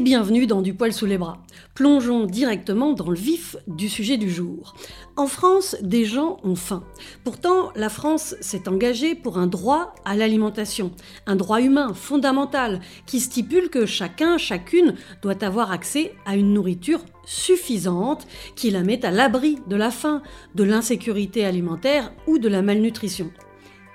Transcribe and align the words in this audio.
bienvenue 0.00 0.46
dans 0.46 0.62
Du 0.62 0.72
poil 0.72 0.94
sous 0.94 1.04
les 1.04 1.18
bras. 1.18 1.42
Plongeons 1.74 2.24
directement 2.24 2.94
dans 2.94 3.10
le 3.10 3.16
vif 3.16 3.56
du 3.66 3.88
sujet 3.88 4.16
du 4.16 4.30
jour. 4.30 4.74
En 5.16 5.26
France, 5.26 5.76
des 5.82 6.06
gens 6.06 6.38
ont 6.42 6.54
faim. 6.54 6.84
Pourtant, 7.22 7.70
la 7.76 7.90
France 7.90 8.34
s'est 8.40 8.66
engagée 8.68 9.14
pour 9.14 9.36
un 9.36 9.46
droit 9.46 9.94
à 10.06 10.16
l'alimentation, 10.16 10.90
un 11.26 11.36
droit 11.36 11.60
humain 11.60 11.92
fondamental 11.92 12.80
qui 13.04 13.20
stipule 13.20 13.68
que 13.68 13.84
chacun, 13.84 14.38
chacune 14.38 14.94
doit 15.20 15.44
avoir 15.44 15.70
accès 15.70 16.14
à 16.24 16.34
une 16.36 16.54
nourriture 16.54 17.04
suffisante 17.26 18.26
qui 18.56 18.70
la 18.70 18.82
mette 18.82 19.04
à 19.04 19.10
l'abri 19.10 19.58
de 19.66 19.76
la 19.76 19.90
faim, 19.90 20.22
de 20.54 20.64
l'insécurité 20.64 21.44
alimentaire 21.44 22.12
ou 22.26 22.38
de 22.38 22.48
la 22.48 22.62
malnutrition. 22.62 23.30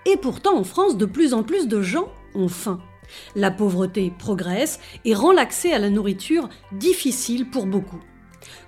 Et 0.05 0.17
pourtant, 0.17 0.55
en 0.55 0.63
France, 0.63 0.97
de 0.97 1.07
plus 1.07 1.33
en 1.33 1.41
plus 1.41 1.67
de 1.67 1.81
gens 1.81 2.09
ont 2.35 2.47
faim. 2.47 2.79
La 3.35 3.51
pauvreté 3.51 4.11
progresse 4.17 4.79
et 5.03 5.13
rend 5.13 5.31
l'accès 5.31 5.73
à 5.73 5.79
la 5.79 5.89
nourriture 5.89 6.49
difficile 6.71 7.49
pour 7.49 7.65
beaucoup. 7.65 7.99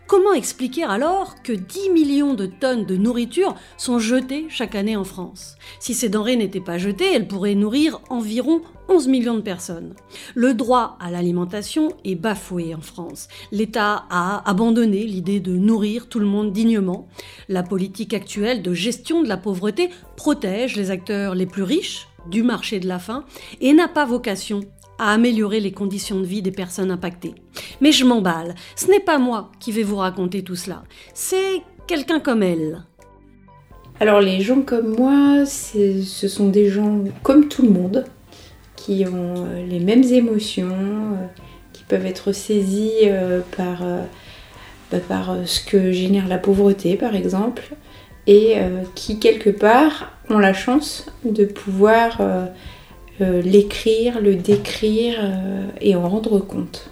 Comment 0.07 0.31
expliquer 0.31 0.83
alors 0.83 1.35
que 1.43 1.51
10 1.51 1.89
millions 1.89 2.33
de 2.33 2.45
tonnes 2.45 2.85
de 2.85 2.95
nourriture 2.95 3.55
sont 3.75 3.99
jetées 3.99 4.45
chaque 4.47 4.73
année 4.73 4.95
en 4.95 5.03
France? 5.03 5.57
Si 5.81 5.93
ces 5.93 6.07
denrées 6.07 6.37
n'étaient 6.37 6.61
pas 6.61 6.77
jetées, 6.77 7.13
elles 7.13 7.27
pourraient 7.27 7.55
nourrir 7.55 7.99
environ 8.09 8.61
11 8.87 9.09
millions 9.09 9.35
de 9.35 9.41
personnes. 9.41 9.95
Le 10.33 10.53
droit 10.53 10.97
à 11.01 11.11
l'alimentation 11.11 11.89
est 12.05 12.15
bafoué 12.15 12.73
en 12.73 12.79
France. 12.79 13.27
L'État 13.51 14.05
a 14.09 14.49
abandonné 14.49 15.03
l'idée 15.03 15.41
de 15.41 15.57
nourrir 15.57 16.07
tout 16.07 16.19
le 16.19 16.25
monde 16.25 16.53
dignement. 16.53 17.09
La 17.49 17.63
politique 17.63 18.13
actuelle 18.13 18.61
de 18.61 18.73
gestion 18.73 19.21
de 19.21 19.27
la 19.27 19.35
pauvreté 19.35 19.89
protège 20.15 20.77
les 20.77 20.89
acteurs 20.89 21.35
les 21.35 21.47
plus 21.47 21.63
riches 21.63 22.07
du 22.29 22.43
marché 22.43 22.79
de 22.79 22.87
la 22.87 22.99
faim 22.99 23.25
et 23.61 23.73
n'a 23.73 23.87
pas 23.87 24.05
vocation 24.05 24.61
à 24.99 25.13
améliorer 25.13 25.59
les 25.59 25.71
conditions 25.71 26.19
de 26.19 26.25
vie 26.25 26.41
des 26.41 26.51
personnes 26.51 26.91
impactées. 26.91 27.35
Mais 27.81 27.91
je 27.91 28.05
m'emballe, 28.05 28.55
ce 28.75 28.87
n'est 28.87 28.99
pas 28.99 29.19
moi 29.19 29.51
qui 29.59 29.71
vais 29.71 29.83
vous 29.83 29.97
raconter 29.97 30.43
tout 30.43 30.55
cela, 30.55 30.83
c'est 31.13 31.61
quelqu'un 31.85 32.19
comme 32.19 32.43
elle. 32.43 32.83
Alors 33.99 34.21
les 34.21 34.41
gens 34.41 34.61
comme 34.61 34.95
moi, 34.95 35.45
ce 35.45 36.27
sont 36.27 36.49
des 36.49 36.69
gens 36.69 37.03
comme 37.23 37.47
tout 37.47 37.63
le 37.63 37.69
monde, 37.69 38.05
qui 38.75 39.05
ont 39.05 39.45
euh, 39.45 39.65
les 39.67 39.79
mêmes 39.79 40.03
émotions, 40.03 40.69
euh, 40.69 41.25
qui 41.73 41.83
peuvent 41.83 42.05
être 42.05 42.31
saisis 42.31 42.91
euh, 43.03 43.41
par, 43.57 43.83
bah, 44.91 44.99
par 45.07 45.35
ce 45.45 45.59
que 45.59 45.91
génère 45.91 46.27
la 46.27 46.37
pauvreté 46.37 46.95
par 46.95 47.15
exemple, 47.15 47.75
et 48.27 48.57
qui 48.93 49.19
quelque 49.19 49.49
part 49.49 50.11
ont 50.29 50.37
la 50.37 50.53
chance 50.53 51.05
de 51.23 51.45
pouvoir 51.45 52.19
euh, 53.19 53.41
l'écrire, 53.41 54.21
le 54.21 54.35
décrire 54.35 55.15
euh, 55.19 55.65
et 55.81 55.95
en 55.95 56.07
rendre 56.07 56.37
compte. 56.37 56.91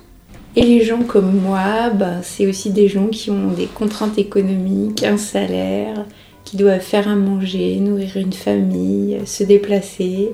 Et 0.55 0.63
les 0.63 0.83
gens 0.83 1.03
comme 1.03 1.39
moi, 1.39 1.91
ben, 1.91 2.21
c'est 2.23 2.47
aussi 2.47 2.71
des 2.71 2.87
gens 2.87 3.07
qui 3.07 3.29
ont 3.29 3.51
des 3.51 3.67
contraintes 3.67 4.17
économiques, 4.17 5.03
un 5.03 5.17
salaire, 5.17 6.03
qui 6.43 6.57
doivent 6.57 6.79
faire 6.79 7.07
à 7.07 7.15
manger, 7.15 7.75
nourrir 7.75 8.17
une 8.17 8.33
famille, 8.33 9.19
se 9.25 9.43
déplacer, 9.43 10.31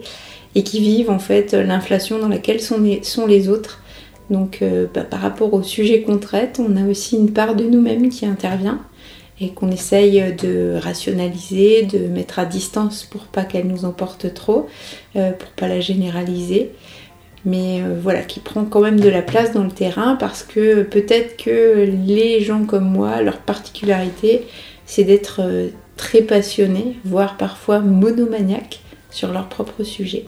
et 0.55 0.63
qui 0.63 0.79
vivent 0.79 1.09
en 1.09 1.19
fait 1.19 1.53
l'inflation 1.53 2.19
dans 2.19 2.29
laquelle 2.29 2.61
sont 2.61 2.79
les, 3.27 3.49
autres. 3.49 3.81
Donc 4.29 4.59
euh, 4.61 4.85
ben, 4.93 5.03
par 5.03 5.19
rapport 5.19 5.53
au 5.53 5.61
sujet 5.61 6.03
qu'on 6.03 6.19
traite, 6.19 6.61
on 6.65 6.77
a 6.77 6.87
aussi 6.87 7.17
une 7.17 7.33
part 7.33 7.53
de 7.53 7.65
nous-mêmes 7.65 8.07
qui 8.07 8.25
intervient 8.25 8.79
et 9.41 9.49
qu'on 9.49 9.71
essaye 9.71 10.33
de 10.35 10.77
rationaliser, 10.79 11.83
de 11.83 12.07
mettre 12.07 12.37
à 12.37 12.45
distance 12.45 13.03
pour 13.03 13.23
pas 13.23 13.43
qu'elle 13.43 13.67
nous 13.67 13.85
emporte 13.85 14.33
trop, 14.35 14.67
euh, 15.15 15.31
pour 15.31 15.49
pas 15.49 15.67
la 15.67 15.79
généraliser. 15.79 16.71
Mais 17.43 17.81
euh, 17.81 17.99
voilà, 17.99 18.21
qui 18.21 18.39
prend 18.39 18.65
quand 18.65 18.81
même 18.81 18.99
de 18.99 19.09
la 19.09 19.23
place 19.23 19.51
dans 19.51 19.63
le 19.63 19.71
terrain 19.71 20.15
parce 20.15 20.43
que 20.43 20.83
peut-être 20.83 21.43
que 21.43 21.89
les 22.05 22.41
gens 22.41 22.65
comme 22.65 22.87
moi, 22.87 23.23
leur 23.23 23.39
particularité, 23.39 24.45
c'est 24.85 25.03
d'être 25.03 25.41
euh, 25.41 25.69
très 25.97 26.21
passionnés, 26.21 26.97
voire 27.03 27.37
parfois 27.37 27.79
monomaniaques 27.79 28.81
sur 29.09 29.33
leur 29.33 29.49
propre 29.49 29.83
sujet. 29.83 30.25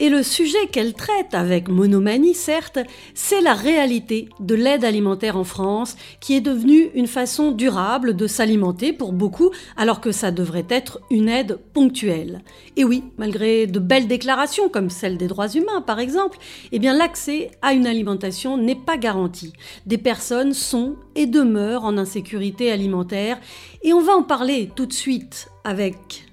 Et 0.00 0.08
le 0.08 0.22
sujet 0.22 0.66
qu'elle 0.70 0.94
traite 0.94 1.32
avec 1.34 1.68
monomanie, 1.68 2.34
certes, 2.34 2.78
c'est 3.14 3.40
la 3.40 3.54
réalité 3.54 4.28
de 4.40 4.54
l'aide 4.54 4.84
alimentaire 4.84 5.36
en 5.36 5.44
France, 5.44 5.96
qui 6.20 6.34
est 6.34 6.40
devenue 6.40 6.90
une 6.94 7.06
façon 7.06 7.52
durable 7.52 8.16
de 8.16 8.26
s'alimenter 8.26 8.92
pour 8.92 9.12
beaucoup, 9.12 9.50
alors 9.76 10.00
que 10.00 10.12
ça 10.12 10.30
devrait 10.30 10.66
être 10.68 11.00
une 11.10 11.28
aide 11.28 11.58
ponctuelle. 11.72 12.42
Et 12.76 12.84
oui, 12.84 13.04
malgré 13.18 13.66
de 13.66 13.78
belles 13.78 14.08
déclarations 14.08 14.68
comme 14.68 14.90
celle 14.90 15.18
des 15.18 15.28
droits 15.28 15.48
humains 15.48 15.82
par 15.82 16.00
exemple, 16.00 16.38
eh 16.72 16.78
l'accès 16.78 17.50
à 17.62 17.72
une 17.72 17.86
alimentation 17.86 18.56
n'est 18.56 18.74
pas 18.74 18.96
garanti. 18.96 19.52
Des 19.86 19.98
personnes 19.98 20.52
sont 20.52 20.96
et 21.14 21.26
demeurent 21.26 21.84
en 21.84 21.98
insécurité 21.98 22.70
alimentaire, 22.70 23.38
et 23.82 23.92
on 23.92 24.00
va 24.00 24.14
en 24.14 24.22
parler 24.22 24.70
tout 24.74 24.86
de 24.86 24.92
suite 24.92 25.48
avec 25.64 26.26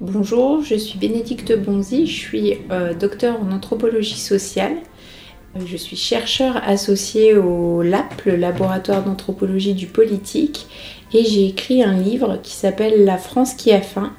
Bonjour, 0.00 0.62
je 0.62 0.76
suis 0.76 0.96
Bénédicte 0.96 1.58
Bonzi, 1.58 2.06
je 2.06 2.12
suis 2.12 2.58
euh, 2.70 2.94
docteur 2.94 3.36
en 3.42 3.50
anthropologie 3.50 4.20
sociale. 4.20 4.76
Euh, 5.56 5.60
je 5.66 5.76
suis 5.76 5.96
chercheur 5.96 6.62
associé 6.64 7.36
au 7.36 7.82
LAP, 7.82 8.22
le 8.24 8.36
laboratoire 8.36 9.02
d'anthropologie 9.02 9.74
du 9.74 9.88
politique, 9.88 10.68
et 11.12 11.24
j'ai 11.24 11.46
écrit 11.46 11.82
un 11.82 11.94
livre 11.94 12.38
qui 12.44 12.54
s'appelle 12.54 13.04
La 13.04 13.18
France 13.18 13.54
qui 13.54 13.72
a 13.72 13.80
faim, 13.80 14.12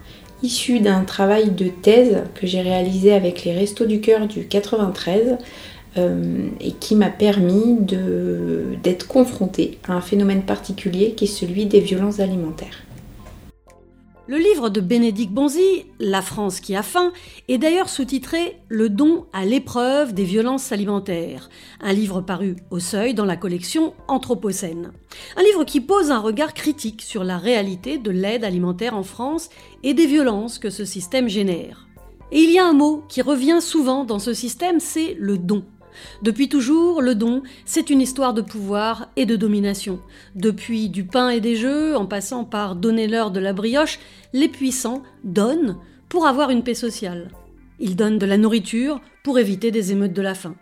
issu 0.43 0.81
d'un 0.81 1.05
travail 1.05 1.51
de 1.51 1.69
thèse 1.69 2.23
que 2.35 2.45
j'ai 2.45 2.59
réalisé 2.59 3.13
avec 3.13 3.45
les 3.45 3.53
Restos 3.53 3.85
du 3.85 4.01
Cœur 4.01 4.27
du 4.27 4.47
93 4.47 5.37
euh, 5.97 6.49
et 6.59 6.73
qui 6.73 6.95
m'a 6.95 7.09
permis 7.09 7.77
d'être 8.83 9.07
confrontée 9.07 9.77
à 9.87 9.93
un 9.93 10.01
phénomène 10.01 10.41
particulier 10.41 11.13
qui 11.13 11.23
est 11.23 11.27
celui 11.27 11.67
des 11.67 11.79
violences 11.79 12.19
alimentaires. 12.19 12.83
Le 14.29 14.37
livre 14.37 14.69
de 14.69 14.79
Bénédicte 14.79 15.33
Bonzi, 15.33 15.87
La 15.99 16.21
France 16.21 16.59
qui 16.59 16.75
a 16.75 16.83
faim, 16.83 17.13
est 17.47 17.57
d'ailleurs 17.57 17.89
sous-titré 17.89 18.59
Le 18.67 18.87
don 18.87 19.25
à 19.33 19.43
l'épreuve 19.43 20.13
des 20.13 20.23
violences 20.23 20.71
alimentaires, 20.71 21.49
un 21.81 21.93
livre 21.93 22.21
paru 22.21 22.55
au 22.69 22.77
seuil 22.77 23.15
dans 23.15 23.25
la 23.25 23.37
collection 23.37 23.95
Anthropocène. 24.07 24.91
Un 25.35 25.41
livre 25.41 25.63
qui 25.63 25.81
pose 25.81 26.11
un 26.11 26.19
regard 26.19 26.53
critique 26.53 27.01
sur 27.01 27.23
la 27.23 27.39
réalité 27.39 27.97
de 27.97 28.11
l'aide 28.11 28.43
alimentaire 28.43 28.95
en 28.95 29.01
France 29.01 29.49
et 29.81 29.95
des 29.95 30.05
violences 30.05 30.59
que 30.59 30.69
ce 30.69 30.85
système 30.85 31.27
génère. 31.27 31.87
Et 32.31 32.37
il 32.37 32.51
y 32.51 32.59
a 32.59 32.67
un 32.67 32.73
mot 32.73 33.03
qui 33.09 33.23
revient 33.23 33.61
souvent 33.61 34.05
dans 34.05 34.19
ce 34.19 34.35
système, 34.35 34.79
c'est 34.79 35.15
le 35.17 35.39
don. 35.39 35.63
Depuis 36.21 36.49
toujours, 36.49 37.01
le 37.01 37.15
don, 37.15 37.43
c'est 37.65 37.89
une 37.89 38.01
histoire 38.01 38.33
de 38.33 38.41
pouvoir 38.41 39.09
et 39.15 39.25
de 39.25 39.35
domination. 39.35 39.99
Depuis 40.35 40.89
du 40.89 41.05
pain 41.05 41.29
et 41.29 41.41
des 41.41 41.55
jeux, 41.55 41.95
en 41.95 42.05
passant 42.05 42.43
par 42.43 42.75
donner 42.75 43.07
l'heure 43.07 43.31
de 43.31 43.39
la 43.39 43.53
brioche, 43.53 43.99
les 44.33 44.49
puissants 44.49 45.03
donnent 45.23 45.77
pour 46.09 46.27
avoir 46.27 46.49
une 46.49 46.63
paix 46.63 46.73
sociale. 46.73 47.29
Ils 47.79 47.95
donnent 47.95 48.19
de 48.19 48.25
la 48.25 48.37
nourriture 48.37 48.99
pour 49.23 49.39
éviter 49.39 49.71
des 49.71 49.91
émeutes 49.91 50.13
de 50.13 50.21
la 50.21 50.35
faim. 50.35 50.55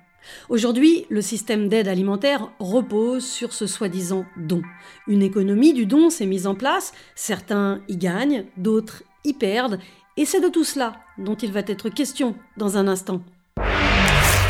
Aujourd'hui, 0.49 1.05
le 1.09 1.21
système 1.21 1.67
d'aide 1.69 1.87
alimentaire 1.87 2.49
repose 2.59 3.25
sur 3.25 3.53
ce 3.53 3.65
soi-disant 3.65 4.25
don. 4.37 4.61
Une 5.07 5.21
économie 5.21 5.73
du 5.73 5.85
don 5.85 6.09
s'est 6.09 6.25
mise 6.25 6.47
en 6.47 6.55
place, 6.55 6.93
certains 7.15 7.81
y 7.87 7.97
gagnent, 7.97 8.45
d'autres 8.57 9.03
y 9.23 9.33
perdent, 9.33 9.79
et 10.17 10.25
c'est 10.25 10.41
de 10.41 10.49
tout 10.49 10.63
cela 10.63 10.93
dont 11.17 11.35
il 11.35 11.51
va 11.51 11.61
être 11.61 11.89
question 11.89 12.35
dans 12.57 12.77
un 12.77 12.87
instant. 12.87 13.21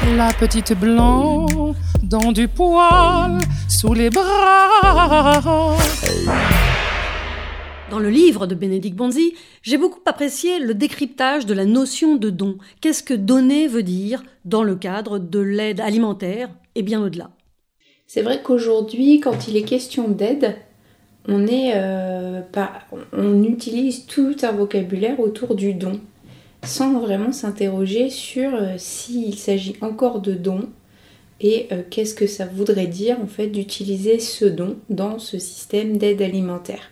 La 0.05 0.31
petite 0.31 0.73
blanc 0.79 1.47
dans 2.03 2.31
du 2.31 2.47
poil 2.47 3.39
sous 3.67 3.93
les 3.93 4.09
bras. 4.09 5.75
Dans 7.89 7.99
le 7.99 8.09
livre 8.09 8.45
de 8.45 8.55
Bénédicte 8.55 8.95
Bonzi, 8.95 9.33
j'ai 9.63 9.77
beaucoup 9.77 9.99
apprécié 10.05 10.59
le 10.59 10.75
décryptage 10.75 11.45
de 11.45 11.53
la 11.53 11.65
notion 11.65 12.15
de 12.15 12.29
don. 12.29 12.57
Qu'est-ce 12.79 13.01
que 13.01 13.13
donner 13.15 13.67
veut 13.67 13.83
dire 13.83 14.23
dans 14.45 14.63
le 14.63 14.75
cadre 14.75 15.19
de 15.19 15.39
l'aide 15.39 15.81
alimentaire 15.81 16.49
et 16.75 16.83
bien 16.83 17.01
au-delà 17.01 17.31
C'est 18.05 18.21
vrai 18.21 18.41
qu'aujourd'hui, 18.43 19.19
quand 19.19 19.47
il 19.47 19.57
est 19.57 19.63
question 19.63 20.07
d'aide, 20.09 20.55
on, 21.27 21.45
euh, 21.49 22.41
on 23.13 23.43
utilise 23.43 24.05
tout 24.05 24.35
un 24.43 24.51
vocabulaire 24.51 25.19
autour 25.19 25.55
du 25.55 25.73
don 25.73 25.99
sans 26.63 26.99
vraiment 26.99 27.31
s'interroger 27.31 28.09
sur 28.09 28.53
euh, 28.53 28.73
s'il 28.77 29.35
s'agit 29.35 29.75
encore 29.81 30.21
de 30.21 30.33
don 30.33 30.69
et 31.39 31.67
euh, 31.71 31.83
qu'est-ce 31.89 32.15
que 32.15 32.27
ça 32.27 32.45
voudrait 32.45 32.87
dire 32.87 33.17
en 33.21 33.27
fait 33.27 33.47
d'utiliser 33.47 34.19
ce 34.19 34.45
don 34.45 34.75
dans 34.89 35.19
ce 35.19 35.37
système 35.37 35.97
d'aide 35.97 36.21
alimentaire. 36.21 36.89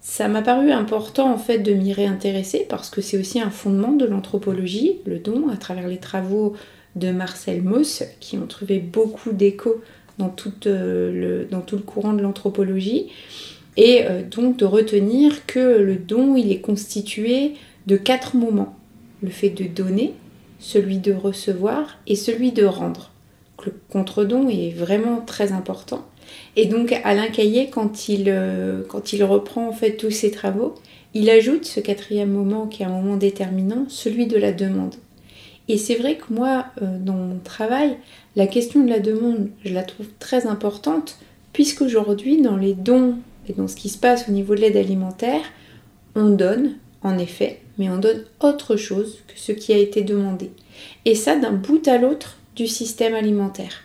Ça 0.00 0.28
m'a 0.28 0.42
paru 0.42 0.70
important 0.70 1.32
en 1.32 1.38
fait 1.38 1.58
de 1.58 1.72
m'y 1.72 1.92
réintéresser 1.92 2.66
parce 2.68 2.90
que 2.90 3.00
c'est 3.00 3.18
aussi 3.18 3.40
un 3.40 3.50
fondement 3.50 3.92
de 3.92 4.04
l'anthropologie, 4.04 4.98
le 5.04 5.18
don, 5.18 5.48
à 5.48 5.56
travers 5.56 5.88
les 5.88 5.96
travaux 5.96 6.54
de 6.94 7.10
Marcel 7.10 7.62
Mauss 7.62 8.04
qui 8.20 8.38
ont 8.38 8.46
trouvé 8.46 8.78
beaucoup 8.78 9.32
d'écho 9.32 9.82
dans, 10.18 10.34
euh, 10.66 11.44
dans, 11.50 11.60
tout 11.60 11.76
le 11.76 11.82
courant 11.82 12.12
de 12.12 12.22
l'anthropologie. 12.22 13.08
Et 13.78 14.04
donc 14.30 14.56
de 14.56 14.64
retenir 14.64 15.44
que 15.44 15.58
le 15.58 15.96
don, 15.96 16.34
il 16.34 16.50
est 16.50 16.62
constitué 16.62 17.52
de 17.86 17.96
quatre 17.96 18.36
moments. 18.36 18.76
Le 19.22 19.30
fait 19.30 19.50
de 19.50 19.64
donner, 19.64 20.14
celui 20.58 20.98
de 20.98 21.12
recevoir 21.12 21.98
et 22.06 22.16
celui 22.16 22.52
de 22.52 22.64
rendre. 22.64 23.12
le 23.64 23.72
contre-don 23.90 24.48
est 24.48 24.70
vraiment 24.70 25.20
très 25.20 25.52
important. 25.52 26.04
Et 26.56 26.66
donc 26.66 26.92
Alain 27.04 27.28
Caillé, 27.28 27.70
quand 27.70 28.08
il, 28.08 28.24
euh, 28.28 28.82
quand 28.88 29.12
il 29.12 29.24
reprend 29.24 29.68
en 29.68 29.72
fait 29.72 29.96
tous 29.96 30.10
ses 30.10 30.30
travaux, 30.30 30.74
il 31.14 31.30
ajoute 31.30 31.64
ce 31.64 31.80
quatrième 31.80 32.30
moment 32.30 32.66
qui 32.66 32.82
est 32.82 32.86
un 32.86 32.90
moment 32.90 33.16
déterminant, 33.16 33.86
celui 33.88 34.26
de 34.26 34.36
la 34.36 34.52
demande. 34.52 34.94
Et 35.68 35.78
c'est 35.78 35.94
vrai 35.96 36.16
que 36.16 36.32
moi, 36.32 36.66
euh, 36.82 36.98
dans 36.98 37.14
mon 37.14 37.38
travail, 37.38 37.96
la 38.36 38.46
question 38.46 38.84
de 38.84 38.90
la 38.90 39.00
demande, 39.00 39.48
je 39.64 39.72
la 39.72 39.82
trouve 39.82 40.08
très 40.18 40.46
importante, 40.46 41.18
puisqu'aujourd'hui, 41.52 42.40
dans 42.40 42.56
les 42.56 42.74
dons 42.74 43.16
et 43.48 43.52
dans 43.52 43.66
ce 43.66 43.76
qui 43.76 43.88
se 43.88 43.98
passe 43.98 44.28
au 44.28 44.32
niveau 44.32 44.54
de 44.54 44.60
l'aide 44.60 44.76
alimentaire, 44.76 45.40
on 46.14 46.28
donne, 46.28 46.76
en 47.02 47.18
effet, 47.18 47.60
mais 47.78 47.88
on 47.88 47.98
donne 47.98 48.24
autre 48.40 48.76
chose 48.76 49.18
que 49.26 49.38
ce 49.38 49.52
qui 49.52 49.72
a 49.72 49.78
été 49.78 50.02
demandé. 50.02 50.50
Et 51.04 51.14
ça 51.14 51.36
d'un 51.36 51.52
bout 51.52 51.86
à 51.88 51.98
l'autre 51.98 52.38
du 52.54 52.66
système 52.66 53.14
alimentaire. 53.14 53.82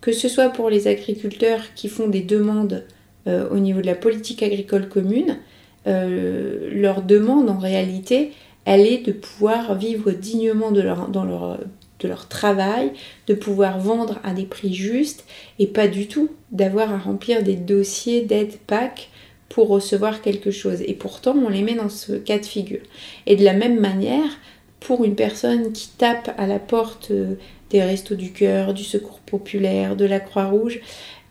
Que 0.00 0.12
ce 0.12 0.28
soit 0.28 0.50
pour 0.50 0.70
les 0.70 0.88
agriculteurs 0.88 1.74
qui 1.74 1.88
font 1.88 2.08
des 2.08 2.22
demandes 2.22 2.84
euh, 3.26 3.48
au 3.50 3.58
niveau 3.58 3.80
de 3.80 3.86
la 3.86 3.94
politique 3.94 4.42
agricole 4.42 4.88
commune, 4.88 5.38
euh, 5.86 6.70
leur 6.72 7.02
demande 7.02 7.48
en 7.50 7.58
réalité, 7.58 8.32
elle 8.64 8.86
est 8.86 9.06
de 9.06 9.12
pouvoir 9.12 9.76
vivre 9.76 10.10
dignement 10.10 10.72
de 10.72 10.80
leur, 10.80 12.28
travail, 12.28 12.90
de 13.28 13.34
pouvoir 13.34 13.78
vendre 13.78 14.18
à 14.24 14.32
des 14.32 14.44
prix 14.44 14.74
justes 14.74 15.24
et 15.58 15.68
pas 15.68 15.86
du 15.86 16.08
tout 16.08 16.30
d'avoir 16.50 16.92
à 16.92 16.98
remplir 16.98 17.42
des 17.42 17.54
dossiers 17.54 18.22
d'aide 18.22 18.54
PAC 18.66 19.10
pour 19.48 19.68
recevoir 19.68 20.22
quelque 20.22 20.50
chose. 20.50 20.82
Et 20.82 20.94
pourtant, 20.94 21.34
on 21.36 21.48
les 21.48 21.62
met 21.62 21.74
dans 21.74 21.88
ce 21.88 22.12
cas 22.12 22.38
de 22.38 22.46
figure. 22.46 22.82
Et 23.26 23.36
de 23.36 23.44
la 23.44 23.52
même 23.52 23.78
manière, 23.78 24.38
pour 24.80 25.04
une 25.04 25.14
personne 25.14 25.72
qui 25.72 25.88
tape 25.96 26.34
à 26.38 26.46
la 26.46 26.58
porte 26.58 27.10
euh, 27.10 27.34
des 27.70 27.82
restos 27.82 28.14
du 28.14 28.32
cœur, 28.32 28.74
du 28.74 28.84
secours 28.84 29.20
populaire, 29.20 29.96
de 29.96 30.04
la 30.04 30.20
Croix-Rouge, 30.20 30.80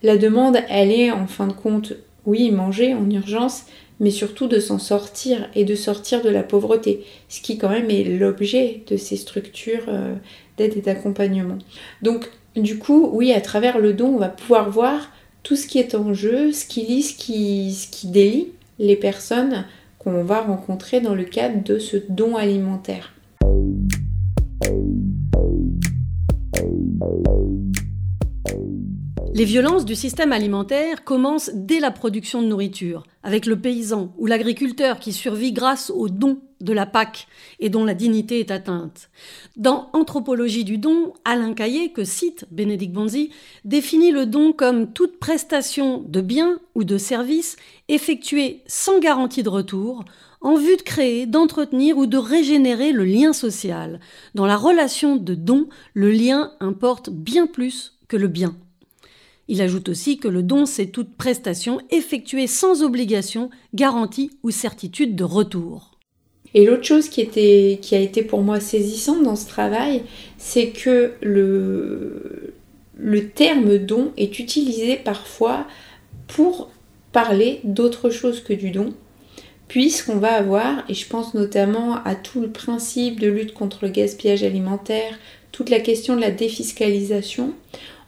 la 0.03 0.17
demande, 0.17 0.57
elle 0.69 0.91
est 0.91 1.11
en 1.11 1.27
fin 1.27 1.47
de 1.47 1.53
compte, 1.53 1.93
oui, 2.25 2.51
manger 2.51 2.93
en 2.93 3.09
urgence, 3.09 3.63
mais 3.99 4.11
surtout 4.11 4.47
de 4.47 4.59
s'en 4.59 4.79
sortir 4.79 5.49
et 5.55 5.63
de 5.63 5.75
sortir 5.75 6.21
de 6.21 6.29
la 6.29 6.43
pauvreté, 6.43 7.05
ce 7.29 7.41
qui 7.41 7.57
quand 7.57 7.69
même 7.69 7.89
est 7.89 8.03
l'objet 8.03 8.83
de 8.87 8.97
ces 8.97 9.15
structures 9.15 9.85
euh, 9.87 10.15
d'aide 10.57 10.75
et 10.77 10.81
d'accompagnement. 10.81 11.57
Donc 12.01 12.29
du 12.55 12.77
coup, 12.77 13.09
oui, 13.13 13.33
à 13.33 13.41
travers 13.41 13.79
le 13.79 13.93
don, 13.93 14.07
on 14.15 14.17
va 14.17 14.29
pouvoir 14.29 14.69
voir 14.69 15.11
tout 15.45 15.55
ce 15.55 15.67
qui 15.67 15.77
est 15.77 15.93
en 15.93 16.11
jeu, 16.15 16.51
ce 16.51 16.65
qui 16.65 16.81
lie, 16.81 17.03
ce 17.03 17.13
qui, 17.13 18.07
délie 18.07 18.47
les 18.79 18.95
personnes 18.95 19.65
qu'on 19.99 20.23
va 20.23 20.41
rencontrer 20.41 21.01
dans 21.01 21.13
le 21.13 21.23
cadre 21.23 21.63
de 21.63 21.77
ce 21.77 21.97
don 22.09 22.35
alimentaire. 22.35 23.13
Les 29.35 29.45
violences 29.45 29.85
du 29.85 29.93
système 29.93 30.31
alimentaire 30.31 31.03
commencent 31.03 31.51
dès 31.53 31.79
la 31.79 31.91
production 31.91 32.41
de 32.41 32.47
nourriture, 32.47 33.03
avec 33.21 33.45
le 33.45 33.59
paysan 33.59 34.13
ou 34.17 34.25
l'agriculteur 34.25 34.97
qui 34.97 35.13
survit 35.13 35.51
grâce 35.51 35.91
au 35.91 36.09
don 36.09 36.39
de 36.65 36.73
la 36.73 36.85
PAC 36.85 37.27
et 37.59 37.69
dont 37.69 37.85
la 37.85 37.93
dignité 37.93 38.41
est 38.41 38.51
atteinte. 38.51 39.09
Dans 39.55 39.89
Anthropologie 39.93 40.65
du 40.65 40.77
don, 40.77 41.13
Alain 41.23 41.53
Caillé, 41.53 41.93
que 41.93 42.03
cite 42.03 42.45
Bénédicte 42.51 42.93
Bonzi, 42.93 43.29
définit 43.63 44.11
le 44.11 44.25
don 44.25 44.51
comme 44.51 44.91
toute 44.91 45.19
prestation 45.19 46.03
de 46.05 46.19
biens 46.19 46.59
ou 46.73 46.83
de 46.83 46.97
services 46.97 47.55
effectuée 47.87 48.63
sans 48.67 48.99
garantie 48.99 49.43
de 49.43 49.49
retour, 49.49 50.03
en 50.41 50.55
vue 50.57 50.77
de 50.77 50.81
créer, 50.81 51.25
d'entretenir 51.25 51.97
ou 51.97 52.05
de 52.05 52.17
régénérer 52.17 52.91
le 52.91 53.05
lien 53.05 53.33
social. 53.33 53.99
Dans 54.35 54.45
la 54.45 54.57
relation 54.57 55.15
de 55.15 55.33
don, 55.33 55.69
le 55.93 56.11
lien 56.11 56.51
importe 56.59 57.09
bien 57.09 57.47
plus 57.47 57.97
que 58.07 58.17
le 58.17 58.27
bien. 58.27 58.55
Il 59.47 59.61
ajoute 59.61 59.89
aussi 59.89 60.17
que 60.17 60.27
le 60.27 60.41
don, 60.41 60.65
c'est 60.65 60.87
toute 60.87 61.15
prestation 61.15 61.79
effectuée 61.91 62.47
sans 62.47 62.83
obligation, 62.83 63.49
garantie 63.73 64.31
ou 64.43 64.51
certitude 64.51 65.15
de 65.15 65.23
retour. 65.23 65.94
Et 66.55 66.65
l'autre 66.65 66.85
chose 66.85 67.09
qui, 67.09 67.19
était, 67.19 67.79
qui 67.81 67.95
a 67.95 67.99
été 67.99 68.23
pour 68.23 68.41
moi 68.41 68.61
saisissante 68.61 69.21
dans 69.23 69.35
ce 69.35 69.45
travail, 69.45 70.03
c'est 70.37 70.69
que 70.69 71.11
le, 71.21 72.53
le 72.97 73.27
terme 73.27 73.77
don 73.77 74.13
est 74.15 74.39
utilisé 74.39 74.95
parfois 74.95 75.67
pour 76.27 76.71
parler 77.11 77.59
d'autre 77.65 78.09
chose 78.09 78.41
que 78.41 78.53
du 78.53 78.71
don, 78.71 78.93
puisqu'on 79.67 80.15
va 80.15 80.33
avoir, 80.33 80.85
et 80.87 80.93
je 80.93 81.07
pense 81.07 81.33
notamment 81.33 82.01
à 82.03 82.15
tout 82.15 82.39
le 82.39 82.49
principe 82.49 83.19
de 83.19 83.27
lutte 83.27 83.53
contre 83.53 83.79
le 83.83 83.89
gaspillage 83.89 84.43
alimentaire, 84.43 85.19
toute 85.51 85.69
la 85.69 85.81
question 85.81 86.15
de 86.15 86.21
la 86.21 86.31
défiscalisation, 86.31 87.53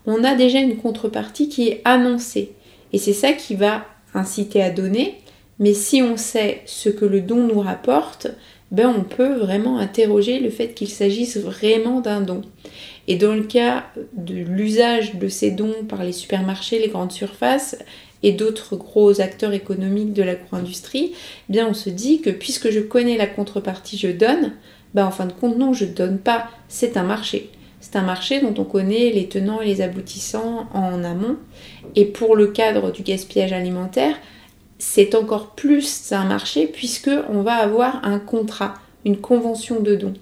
on 0.06 0.24
a 0.24 0.36
déjà 0.36 0.60
une 0.60 0.78
contrepartie 0.78 1.50
qui 1.50 1.68
est 1.68 1.82
annoncée. 1.84 2.54
Et 2.94 2.98
c'est 2.98 3.14
ça 3.14 3.34
qui 3.34 3.56
va 3.56 3.86
inciter 4.14 4.64
à 4.64 4.70
donner. 4.70 5.16
Mais 5.60 5.74
si 5.74 6.02
on 6.02 6.18
sait 6.18 6.62
ce 6.66 6.90
que 6.90 7.06
le 7.06 7.22
don 7.22 7.48
nous 7.48 7.60
rapporte, 7.60 8.28
ben 8.72 8.94
on 8.96 9.04
peut 9.04 9.36
vraiment 9.36 9.80
interroger 9.80 10.40
le 10.40 10.50
fait 10.50 10.74
qu'il 10.74 10.90
s'agisse 10.90 11.38
vraiment 11.38 12.02
d'un 12.02 12.22
don. 12.22 12.42
Et 13.08 13.16
dans 13.16 13.34
le 13.34 13.44
cas 13.44 13.86
de 14.14 14.36
l'usage 14.36 15.16
de 15.16 15.28
ces 15.30 15.52
dons 15.52 15.86
par 15.88 16.04
les 16.04 16.12
supermarchés, 16.12 16.80
les 16.80 16.90
grandes 16.90 17.14
surfaces 17.14 17.78
et 18.24 18.34
d'autres 18.34 18.76
gros 18.76 19.22
acteurs 19.22 19.54
économiques 19.54 20.14
de 20.14 20.24
l'agro-industrie, 20.24 21.14
bien 21.50 21.68
on 21.70 21.74
se 21.74 21.90
dit 21.90 22.22
que 22.22 22.30
puisque 22.30 22.70
je 22.70 22.82
connais 22.82 23.18
la 23.18 23.28
contrepartie, 23.28 23.98
je 23.98 24.10
donne, 24.10 24.54
ben 24.94 25.06
en 25.06 25.12
fin 25.12 25.26
de 25.26 25.34
compte 25.34 25.58
non, 25.58 25.74
je 25.74 25.86
ne 25.86 25.94
donne 25.94 26.18
pas, 26.18 26.50
c'est 26.68 26.98
un 26.98 27.04
marché. 27.04 27.50
C'est 27.80 27.96
un 27.96 28.02
marché 28.02 28.42
dont 28.42 28.56
on 28.58 28.66
connaît 28.66 29.12
les 29.12 29.30
tenants 29.30 29.62
et 29.62 29.66
les 29.66 29.82
aboutissants 29.82 30.68
en 30.74 31.04
amont. 31.04 31.38
Et 31.96 32.06
pour 32.06 32.36
le 32.36 32.48
cadre 32.48 32.92
du 32.92 33.04
gaspillage 33.04 33.54
alimentaire, 33.54 34.16
c'est 34.80 35.16
encore 35.16 35.52
plus 35.52 36.12
un 36.12 36.26
marché 36.26 36.68
puisque 36.68 37.10
on 37.30 37.42
va 37.42 37.56
avoir 37.56 38.04
un 38.06 38.20
contrat, 38.20 38.76
une 39.06 39.18
convention 39.18 39.80
de 39.80 39.96
don. 39.96 40.14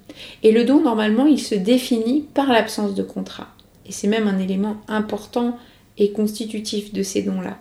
Et 0.44 0.52
le 0.52 0.64
don, 0.64 0.82
normalement, 0.82 1.26
il 1.26 1.40
se 1.40 1.56
définit 1.56 2.26
par 2.34 2.52
l'absence 2.52 2.96
de 2.96 3.04
contrat. 3.04 3.48
Et 3.86 3.92
c'est 3.92 4.08
même 4.08 4.28
un 4.28 4.40
élément 4.40 4.78
important 4.88 5.58
et 5.98 6.12
constitutif 6.12 6.94
de 6.94 7.04
ces 7.04 7.22
dons-là. 7.22 7.58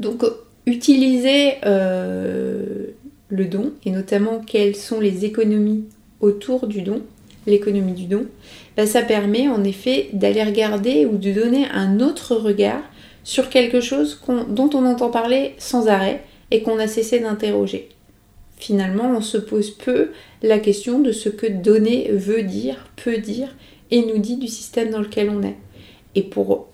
Donc, 0.00 0.24
utiliser 0.66 1.54
euh, 1.64 2.86
le 3.28 3.44
don, 3.46 3.72
et 3.84 3.90
notamment 3.90 4.40
quelles 4.40 4.76
sont 4.76 5.00
les 5.00 5.24
économies 5.24 5.84
autour 6.20 6.66
du 6.66 6.82
don, 6.82 7.02
l'économie 7.46 7.92
du 7.92 8.04
don, 8.04 8.26
ben, 8.76 8.86
ça 8.86 9.02
permet 9.02 9.48
en 9.48 9.64
effet 9.64 10.08
d'aller 10.12 10.42
regarder 10.42 11.06
ou 11.06 11.16
de 11.16 11.32
donner 11.32 11.66
un 11.72 12.00
autre 12.00 12.36
regard 12.36 12.82
sur 13.28 13.50
quelque 13.50 13.82
chose 13.82 14.18
dont 14.48 14.70
on 14.72 14.86
entend 14.86 15.10
parler 15.10 15.52
sans 15.58 15.88
arrêt 15.88 16.22
et 16.50 16.62
qu'on 16.62 16.78
a 16.78 16.86
cessé 16.86 17.20
d'interroger. 17.20 17.90
Finalement, 18.56 19.12
on 19.14 19.20
se 19.20 19.36
pose 19.36 19.70
peu 19.70 20.12
la 20.42 20.58
question 20.58 20.98
de 20.98 21.12
ce 21.12 21.28
que 21.28 21.46
donner 21.46 22.10
veut 22.10 22.42
dire, 22.42 22.86
peut 22.96 23.18
dire 23.18 23.54
et 23.90 24.00
nous 24.00 24.16
dit 24.16 24.38
du 24.38 24.48
système 24.48 24.88
dans 24.88 25.02
lequel 25.02 25.28
on 25.28 25.42
est. 25.42 25.56
Et 26.14 26.22
pour, 26.22 26.68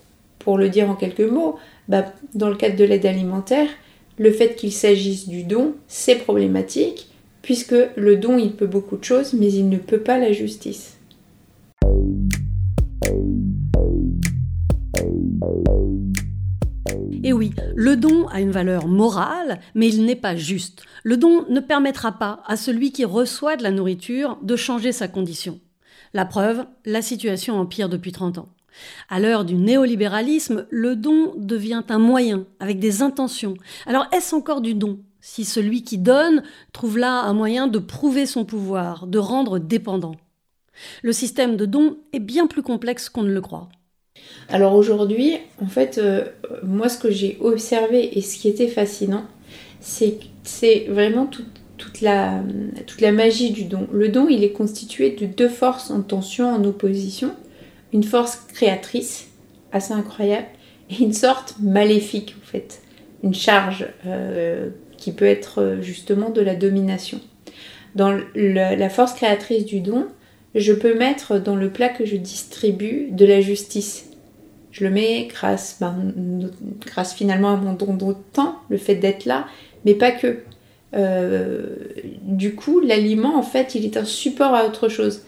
le 0.46 0.68
dire 0.68 0.88
en 0.88 0.94
quelques 0.94 1.28
mots, 1.28 1.56
ben, 1.88 2.04
dans 2.34 2.50
le 2.50 2.56
cadre 2.56 2.76
de 2.76 2.84
l'aide 2.84 3.04
alimentaire, 3.04 3.68
le 4.16 4.30
fait 4.30 4.54
qu'il 4.54 4.70
s'agisse 4.70 5.28
du 5.28 5.42
don, 5.42 5.74
c'est 5.88 6.20
problématique 6.20 7.08
puisque 7.42 7.74
le 7.96 8.14
don, 8.14 8.38
il 8.38 8.52
peut 8.52 8.68
beaucoup 8.68 8.96
de 8.96 9.04
choses, 9.04 9.32
mais 9.32 9.52
il 9.52 9.68
ne 9.68 9.78
peut 9.78 9.98
pas 9.98 10.18
la 10.18 10.30
justice. 10.30 10.98
Et 17.22 17.32
oui, 17.32 17.52
le 17.74 17.96
don 17.96 18.26
a 18.28 18.40
une 18.40 18.50
valeur 18.50 18.86
morale, 18.86 19.60
mais 19.74 19.88
il 19.88 20.04
n'est 20.04 20.16
pas 20.16 20.36
juste. 20.36 20.82
Le 21.02 21.16
don 21.16 21.44
ne 21.48 21.60
permettra 21.60 22.12
pas 22.12 22.42
à 22.46 22.56
celui 22.56 22.92
qui 22.92 23.04
reçoit 23.04 23.56
de 23.56 23.62
la 23.62 23.70
nourriture 23.70 24.38
de 24.42 24.56
changer 24.56 24.92
sa 24.92 25.08
condition. 25.08 25.60
La 26.12 26.24
preuve, 26.24 26.64
la 26.84 27.02
situation 27.02 27.58
empire 27.58 27.88
depuis 27.88 28.12
30 28.12 28.38
ans. 28.38 28.48
À 29.08 29.20
l'heure 29.20 29.44
du 29.44 29.54
néolibéralisme, 29.54 30.66
le 30.70 30.96
don 30.96 31.34
devient 31.36 31.82
un 31.88 31.98
moyen, 31.98 32.44
avec 32.60 32.78
des 32.78 33.02
intentions. 33.02 33.54
Alors 33.86 34.06
est-ce 34.12 34.34
encore 34.34 34.60
du 34.60 34.74
don 34.74 35.00
si 35.20 35.44
celui 35.44 35.82
qui 35.82 35.96
donne 35.96 36.42
trouve 36.72 36.98
là 36.98 37.22
un 37.22 37.32
moyen 37.32 37.66
de 37.66 37.78
prouver 37.78 38.26
son 38.26 38.44
pouvoir, 38.44 39.06
de 39.06 39.18
rendre 39.18 39.58
dépendant? 39.58 40.16
Le 41.02 41.12
système 41.12 41.56
de 41.56 41.66
don 41.66 41.98
est 42.12 42.20
bien 42.20 42.46
plus 42.46 42.62
complexe 42.62 43.08
qu'on 43.08 43.22
ne 43.22 43.32
le 43.32 43.40
croit. 43.40 43.68
Alors 44.48 44.74
aujourd'hui, 44.74 45.38
en 45.62 45.66
fait, 45.66 45.98
euh, 45.98 46.24
moi 46.62 46.88
ce 46.88 46.98
que 46.98 47.10
j'ai 47.10 47.38
observé 47.40 48.18
et 48.18 48.20
ce 48.20 48.36
qui 48.36 48.48
était 48.48 48.68
fascinant, 48.68 49.24
c'est 49.80 50.86
vraiment 50.88 51.26
toute, 51.26 52.00
la, 52.00 52.42
toute 52.86 53.00
la 53.00 53.12
magie 53.12 53.50
du 53.50 53.64
don. 53.64 53.86
Le 53.92 54.08
don, 54.08 54.28
il 54.28 54.44
est 54.44 54.52
constitué 54.52 55.10
de 55.10 55.26
deux 55.26 55.48
forces 55.48 55.90
en 55.90 56.02
tension, 56.02 56.48
en 56.48 56.64
opposition. 56.64 57.34
Une 57.92 58.04
force 58.04 58.36
créatrice, 58.52 59.28
assez 59.72 59.92
incroyable, 59.92 60.46
et 60.90 61.02
une 61.02 61.12
sorte 61.12 61.56
maléfique, 61.60 62.34
en 62.42 62.46
fait. 62.46 62.82
Une 63.22 63.34
charge 63.34 63.86
euh, 64.06 64.70
qui 64.96 65.12
peut 65.12 65.26
être 65.26 65.60
euh, 65.60 65.82
justement 65.82 66.30
de 66.30 66.40
la 66.40 66.54
domination. 66.54 67.20
Dans 67.94 68.18
la 68.34 68.88
force 68.88 69.12
créatrice 69.12 69.64
du 69.64 69.80
don, 69.80 70.08
je 70.54 70.72
peux 70.72 70.94
mettre 70.94 71.38
dans 71.38 71.56
le 71.56 71.70
plat 71.70 71.88
que 71.88 72.04
je 72.04 72.16
distribue 72.16 73.08
de 73.10 73.26
la 73.26 73.40
justice. 73.40 74.10
Je 74.70 74.84
le 74.84 74.90
mets 74.90 75.28
grâce, 75.28 75.76
ben, 75.80 75.96
grâce 76.86 77.14
finalement 77.14 77.52
à 77.52 77.56
mon 77.56 77.74
don 77.74 77.94
de 77.94 78.14
temps, 78.32 78.56
le 78.68 78.76
fait 78.76 78.96
d'être 78.96 79.24
là, 79.24 79.46
mais 79.84 79.94
pas 79.94 80.10
que. 80.10 80.38
Euh, 80.94 81.76
du 82.22 82.54
coup, 82.54 82.80
l'aliment, 82.80 83.36
en 83.36 83.42
fait, 83.42 83.74
il 83.74 83.84
est 83.84 83.96
un 83.96 84.04
support 84.04 84.54
à 84.54 84.64
autre 84.64 84.88
chose. 84.88 85.22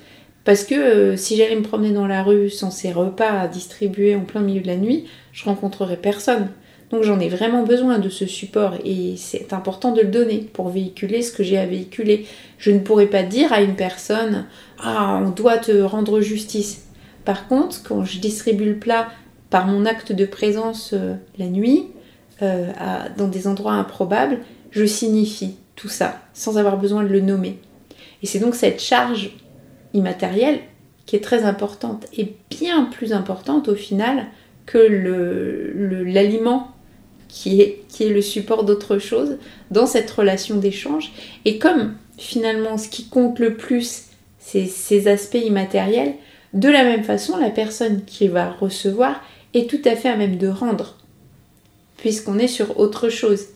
Parce 0.45 0.63
que 0.63 0.75
euh, 0.75 1.17
si 1.17 1.37
j'allais 1.37 1.57
me 1.57 1.63
promener 1.63 1.93
dans 1.93 2.07
la 2.07 2.23
rue 2.23 2.51
sans 2.51 2.71
ces 2.71 2.93
repas 2.93 3.41
à 3.41 3.49
distribuer 3.49 4.15
en 4.15 4.21
plein 4.21 4.43
milieu 4.43 4.61
de 4.61 4.69
la 4.69 4.77
nuit, 4.77 5.07
je 5.33 5.45
rencontrerais 5.45 5.97
personne. 5.97 6.49
Donc 6.91 7.03
j'en 7.03 7.19
ai 7.19 7.29
vraiment 7.29 7.65
besoin 7.65 7.99
de 7.99 8.09
ce 8.09 8.27
support 8.27 8.75
et 8.85 9.15
c'est 9.17 9.53
important 9.53 9.93
de 9.93 10.03
le 10.03 10.09
donner 10.09 10.49
pour 10.53 10.69
véhiculer 10.69 11.23
ce 11.23 11.33
que 11.33 11.43
j'ai 11.43 11.59
à 11.59 11.67
véhiculer. 11.67 12.27
Je 12.59 12.71
ne 12.71 12.79
pourrais 12.79 13.07
pas 13.07 13.25
dire 13.25 13.53
à 13.53 13.61
une 13.61 13.75
personne 13.75 14.47
Ah, 14.79 15.21
on 15.25 15.31
doit 15.31 15.59
te 15.59 15.83
rendre 15.83 16.21
justice. 16.21 16.87
Par 17.25 17.49
contre, 17.49 17.83
quand 17.83 18.05
je 18.05 18.21
distribue 18.21 18.67
le 18.67 18.79
plat 18.79 19.09
par 19.51 19.67
mon 19.67 19.85
acte 19.85 20.13
de 20.13 20.25
présence 20.27 20.93
euh, 20.93 21.15
la 21.39 21.47
nuit, 21.47 21.87
euh, 22.43 22.71
dans 23.17 23.29
des 23.29 23.49
endroits 23.49 23.73
improbables, 23.73 24.39
je 24.71 24.85
signifie 24.85 25.57
tout 25.75 25.89
ça 25.89 26.21
sans 26.35 26.59
avoir 26.59 26.77
besoin 26.77 27.03
de 27.03 27.09
le 27.09 27.21
nommer. 27.21 27.59
Et 28.23 28.27
c'est 28.27 28.39
donc 28.39 28.55
cette 28.55 28.81
charge 28.81 29.31
immatérielle 29.95 30.61
qui 31.07 31.17
est 31.17 31.21
très 31.21 31.45
importante 31.45 32.07
et 32.13 32.35
bien 32.51 32.85
plus 32.85 33.13
importante 33.13 33.69
au 33.69 33.75
final 33.75 34.27
que 34.67 34.79
l'aliment 36.05 36.76
qui 37.37 37.61
est, 37.61 37.85
le 38.01 38.23
support 38.23 38.65
d'autre 38.65 38.97
chose 38.97 39.37
dans 39.71 39.85
cette 39.85 40.11
relation 40.11 40.57
d'échange. 40.57 41.13
Et 41.45 41.59
comme 41.59 41.95
finalement 42.17 42.79
ce 42.79 42.89
qui 42.89 43.09
compte 43.09 43.39
le 43.39 43.57
plus, 43.57 44.05
c'est 44.39 44.65
ces 44.65 45.07
aspects 45.07 45.35
immatériels, 45.45 46.15
de 46.55 46.71
la 46.71 46.83
même 46.83 47.05
façon, 47.05 47.37
la 47.37 47.51
personne 47.51 48.05
qui 48.07 48.29
va 48.29 48.51
recevoir 48.51 49.21
est 49.53 49.69
tout 49.69 49.81
à 49.85 49.97
fait 49.97 50.09
à 50.09 50.17
même 50.17 50.39
de 50.39 50.49
rendre, 50.49 50.97
puisqu'on 51.99 52.39
est 52.39 52.49
sur 52.49 52.81
autre 52.81 53.11
chose. 53.11 53.49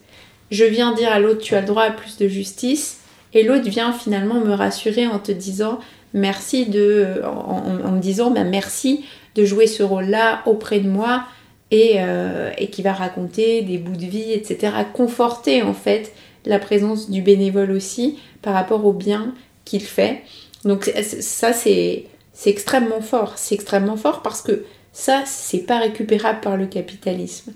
Je 0.50 0.64
viens 0.64 0.92
dire 0.92 1.10
à 1.10 1.18
l'autre, 1.18 1.40
tu 1.40 1.54
as 1.54 1.62
le 1.62 1.66
droit 1.66 1.84
à 1.84 1.90
plus 1.90 2.18
de 2.18 2.28
justice, 2.28 3.00
et 3.32 3.44
l'autre 3.44 3.68
vient 3.70 3.94
finalement 3.94 4.40
me 4.40 4.52
rassurer 4.52 5.06
en 5.06 5.18
te 5.18 5.32
disant 5.32 5.80
merci 6.12 6.66
de, 6.66 7.22
en, 7.24 7.92
me 7.92 8.00
disant 8.00 8.30
bah, 8.30 8.44
merci 8.44 9.06
de 9.36 9.46
jouer 9.46 9.66
ce 9.66 9.82
rôle-là 9.82 10.42
auprès 10.44 10.80
de 10.80 10.88
moi, 10.88 11.24
euh, 11.72 12.50
et, 12.58 12.68
qui 12.68 12.82
va 12.82 12.92
raconter 12.92 13.62
des 13.62 13.78
bouts 13.78 13.96
de 13.96 14.06
vie, 14.06 14.32
etc. 14.32 14.72
Conforter 14.92 15.62
en 15.62 15.72
fait 15.72 16.12
la 16.44 16.58
présence 16.58 17.10
du 17.10 17.22
bénévole 17.22 17.70
aussi 17.70 18.18
par 18.42 18.54
rapport 18.54 18.84
au 18.84 18.92
bien 18.92 19.34
qu'il 19.64 19.82
fait. 19.82 20.22
Donc 20.64 20.90
ça 21.20 21.52
c'est 21.52 22.06
extrêmement 22.44 23.00
fort. 23.00 23.34
C'est 23.36 23.54
extrêmement 23.54 23.96
fort 23.96 24.22
parce 24.22 24.42
que 24.42 24.64
ça 24.92 25.22
c'est 25.26 25.64
pas 25.64 25.78
récupérable 25.78 26.40
par 26.40 26.56
le 26.56 26.66
capitalisme. 26.66 27.52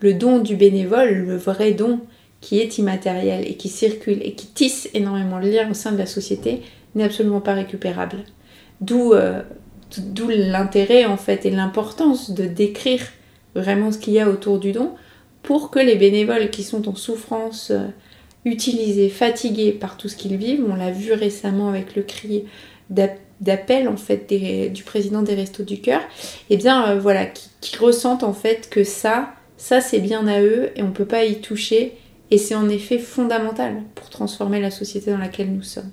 Le 0.00 0.12
don 0.12 0.40
du 0.40 0.54
bénévole, 0.54 1.14
le 1.14 1.36
vrai 1.36 1.72
don 1.72 2.00
qui 2.42 2.60
est 2.60 2.76
immatériel 2.76 3.48
et 3.48 3.54
qui 3.54 3.70
circule 3.70 4.18
et 4.22 4.32
qui 4.32 4.46
tisse 4.48 4.90
énormément 4.92 5.40
de 5.40 5.48
liens 5.48 5.70
au 5.70 5.74
sein 5.74 5.92
de 5.92 5.98
la 5.98 6.06
société 6.06 6.62
n'est 6.94 7.04
absolument 7.04 7.40
pas 7.40 7.54
récupérable. 7.54 8.18
D'où 8.82 9.14
euh, 9.14 9.42
l'intérêt 10.28 11.06
en 11.06 11.16
fait 11.16 11.46
et 11.46 11.50
l'importance 11.50 12.30
de 12.30 12.44
décrire 12.44 13.00
vraiment 13.58 13.92
ce 13.92 13.98
qu'il 13.98 14.14
y 14.14 14.20
a 14.20 14.28
autour 14.28 14.58
du 14.58 14.72
don 14.72 14.92
pour 15.42 15.70
que 15.70 15.78
les 15.78 15.96
bénévoles 15.96 16.50
qui 16.50 16.62
sont 16.62 16.88
en 16.88 16.94
souffrance, 16.94 17.70
euh, 17.70 17.86
utilisés, 18.44 19.08
fatigués 19.08 19.72
par 19.72 19.96
tout 19.96 20.08
ce 20.08 20.16
qu'ils 20.16 20.36
vivent, 20.36 20.64
on 20.68 20.76
l'a 20.76 20.90
vu 20.90 21.12
récemment 21.12 21.68
avec 21.68 21.96
le 21.96 22.02
cri 22.02 22.44
d'appel 22.90 23.88
en 23.88 23.96
fait 23.96 24.32
du 24.72 24.82
président 24.82 25.22
des 25.22 25.34
Restos 25.34 25.64
du 25.64 25.80
Cœur, 25.80 26.00
et 26.00 26.54
eh 26.54 26.56
bien 26.56 26.88
euh, 26.88 26.98
voilà, 26.98 27.26
qui, 27.26 27.76
ressentent 27.76 28.24
en 28.24 28.32
fait 28.32 28.68
que 28.70 28.84
ça, 28.84 29.34
ça 29.56 29.80
c'est 29.80 30.00
bien 30.00 30.26
à 30.26 30.40
eux 30.40 30.70
et 30.76 30.82
on 30.82 30.88
ne 30.88 30.92
peut 30.92 31.04
pas 31.04 31.24
y 31.24 31.40
toucher 31.40 31.94
et 32.30 32.38
c'est 32.38 32.54
en 32.54 32.68
effet 32.68 32.98
fondamental 32.98 33.82
pour 33.94 34.10
transformer 34.10 34.60
la 34.60 34.70
société 34.70 35.10
dans 35.10 35.18
laquelle 35.18 35.52
nous 35.52 35.62
sommes. 35.62 35.90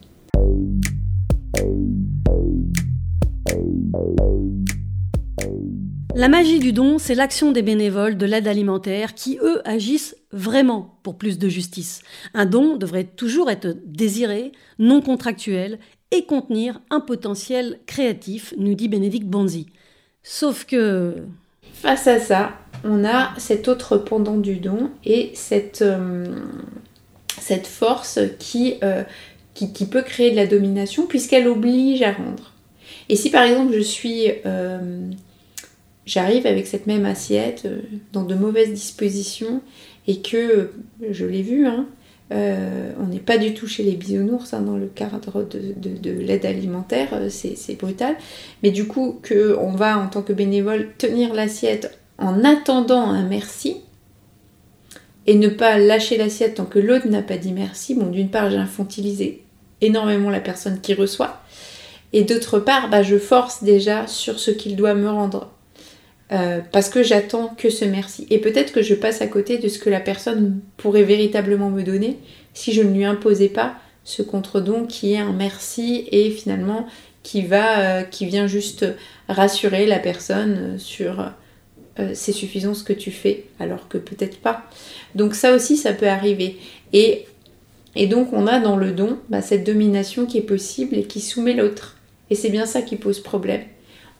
La 6.17 6.29
magie 6.29 6.59
du 6.59 6.71
don, 6.71 6.97
c'est 6.97 7.13
l'action 7.13 7.51
des 7.51 7.61
bénévoles 7.61 8.17
de 8.17 8.25
l'aide 8.25 8.47
alimentaire 8.47 9.15
qui, 9.15 9.37
eux, 9.41 9.61
agissent 9.65 10.15
vraiment 10.31 10.97
pour 11.03 11.17
plus 11.17 11.37
de 11.37 11.49
justice. 11.49 12.03
Un 12.33 12.45
don 12.45 12.77
devrait 12.77 13.03
toujours 13.03 13.51
être 13.51 13.75
désiré, 13.85 14.53
non 14.79 15.01
contractuel 15.01 15.77
et 16.11 16.23
contenir 16.23 16.79
un 16.89 17.01
potentiel 17.01 17.79
créatif, 17.85 18.53
nous 18.57 18.75
dit 18.75 18.87
Bénédicte 18.87 19.27
Bonzi. 19.27 19.67
Sauf 20.23 20.63
que... 20.63 21.15
Face 21.73 22.07
à 22.07 22.17
ça, 22.21 22.53
on 22.85 23.03
a 23.03 23.33
cet 23.37 23.67
autre 23.67 23.97
pendant 23.97 24.37
du 24.37 24.55
don 24.55 24.91
et 25.03 25.31
cette, 25.33 25.81
euh, 25.81 26.33
force 27.65 28.19
qui, 28.39 28.75
euh, 28.83 29.03
qui, 29.53 29.85
peut 29.85 30.01
créer 30.01 30.31
de 30.31 30.37
la 30.37 30.47
domination 30.47 31.07
puisqu'elle 31.07 31.49
oblige 31.49 32.03
à 32.03 32.13
rendre. 32.13 32.53
Et 33.09 33.17
si 33.17 33.29
par 33.29 33.43
exemple 33.43 33.73
je 33.73 33.81
suis... 33.81 34.31
Euh, 34.45 35.11
j'arrive 36.05 36.45
avec 36.45 36.67
cette 36.67 36.87
même 36.87 37.05
assiette 37.05 37.63
euh, 37.65 37.81
dans 38.13 38.23
de 38.23 38.35
mauvaises 38.35 38.71
dispositions 38.71 39.61
et 40.07 40.21
que, 40.21 40.71
je 41.09 41.25
l'ai 41.25 41.41
vu, 41.41 41.65
hein, 41.65 41.87
euh, 42.31 42.91
on 42.99 43.07
n'est 43.07 43.19
pas 43.19 43.37
du 43.37 43.53
tout 43.53 43.67
chez 43.67 43.83
les 43.83 43.95
bisounours 43.95 44.53
hein, 44.53 44.61
dans 44.61 44.77
le 44.77 44.87
cadre 44.87 45.43
de, 45.43 46.11
l'aide 46.11 46.45
alimentaire, 46.45 47.09
euh, 47.13 47.29
c'est 47.29 47.77
brutal. 47.77 48.15
Mais 48.63 48.71
du 48.71 48.87
coup, 48.87 49.19
qu'on 49.27 49.71
va 49.71 49.99
en 49.99 50.07
tant 50.07 50.21
que 50.21 50.33
bénévole 50.33 50.89
tenir 50.97 51.33
l'assiette 51.33 51.99
en 52.17 52.43
attendant 52.43 53.09
un 53.09 53.23
merci 53.23 53.77
et 55.27 55.35
ne 55.35 55.49
pas 55.49 55.77
lâcher 55.77 56.17
l'assiette 56.17 56.55
tant 56.55 56.65
que 56.65 56.79
l'autre 56.79 57.07
n'a 57.07 57.21
pas 57.21 57.37
dit 57.37 57.51
merci. 57.51 57.95
Bon, 57.95 58.07
d'une 58.07 58.29
part, 58.29 58.49
j'ai 58.49 58.57
infantilisé 58.57 59.43
énormément 59.81 60.29
la 60.29 60.39
personne 60.39 60.79
qui 60.81 60.93
reçoit. 60.93 61.41
Et 62.13 62.23
d'autre 62.23 62.59
part, 62.59 62.89
bah, 62.89 63.03
je 63.03 63.17
force 63.17 63.63
déjà 63.63 64.07
sur 64.07 64.39
ce 64.39 64.51
qu'il 64.51 64.75
doit 64.75 64.93
me 64.93 65.09
rendre. 65.09 65.51
Euh, 66.31 66.59
parce 66.71 66.89
que 66.89 67.03
j'attends 67.03 67.49
que 67.55 67.69
ce 67.69 67.85
merci. 67.85 68.25
Et 68.31 68.39
peut-être 68.39 68.73
que 68.73 68.81
je 68.81 68.95
passe 68.95 69.21
à 69.21 69.27
côté 69.27 69.59
de 69.59 69.67
ce 69.67 69.77
que 69.77 69.91
la 69.91 69.99
personne 69.99 70.59
pourrait 70.77 71.03
véritablement 71.03 71.69
me 71.69 71.83
donner 71.83 72.17
si 72.53 72.73
je 72.73 72.81
ne 72.81 72.91
lui 72.91 73.05
imposais 73.05 73.49
pas 73.49 73.75
ce 74.03 74.21
contre-don 74.21 74.85
qui 74.85 75.13
est 75.13 75.17
un 75.17 75.33
merci 75.33 76.07
et 76.11 76.31
finalement 76.31 76.87
qui 77.21 77.43
va, 77.43 77.79
euh, 77.79 78.03
qui 78.03 78.25
vient 78.25 78.47
juste 78.47 78.85
rassurer 79.27 79.85
la 79.85 79.99
personne 79.99 80.79
sur 80.79 81.31
euh, 81.99 82.11
c'est 82.13 82.31
suffisant 82.31 82.73
ce 82.73 82.83
que 82.83 82.93
tu 82.93 83.11
fais, 83.11 83.45
alors 83.59 83.87
que 83.87 83.97
peut-être 83.97 84.39
pas. 84.39 84.63
Donc 85.13 85.33
ça 85.33 85.53
aussi, 85.53 85.77
ça 85.77 85.93
peut 85.93 86.07
arriver. 86.07 86.57
Et, 86.91 87.25
et 87.95 88.07
donc 88.07 88.33
on 88.33 88.47
a 88.47 88.59
dans 88.59 88.77
le 88.77 88.91
don 88.91 89.19
bah, 89.29 89.41
cette 89.41 89.63
domination 89.63 90.25
qui 90.25 90.39
est 90.39 90.41
possible 90.41 90.95
et 90.97 91.03
qui 91.03 91.21
soumet 91.21 91.53
l'autre. 91.53 91.97
Et 92.29 92.35
c'est 92.35 92.49
bien 92.49 92.65
ça 92.65 92.81
qui 92.81 92.95
pose 92.95 93.19
problème. 93.19 93.61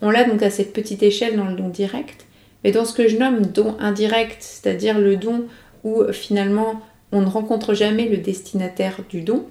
On 0.02 0.10
l'a 0.10 0.24
donc 0.24 0.44
à 0.44 0.50
cette 0.50 0.74
petite 0.74 1.04
échelle 1.04 1.38
dans 1.38 1.46
le 1.46 1.56
don 1.56 1.70
direct, 1.70 2.26
mais 2.64 2.72
dans 2.72 2.86
ce 2.86 2.94
que 2.94 3.08
je 3.08 3.18
nomme 3.18 3.46
don 3.46 3.78
indirect, 3.80 4.38
c'est-à-dire 4.40 5.00
le 5.00 5.16
don 5.16 5.46
où 5.84 6.04
finalement 6.12 6.82
on 7.12 7.22
ne 7.22 7.28
rencontre 7.28 7.74
jamais 7.74 8.10
le 8.10 8.18
destinataire 8.18 9.00
du 9.10 9.22
don, 9.22 9.46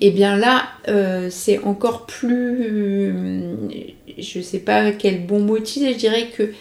et 0.00 0.08
eh 0.08 0.10
bien 0.10 0.36
là, 0.36 0.64
euh, 0.88 1.28
c'est 1.30 1.58
encore 1.58 2.06
plus. 2.06 3.12
je 4.18 4.38
ne 4.38 4.42
sais 4.42 4.58
pas 4.58 4.90
quel 4.92 5.24
bon 5.24 5.40
mot 5.40 5.56
utiliser, 5.56 5.92
je 5.92 5.98
dirais 5.98 6.28
que 6.36 6.52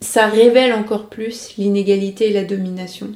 ça 0.00 0.26
révèle 0.26 0.72
encore 0.72 1.08
plus 1.08 1.54
l'inégalité 1.56 2.30
et 2.30 2.32
la 2.32 2.44
domination. 2.44 3.12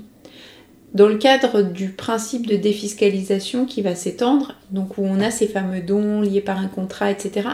Dans 0.93 1.09
le 1.09 1.17
cadre 1.17 1.63
du 1.63 1.89
principe 1.89 2.47
de 2.47 2.57
défiscalisation 2.57 3.67
qui 3.67 3.83
va 3.83 3.97
s'étendre, 3.97 4.55
donc 4.71 4.97
où 4.97 5.03
on 5.03 5.21
a 5.21 5.33
ces 5.33 5.49
fameux 5.49 5.81
dons 5.81 6.21
liés 6.21 6.41
par 6.41 6.59
un 6.59 6.69
contrat, 6.69 7.11
etc., 7.11 7.49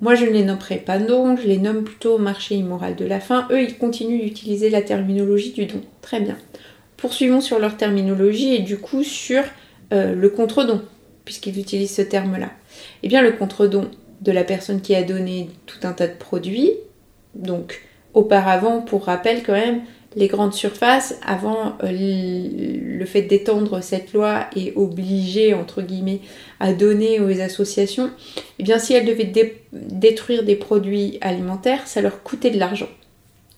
moi, 0.00 0.14
je 0.14 0.24
ne 0.24 0.30
les 0.30 0.44
nommerai 0.44 0.76
pas 0.76 0.98
dons, 0.98 1.36
je 1.36 1.46
les 1.46 1.58
nomme 1.58 1.82
plutôt 1.82 2.18
marché 2.18 2.54
immoral 2.54 2.94
de 2.94 3.04
la 3.04 3.18
faim. 3.18 3.48
Eux, 3.50 3.62
ils 3.62 3.76
continuent 3.76 4.22
d'utiliser 4.22 4.70
la 4.70 4.82
terminologie 4.82 5.52
du 5.52 5.66
don. 5.66 5.80
Très 6.02 6.20
bien. 6.20 6.36
Poursuivons 6.96 7.40
sur 7.40 7.58
leur 7.58 7.76
terminologie 7.76 8.54
et 8.54 8.60
du 8.60 8.78
coup 8.78 9.02
sur 9.02 9.42
euh, 9.92 10.14
le 10.14 10.28
contre-don, 10.28 10.82
puisqu'ils 11.24 11.58
utilisent 11.58 11.94
ce 11.94 12.02
terme-là. 12.02 12.50
Eh 13.02 13.08
bien, 13.08 13.22
le 13.22 13.32
contre-don 13.32 13.90
de 14.20 14.32
la 14.32 14.44
personne 14.44 14.80
qui 14.80 14.94
a 14.94 15.02
donné 15.02 15.50
tout 15.66 15.78
un 15.82 15.92
tas 15.92 16.06
de 16.06 16.16
produits, 16.16 16.72
donc 17.34 17.82
auparavant, 18.14 18.80
pour 18.80 19.04
rappel 19.04 19.42
quand 19.42 19.52
même, 19.52 19.82
les 20.18 20.26
grandes 20.26 20.52
surfaces, 20.52 21.16
avant 21.24 21.76
euh, 21.84 21.92
le 21.92 23.04
fait 23.06 23.22
d'étendre 23.22 23.80
cette 23.80 24.12
loi 24.12 24.48
et 24.56 24.72
obliger, 24.74 25.54
entre 25.54 25.80
guillemets, 25.80 26.20
à 26.58 26.72
donner 26.72 27.20
aux 27.20 27.40
associations, 27.40 28.10
eh 28.58 28.64
bien 28.64 28.80
si 28.80 28.94
elles 28.94 29.06
devaient 29.06 29.32
détruire 29.72 30.42
des 30.42 30.56
produits 30.56 31.18
alimentaires, 31.20 31.86
ça 31.86 32.02
leur 32.02 32.24
coûtait 32.24 32.50
de 32.50 32.58
l'argent. 32.58 32.88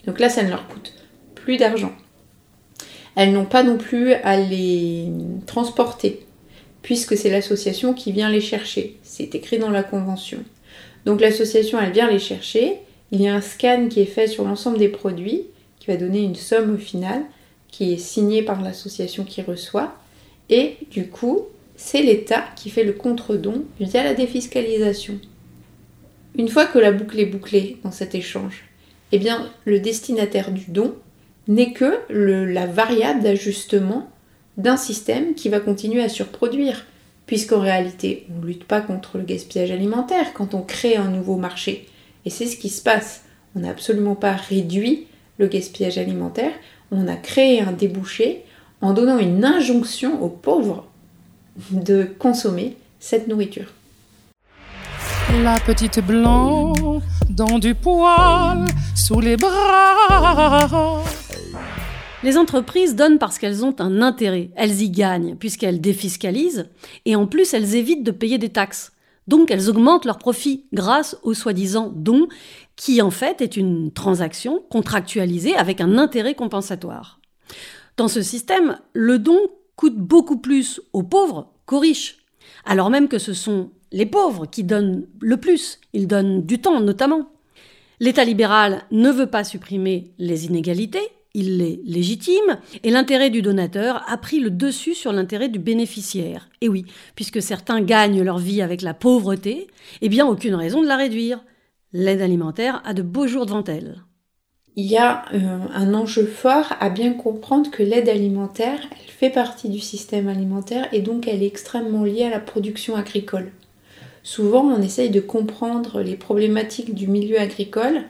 Donc 0.06 0.20
là, 0.20 0.28
ça 0.28 0.42
ne 0.42 0.50
leur 0.50 0.68
coûte 0.68 0.92
plus 1.34 1.56
d'argent. 1.56 1.92
Elles 3.16 3.32
n'ont 3.32 3.46
pas 3.46 3.62
non 3.62 3.78
plus 3.78 4.12
à 4.12 4.36
les 4.36 5.06
transporter. 5.46 6.26
puisque 6.82 7.14
c'est 7.14 7.30
l'association 7.30 7.92
qui 7.92 8.10
vient 8.10 8.30
les 8.30 8.40
chercher. 8.40 8.96
C'est 9.02 9.34
écrit 9.34 9.58
dans 9.58 9.70
la 9.70 9.82
convention. 9.82 10.38
Donc 11.04 11.20
l'association, 11.20 11.78
elle 11.78 11.92
vient 11.92 12.10
les 12.10 12.18
chercher. 12.18 12.78
Il 13.12 13.20
y 13.20 13.28
a 13.28 13.34
un 13.34 13.42
scan 13.42 13.88
qui 13.90 14.00
est 14.00 14.06
fait 14.06 14.26
sur 14.26 14.44
l'ensemble 14.44 14.78
des 14.78 14.88
produits, 14.88 15.42
qui 15.80 15.88
va 15.88 15.96
donner 15.96 16.20
une 16.20 16.36
somme 16.36 16.74
au 16.74 16.78
final, 16.78 17.22
qui 17.68 17.92
est 17.92 17.98
signée 17.98 18.42
par 18.42 18.62
l'association 18.62 19.24
qui 19.24 19.42
reçoit. 19.42 19.96
Et 20.48 20.76
du 20.90 21.08
coup, 21.08 21.46
c'est 21.76 22.02
l'État 22.02 22.44
qui 22.54 22.70
fait 22.70 22.84
le 22.84 22.92
contre-don 22.92 23.64
via 23.80 24.04
la 24.04 24.14
défiscalisation. 24.14 25.18
Une 26.36 26.48
fois 26.48 26.66
que 26.66 26.78
la 26.78 26.92
boucle 26.92 27.18
est 27.18 27.26
bouclée 27.26 27.78
dans 27.82 27.90
cet 27.90 28.14
échange, 28.14 28.64
eh 29.12 29.18
bien, 29.18 29.50
le 29.64 29.80
destinataire 29.80 30.52
du 30.52 30.66
don 30.68 30.94
n'est 31.48 31.72
que 31.72 32.00
la 32.10 32.66
variable 32.66 33.22
d'ajustement 33.22 34.08
d'un 34.56 34.76
système 34.76 35.34
qui 35.34 35.48
va 35.48 35.58
continuer 35.58 36.02
à 36.02 36.08
surproduire, 36.08 36.86
puisqu'en 37.26 37.60
réalité, 37.60 38.26
on 38.30 38.40
ne 38.40 38.46
lutte 38.46 38.64
pas 38.64 38.80
contre 38.80 39.18
le 39.18 39.24
gaspillage 39.24 39.70
alimentaire 39.70 40.32
quand 40.34 40.54
on 40.54 40.62
crée 40.62 40.96
un 40.96 41.08
nouveau 41.08 41.36
marché. 41.36 41.86
Et 42.24 42.30
c'est 42.30 42.46
ce 42.46 42.56
qui 42.56 42.68
se 42.68 42.82
passe. 42.82 43.24
On 43.56 43.60
n'a 43.60 43.70
absolument 43.70 44.14
pas 44.14 44.34
réduit 44.34 45.06
le 45.40 45.48
gaspillage 45.48 45.98
alimentaire, 45.98 46.52
on 46.92 47.08
a 47.08 47.16
créé 47.16 47.62
un 47.62 47.72
débouché 47.72 48.44
en 48.82 48.92
donnant 48.92 49.18
une 49.18 49.44
injonction 49.44 50.22
aux 50.22 50.28
pauvres 50.28 50.86
de 51.70 52.08
consommer 52.18 52.76
cette 53.00 53.26
nourriture. 53.26 53.72
La 55.42 55.58
petite 55.60 56.00
blanc 56.00 56.74
dans 57.30 57.58
du 57.58 57.74
poil 57.74 58.66
sous 58.94 59.20
les 59.20 59.36
bras. 59.38 61.02
Les 62.22 62.36
entreprises 62.36 62.94
donnent 62.94 63.18
parce 63.18 63.38
qu'elles 63.38 63.64
ont 63.64 63.74
un 63.78 64.02
intérêt. 64.02 64.50
Elles 64.56 64.82
y 64.82 64.90
gagnent, 64.90 65.36
puisqu'elles 65.36 65.80
défiscalisent, 65.80 66.68
et 67.06 67.16
en 67.16 67.26
plus 67.26 67.54
elles 67.54 67.76
évitent 67.76 68.04
de 68.04 68.10
payer 68.10 68.36
des 68.36 68.50
taxes. 68.50 68.92
Donc 69.26 69.50
elles 69.50 69.68
augmentent 69.68 70.04
leurs 70.04 70.18
profits 70.18 70.66
grâce 70.72 71.16
au 71.22 71.34
soi-disant 71.34 71.92
don, 71.94 72.28
qui 72.76 73.02
en 73.02 73.10
fait 73.10 73.40
est 73.40 73.56
une 73.56 73.92
transaction 73.92 74.62
contractualisée 74.70 75.54
avec 75.54 75.80
un 75.80 75.98
intérêt 75.98 76.34
compensatoire. 76.34 77.20
Dans 77.96 78.08
ce 78.08 78.22
système, 78.22 78.78
le 78.92 79.18
don 79.18 79.38
coûte 79.76 79.96
beaucoup 79.96 80.38
plus 80.38 80.80
aux 80.92 81.02
pauvres 81.02 81.52
qu'aux 81.66 81.80
riches, 81.80 82.18
alors 82.64 82.90
même 82.90 83.08
que 83.08 83.18
ce 83.18 83.34
sont 83.34 83.70
les 83.92 84.06
pauvres 84.06 84.46
qui 84.46 84.64
donnent 84.64 85.06
le 85.20 85.36
plus, 85.36 85.80
ils 85.92 86.06
donnent 86.06 86.44
du 86.46 86.60
temps 86.60 86.80
notamment. 86.80 87.30
L'État 87.98 88.24
libéral 88.24 88.84
ne 88.90 89.10
veut 89.10 89.26
pas 89.26 89.44
supprimer 89.44 90.12
les 90.18 90.46
inégalités, 90.46 91.10
il 91.34 91.58
les 91.58 91.80
légitime, 91.84 92.58
et 92.82 92.90
l'intérêt 92.90 93.30
du 93.30 93.42
donateur 93.42 94.04
a 94.08 94.16
pris 94.16 94.40
le 94.40 94.50
dessus 94.50 94.94
sur 94.94 95.12
l'intérêt 95.12 95.48
du 95.48 95.58
bénéficiaire. 95.58 96.48
Et 96.60 96.68
oui, 96.68 96.86
puisque 97.14 97.42
certains 97.42 97.80
gagnent 97.80 98.22
leur 98.22 98.38
vie 98.38 98.62
avec 98.62 98.82
la 98.82 98.94
pauvreté, 98.94 99.68
eh 100.00 100.08
bien 100.08 100.26
aucune 100.26 100.54
raison 100.54 100.82
de 100.82 100.88
la 100.88 100.96
réduire. 100.96 101.44
L'aide 101.92 102.20
alimentaire 102.20 102.82
a 102.84 102.94
de 102.94 103.02
beaux 103.02 103.26
jours 103.26 103.46
devant 103.46 103.64
elle. 103.64 104.02
Il 104.76 104.86
y 104.86 104.96
a 104.96 105.24
euh, 105.34 105.58
un 105.74 105.94
enjeu 105.94 106.24
fort 106.24 106.74
à 106.78 106.90
bien 106.90 107.12
comprendre 107.12 107.70
que 107.70 107.82
l'aide 107.82 108.08
alimentaire, 108.08 108.78
elle 108.92 109.10
fait 109.10 109.30
partie 109.30 109.68
du 109.68 109.80
système 109.80 110.28
alimentaire 110.28 110.88
et 110.92 111.00
donc 111.00 111.26
elle 111.26 111.42
est 111.42 111.46
extrêmement 111.46 112.04
liée 112.04 112.24
à 112.24 112.30
la 112.30 112.38
production 112.38 112.94
agricole. 112.94 113.50
Souvent, 114.22 114.62
on 114.64 114.80
essaye 114.80 115.10
de 115.10 115.20
comprendre 115.20 116.02
les 116.02 116.16
problématiques 116.16 116.94
du 116.94 117.08
milieu 117.08 117.40
agricole 117.40 118.02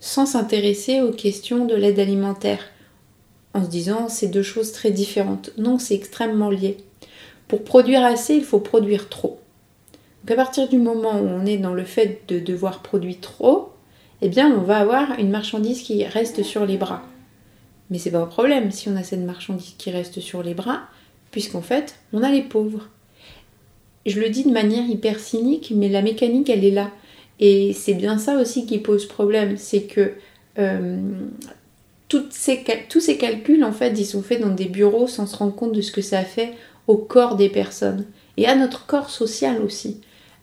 sans 0.00 0.26
s'intéresser 0.26 1.00
aux 1.02 1.12
questions 1.12 1.66
de 1.66 1.74
l'aide 1.74 2.00
alimentaire, 2.00 2.64
en 3.54 3.64
se 3.64 3.70
disant 3.70 4.08
c'est 4.08 4.28
deux 4.28 4.42
choses 4.42 4.72
très 4.72 4.90
différentes. 4.90 5.50
Non, 5.58 5.78
c'est 5.78 5.94
extrêmement 5.94 6.50
lié. 6.50 6.78
Pour 7.48 7.64
produire 7.64 8.04
assez, 8.04 8.34
il 8.34 8.44
faut 8.44 8.60
produire 8.60 9.08
trop. 9.08 9.40
Donc 10.22 10.30
à 10.32 10.36
partir 10.36 10.68
du 10.68 10.78
moment 10.78 11.20
où 11.20 11.26
on 11.26 11.46
est 11.46 11.58
dans 11.58 11.74
le 11.74 11.84
fait 11.84 12.22
de 12.28 12.38
devoir 12.38 12.82
produire 12.82 13.20
trop, 13.20 13.70
eh 14.22 14.28
bien 14.28 14.52
on 14.52 14.62
va 14.62 14.78
avoir 14.78 15.18
une 15.18 15.30
marchandise 15.30 15.82
qui 15.82 16.04
reste 16.04 16.42
sur 16.42 16.66
les 16.66 16.76
bras. 16.76 17.02
Mais 17.90 17.98
c'est 17.98 18.10
pas 18.10 18.20
un 18.20 18.26
problème 18.26 18.70
si 18.70 18.88
on 18.88 18.96
a 18.96 19.02
cette 19.02 19.20
marchandise 19.20 19.74
qui 19.76 19.90
reste 19.90 20.20
sur 20.20 20.42
les 20.42 20.54
bras, 20.54 20.82
puisqu'en 21.30 21.62
fait, 21.62 21.96
on 22.12 22.22
a 22.22 22.30
les 22.30 22.42
pauvres. 22.42 22.88
Je 24.06 24.20
le 24.20 24.30
dis 24.30 24.44
de 24.44 24.52
manière 24.52 24.88
hyper 24.88 25.18
cynique, 25.18 25.72
mais 25.74 25.88
la 25.88 26.02
mécanique, 26.02 26.48
elle 26.48 26.64
est 26.64 26.70
là. 26.70 26.90
Et 27.40 27.72
c'est 27.72 27.94
bien 27.94 28.18
ça 28.18 28.36
aussi 28.36 28.66
qui 28.66 28.78
pose 28.78 29.06
problème, 29.06 29.56
c'est 29.56 29.82
que 29.82 30.12
euh, 30.58 30.98
ces, 32.30 32.64
tous 32.88 33.00
ces 33.00 33.16
calculs, 33.16 33.64
en 33.64 33.72
fait, 33.72 33.98
ils 33.98 34.06
sont 34.06 34.22
faits 34.22 34.40
dans 34.40 34.54
des 34.54 34.66
bureaux 34.66 35.06
sans 35.06 35.26
se 35.26 35.36
rendre 35.36 35.54
compte 35.54 35.72
de 35.72 35.80
ce 35.80 35.90
que 35.90 36.02
ça 36.02 36.22
fait 36.22 36.52
au 36.86 36.96
corps 36.96 37.36
des 37.36 37.48
personnes 37.48 38.04
et 38.36 38.46
à 38.46 38.56
notre 38.56 38.86
corps 38.86 39.10
social 39.10 39.62
aussi. 39.62 40.00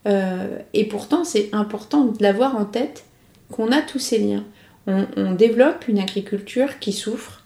Euh, 0.07 0.59
et 0.73 0.85
pourtant, 0.85 1.23
c'est 1.23 1.49
important 1.51 2.05
de 2.05 2.21
l'avoir 2.21 2.55
en 2.55 2.65
tête 2.65 3.05
qu'on 3.51 3.71
a 3.71 3.81
tous 3.81 3.99
ces 3.99 4.17
liens. 4.19 4.43
On, 4.87 5.33
développe 5.33 5.89
une 5.89 5.99
agriculture 5.99 6.79
qui 6.79 6.93
souffre, 6.93 7.43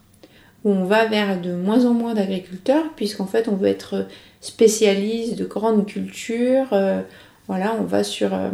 où 0.64 0.70
on 0.70 0.84
va 0.84 1.08
vers 1.08 1.42
de 1.42 1.56
moins 1.56 1.86
en 1.86 1.94
moins 1.96 2.14
d'agriculteurs, 2.14 2.86
puisqu'en 2.96 3.26
fait, 3.26 3.48
on 3.48 3.56
veut 3.56 3.68
être 3.68 4.06
spécialiste 4.42 5.40
de 5.40 5.46
grandes 5.46 5.88
cultures. 5.88 6.68
Euh, 6.74 7.02
on 7.50 7.84
va 7.84 8.04
sur, 8.04 8.34
euh, 8.34 8.50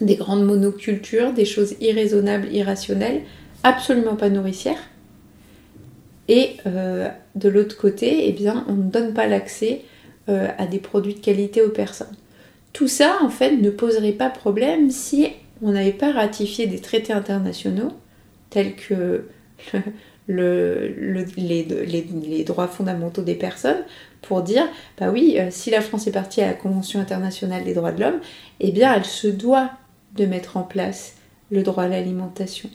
des 0.00 0.16
grandes 0.16 0.44
monocultures, 0.44 1.32
des 1.32 1.44
choses 1.44 1.74
irraisonnables, 1.80 2.48
irrationnelles, 2.52 3.22
absolument 3.62 4.16
pas 4.16 4.30
nourricières. 4.30 4.88
Et 6.28 6.56
euh, 6.66 7.08
de 7.34 7.48
l'autre 7.48 7.76
côté, 7.76 8.28
eh 8.28 8.32
bien, 8.32 8.64
on 8.68 8.74
ne 8.74 8.90
donne 8.90 9.14
pas 9.14 9.26
l'accès 9.26 9.82
euh, 10.28 10.48
à 10.58 10.66
des 10.66 10.78
produits 10.78 11.14
de 11.14 11.20
qualité 11.20 11.60
aux 11.60 11.70
personnes. 11.70 12.14
Tout 12.72 12.88
ça, 12.88 13.18
en 13.20 13.30
fait, 13.30 13.56
ne 13.56 13.70
poserait 13.70 14.12
pas 14.12 14.30
problème 14.30 14.90
si 14.90 15.26
on 15.60 15.72
n'avait 15.72 15.92
pas 15.92 16.12
ratifié 16.12 16.66
des 16.66 16.78
traités 16.78 17.12
internationaux 17.12 17.92
tels 18.48 18.76
que 18.76 19.24
les, 20.28 21.64
droits 22.46 22.68
fondamentaux 22.68 23.22
des 23.22 23.34
personnes 23.34 23.82
pour 24.22 24.42
dire, 24.42 24.66
bah 24.98 25.10
oui, 25.10 25.36
euh, 25.38 25.48
si 25.50 25.70
la 25.70 25.80
France 25.80 26.06
est 26.06 26.12
partie 26.12 26.42
à 26.42 26.46
la 26.46 26.54
Convention 26.54 27.00
internationale 27.00 27.64
des 27.64 27.74
droits 27.74 27.92
de 27.92 28.00
l'homme, 28.00 28.20
eh 28.60 28.70
bien 28.70 28.94
elle 28.94 29.04
se 29.04 29.28
doit 29.28 29.70
de 30.16 30.26
mettre 30.26 30.56
en 30.56 30.62
place 30.62 31.16
le 31.50 31.62
droit 31.62 31.84
à 31.84 31.88
l'alimentation. 31.88 32.70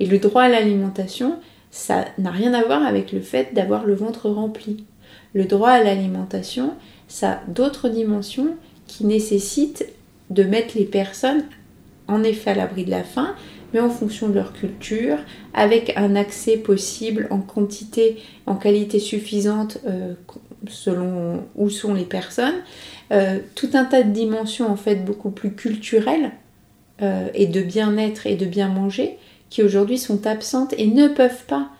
Et 0.00 0.06
le 0.06 0.18
droit 0.18 0.42
à 0.42 0.48
l'alimentation, 0.48 1.38
ça 1.70 2.06
n'a 2.18 2.30
rien 2.30 2.54
à 2.54 2.64
voir 2.64 2.84
avec 2.84 3.12
le 3.12 3.20
fait 3.20 3.54
d'avoir 3.54 3.84
le 3.84 3.94
ventre 3.94 4.28
rempli. 4.28 4.84
Le 5.34 5.44
droit 5.44 5.70
à 5.70 5.82
l'alimentation, 5.82 6.74
ça 7.06 7.32
a 7.32 7.40
d'autres 7.48 7.88
dimensions 7.88 8.56
qui 8.86 9.04
nécessitent 9.06 9.86
de 10.30 10.42
mettre 10.42 10.76
les 10.76 10.84
personnes 10.84 11.44
en 12.06 12.22
effet 12.22 12.50
à 12.50 12.54
l'abri 12.54 12.84
de 12.84 12.90
la 12.90 13.04
faim, 13.04 13.34
mais 13.72 13.80
en 13.80 13.90
fonction 13.90 14.28
de 14.28 14.34
leur 14.34 14.54
culture, 14.54 15.18
avec 15.52 15.92
un 15.96 16.16
accès 16.16 16.56
possible 16.56 17.28
en 17.30 17.40
quantité, 17.40 18.16
en 18.46 18.54
qualité 18.54 18.98
suffisante 18.98 19.78
euh, 19.86 20.14
selon 20.66 21.44
où 21.56 21.70
sont 21.70 21.94
les 21.94 22.04
personnes. 22.04 22.62
Euh, 23.12 23.38
tout 23.54 23.70
un 23.74 23.84
tas 23.84 24.02
de 24.02 24.10
dimensions 24.10 24.70
en 24.70 24.76
fait 24.76 24.96
beaucoup 24.96 25.30
plus 25.30 25.52
culturelles 25.52 26.32
euh, 27.00 27.28
et 27.34 27.46
de 27.46 27.62
bien-être 27.62 28.26
et 28.26 28.36
de 28.36 28.46
bien 28.46 28.68
manger 28.68 29.18
qui 29.50 29.62
aujourd'hui 29.62 29.98
sont 29.98 30.26
absentes 30.26 30.74
et 30.76 30.86
ne 30.86 31.08
peuvent 31.08 31.44
pas 31.46 31.70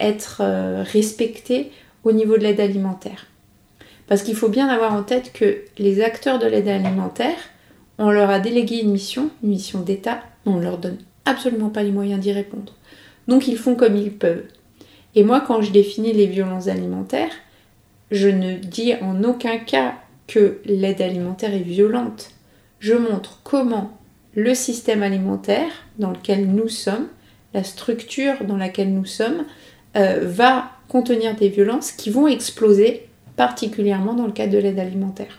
être 0.00 0.40
respectées 0.84 1.70
au 2.02 2.12
niveau 2.12 2.38
de 2.38 2.42
l'aide 2.44 2.60
alimentaire. 2.60 3.26
Parce 4.10 4.22
qu'il 4.22 4.34
faut 4.34 4.48
bien 4.48 4.68
avoir 4.68 4.92
en 4.92 5.04
tête 5.04 5.32
que 5.32 5.58
les 5.78 6.02
acteurs 6.02 6.40
de 6.40 6.46
l'aide 6.46 6.66
alimentaire, 6.66 7.36
on 7.98 8.10
leur 8.10 8.28
a 8.28 8.40
délégué 8.40 8.80
une 8.80 8.90
mission, 8.90 9.30
une 9.44 9.50
mission 9.50 9.82
d'État, 9.82 10.20
on 10.46 10.54
ne 10.54 10.62
leur 10.62 10.78
donne 10.78 10.98
absolument 11.26 11.68
pas 11.68 11.82
les 11.82 11.92
moyens 11.92 12.18
d'y 12.18 12.32
répondre. 12.32 12.74
Donc 13.28 13.46
ils 13.46 13.56
font 13.56 13.76
comme 13.76 13.96
ils 13.96 14.12
peuvent. 14.12 14.46
Et 15.14 15.22
moi, 15.22 15.40
quand 15.46 15.62
je 15.62 15.70
définis 15.70 16.12
les 16.12 16.26
violences 16.26 16.66
alimentaires, 16.66 17.30
je 18.10 18.28
ne 18.28 18.56
dis 18.56 18.94
en 19.00 19.22
aucun 19.24 19.58
cas 19.58 19.94
que 20.26 20.60
l'aide 20.64 21.00
alimentaire 21.00 21.54
est 21.54 21.58
violente. 21.58 22.30
Je 22.78 22.94
montre 22.94 23.40
comment 23.44 23.98
le 24.34 24.54
système 24.54 25.02
alimentaire 25.02 25.70
dans 25.98 26.10
lequel 26.10 26.46
nous 26.46 26.68
sommes, 26.68 27.08
la 27.52 27.64
structure 27.64 28.44
dans 28.44 28.56
laquelle 28.56 28.92
nous 28.92 29.04
sommes, 29.04 29.44
euh, 29.96 30.20
va 30.22 30.70
contenir 30.88 31.34
des 31.34 31.48
violences 31.48 31.92
qui 31.92 32.10
vont 32.10 32.28
exploser, 32.28 33.08
particulièrement 33.36 34.14
dans 34.14 34.26
le 34.26 34.32
cadre 34.32 34.52
de 34.52 34.58
l'aide 34.58 34.78
alimentaire. 34.78 35.38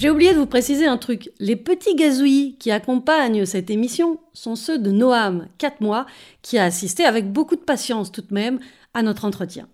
J'ai 0.00 0.08
oublié 0.08 0.32
de 0.32 0.38
vous 0.38 0.46
préciser 0.46 0.86
un 0.86 0.96
truc. 0.96 1.30
Les 1.40 1.56
petits 1.56 1.94
gazouillis 1.94 2.56
qui 2.58 2.70
accompagnent 2.70 3.44
cette 3.44 3.68
émission 3.68 4.16
sont 4.32 4.56
ceux 4.56 4.78
de 4.78 4.90
Noam, 4.90 5.48
4 5.58 5.82
mois, 5.82 6.06
qui 6.40 6.56
a 6.56 6.64
assisté 6.64 7.04
avec 7.04 7.30
beaucoup 7.30 7.54
de 7.54 7.60
patience 7.60 8.10
tout 8.10 8.22
de 8.22 8.32
même 8.32 8.60
à 8.94 9.02
notre 9.02 9.26
entretien. 9.26 9.68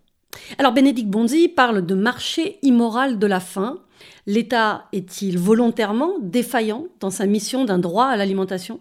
Alors 0.58 0.72
Bénédicte 0.72 1.08
Bonzi 1.08 1.46
parle 1.46 1.86
de 1.86 1.94
marché 1.94 2.58
immoral 2.62 3.20
de 3.20 3.26
la 3.28 3.38
faim. 3.38 3.78
L'État 4.26 4.86
est-il 4.92 5.38
volontairement 5.38 6.14
défaillant 6.20 6.86
dans 6.98 7.10
sa 7.10 7.26
mission 7.26 7.64
d'un 7.64 7.78
droit 7.78 8.06
à 8.06 8.16
l'alimentation? 8.16 8.80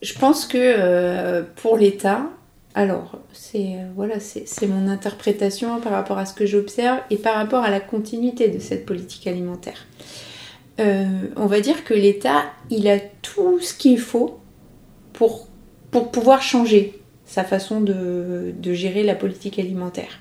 Je 0.00 0.14
pense 0.14 0.46
que 0.46 0.56
euh, 0.56 1.42
pour 1.56 1.76
l'État, 1.76 2.30
alors 2.74 3.18
c'est 3.34 3.74
euh, 3.74 3.90
voilà, 3.94 4.20
c'est 4.20 4.66
mon 4.66 4.88
interprétation 4.88 5.80
par 5.82 5.92
rapport 5.92 6.16
à 6.16 6.24
ce 6.24 6.32
que 6.32 6.46
j'observe 6.46 7.00
et 7.10 7.18
par 7.18 7.34
rapport 7.34 7.62
à 7.62 7.68
la 7.68 7.80
continuité 7.80 8.48
de 8.48 8.58
cette 8.58 8.86
politique 8.86 9.26
alimentaire. 9.26 9.84
Euh, 10.80 11.06
on 11.36 11.46
va 11.46 11.60
dire 11.60 11.84
que 11.84 11.94
l'État, 11.94 12.44
il 12.70 12.88
a 12.88 12.98
tout 13.22 13.60
ce 13.60 13.74
qu'il 13.74 13.98
faut 13.98 14.38
pour, 15.12 15.48
pouvoir 15.90 16.42
changer 16.42 17.00
sa 17.24 17.44
façon 17.44 17.80
de, 17.80 18.54
gérer 18.72 19.02
la 19.02 19.14
politique 19.14 19.58
alimentaire. 19.58 20.20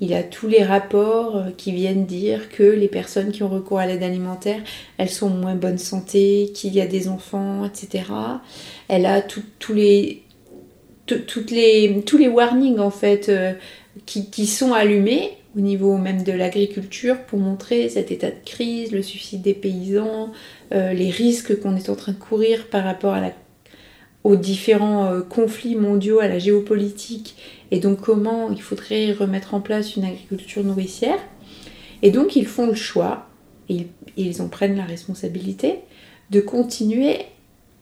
Il 0.00 0.12
a 0.12 0.22
tous 0.22 0.48
les 0.48 0.64
rapports 0.64 1.36
euh, 1.36 1.50
qui 1.56 1.72
viennent 1.72 2.04
dire 2.04 2.48
que 2.48 2.64
les 2.64 2.88
personnes 2.88 3.30
qui 3.30 3.42
ont 3.42 3.48
recours 3.48 3.78
à 3.78 3.86
l'aide 3.86 4.02
alimentaire, 4.02 4.60
elles 4.98 5.10
sont 5.10 5.26
en 5.26 5.36
moins 5.36 5.54
bonne 5.54 5.78
santé, 5.78 6.50
qu'il 6.54 6.74
y 6.74 6.80
a 6.80 6.86
des 6.86 7.08
enfants, 7.08 7.64
etc. 7.64 8.04
Elle 8.88 9.06
a 9.06 9.22
tous 9.22 9.72
les, 9.72 10.22
warnings 12.28 12.80
en 12.80 12.90
fait 12.90 13.28
euh, 13.28 13.52
qui, 14.04 14.46
sont 14.46 14.72
allumés 14.72 15.38
au 15.56 15.60
niveau 15.60 15.96
même 15.96 16.22
de 16.22 16.32
l'agriculture 16.32 17.18
pour 17.26 17.38
montrer 17.38 17.88
cet 17.88 18.10
état 18.10 18.30
de 18.30 18.44
crise, 18.44 18.92
le 18.92 19.02
suicide 19.02 19.42
des 19.42 19.54
paysans, 19.54 20.32
euh, 20.72 20.92
les 20.92 21.10
risques 21.10 21.60
qu'on 21.60 21.76
est 21.76 21.88
en 21.88 21.94
train 21.94 22.12
de 22.12 22.18
courir 22.18 22.68
par 22.68 22.84
rapport 22.84 23.14
à 23.14 23.20
la 23.20 23.32
aux 24.24 24.36
différents 24.36 25.04
euh, 25.04 25.20
conflits 25.20 25.76
mondiaux, 25.76 26.18
à 26.18 26.28
la 26.28 26.38
géopolitique, 26.38 27.36
et 27.70 27.78
donc 27.78 28.00
comment 28.00 28.50
il 28.50 28.60
faudrait 28.62 29.12
remettre 29.12 29.52
en 29.52 29.60
place 29.60 29.96
une 29.96 30.04
agriculture 30.04 30.64
nourricière. 30.64 31.18
Et 32.02 32.10
donc 32.10 32.34
ils 32.34 32.46
font 32.46 32.66
le 32.66 32.74
choix, 32.74 33.28
et 33.68 33.86
ils 34.16 34.40
en 34.40 34.48
prennent 34.48 34.76
la 34.76 34.84
responsabilité, 34.84 35.80
de 36.30 36.40
continuer 36.40 37.18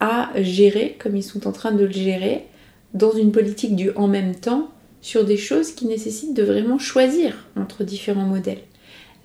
à 0.00 0.30
gérer, 0.36 0.96
comme 0.98 1.16
ils 1.16 1.22
sont 1.22 1.46
en 1.46 1.52
train 1.52 1.70
de 1.70 1.84
le 1.84 1.92
gérer, 1.92 2.46
dans 2.92 3.12
une 3.12 3.30
politique 3.30 3.76
du 3.76 3.92
en 3.92 4.08
même 4.08 4.34
temps, 4.34 4.68
sur 5.02 5.24
des 5.24 5.36
choses 5.36 5.72
qui 5.72 5.86
nécessitent 5.86 6.34
de 6.34 6.42
vraiment 6.42 6.78
choisir 6.78 7.48
entre 7.56 7.84
différents 7.84 8.24
modèles. 8.24 8.62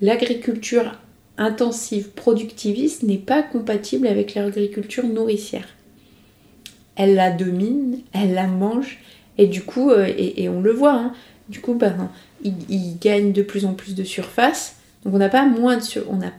L'agriculture 0.02 0.92
intensive 1.38 2.10
productiviste 2.10 3.04
n'est 3.04 3.18
pas 3.18 3.42
compatible 3.42 4.08
avec 4.08 4.36
l'agriculture 4.36 5.06
nourricière 5.06 5.68
elle 6.98 7.14
la 7.14 7.32
domine, 7.32 8.00
elle 8.12 8.34
la 8.34 8.48
mange, 8.48 9.00
et 9.38 9.46
du 9.48 9.62
coup, 9.62 9.92
euh, 9.92 10.12
et, 10.18 10.50
on 10.50 10.62
le 10.62 10.72
voit, 10.72 10.94
hein, 10.94 11.14
du 11.48 11.62
coup, 11.62 11.76
ben, 11.76 12.10
il, 12.44 12.98
gagne 13.00 13.32
de 13.32 13.44
plus 13.44 13.66
en 13.66 13.74
plus 13.74 13.96
de 13.96 14.04
surface. 14.04 14.78
Donc 15.06 15.14
on 15.14 15.20
n'a 15.20 15.30
pas 15.30 15.46
moins 15.46 15.78
de 15.78 15.84
on 16.10 16.18
n'a 16.18 16.34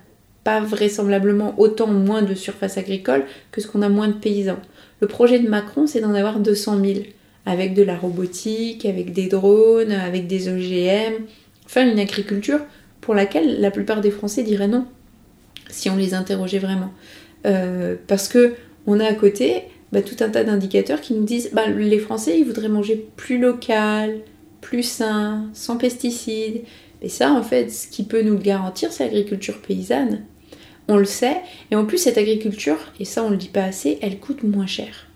pas 0.45 0.61
vraisemblablement 0.61 1.55
autant 1.59 1.87
moins 1.87 2.23
de 2.23 2.35
surface 2.35 2.77
agricole 2.77 3.25
que 3.53 3.61
ce 3.61 3.69
qu'on 3.69 3.83
a 3.83 3.89
moins 3.89 4.09
de 4.09 4.15
paysans. 4.15 4.59
Le 5.01 5.07
projet 5.07 5.39
de 5.39 5.49
Macron, 5.49 5.87
c'est 5.87 6.01
d'en 6.01 6.13
avoir 6.13 6.41
200 6.41 6.85
000, 6.85 6.99
avec 7.47 7.75
de 7.75 7.83
la 7.83 7.97
robotique, 7.97 8.85
avec 8.85 9.13
des 9.13 9.27
drones, 9.27 9.93
avec 9.93 10.27
des 10.27 10.49
OGM, 10.49 11.25
enfin 11.65 11.91
une 11.91 11.99
agriculture 11.99 12.61
pour 13.01 13.15
laquelle 13.15 13.61
la 13.61 13.71
plupart 13.71 14.01
des 14.01 14.11
Français 14.11 14.43
diraient 14.43 14.69
non, 14.69 14.87
si 15.71 15.89
on 15.91 15.97
les 15.97 16.15
interrogeait 16.15 16.59
vraiment. 16.59 16.93
Euh, 17.47 17.97
parce 18.07 18.29
que 18.29 18.55
on 18.87 19.01
a 19.01 19.07
à 19.07 19.15
côté 19.15 19.63
bah, 19.93 20.03
tout 20.03 20.17
un 20.21 20.29
tas 20.29 20.45
d'indicateurs 20.45 21.01
qui 21.01 21.15
nous 21.15 21.25
disent 21.25 21.51
bah, 21.53 21.69
les 21.69 21.99
Français 21.99 22.39
ils 22.39 22.45
voudraient 22.45 22.69
manger 22.69 23.09
plus 23.17 23.39
local, 23.39 24.21
plus 24.61 24.83
sain, 24.83 25.49
sans 25.55 25.77
pesticides. 25.77 26.63
Et 27.01 27.09
ça 27.09 27.33
en 27.33 27.43
fait 27.43 27.71
ce 27.71 27.87
qui 27.87 28.03
peut 28.03 28.23
nous 28.23 28.35
le 28.35 28.41
garantir 28.41 28.93
c'est 28.93 29.05
l'agriculture 29.05 29.63
paysanne. 29.63 30.25
On 30.89 30.97
le 30.97 31.05
sait 31.05 31.37
et 31.71 31.77
en 31.77 31.85
plus 31.85 31.99
cette 31.99 32.19
agriculture, 32.19 32.79
et 32.99 33.05
ça 33.05 33.23
on 33.23 33.31
le 33.31 33.37
dit 33.37 33.49
pas 33.49 33.65
assez, 33.65 33.99
elle 34.01 34.19
coûte 34.19 34.43
moins 34.43 34.67
cher. 34.67 35.08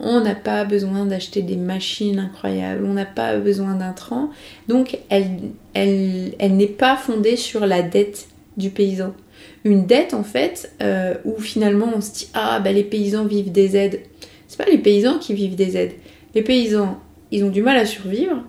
On 0.00 0.20
n'a 0.20 0.34
pas 0.34 0.64
besoin 0.64 1.04
d'acheter 1.04 1.42
des 1.42 1.56
machines 1.56 2.18
incroyables, 2.18 2.84
on 2.84 2.94
n'a 2.94 3.04
pas 3.04 3.36
besoin 3.36 3.74
d'intrants, 3.74 4.30
donc 4.66 4.98
elle, 5.10 5.28
elle, 5.74 6.34
elle 6.38 6.56
n'est 6.56 6.66
pas 6.66 6.96
fondée 6.96 7.36
sur 7.36 7.66
la 7.66 7.82
dette 7.82 8.28
du 8.56 8.70
paysan 8.70 9.12
une 9.64 9.86
dette 9.86 10.14
en 10.14 10.24
fait 10.24 10.72
euh, 10.82 11.14
où 11.24 11.38
finalement 11.38 11.90
on 11.94 12.00
se 12.00 12.12
dit 12.12 12.28
ah 12.34 12.60
bah 12.60 12.72
les 12.72 12.84
paysans 12.84 13.24
vivent 13.24 13.52
des 13.52 13.76
aides. 13.76 14.00
C'est 14.48 14.58
pas 14.58 14.70
les 14.70 14.78
paysans 14.78 15.18
qui 15.18 15.34
vivent 15.34 15.54
des 15.54 15.76
aides. 15.76 15.92
Les 16.34 16.42
paysans 16.42 16.98
ils 17.30 17.44
ont 17.44 17.50
du 17.50 17.62
mal 17.62 17.76
à 17.76 17.86
survivre 17.86 18.42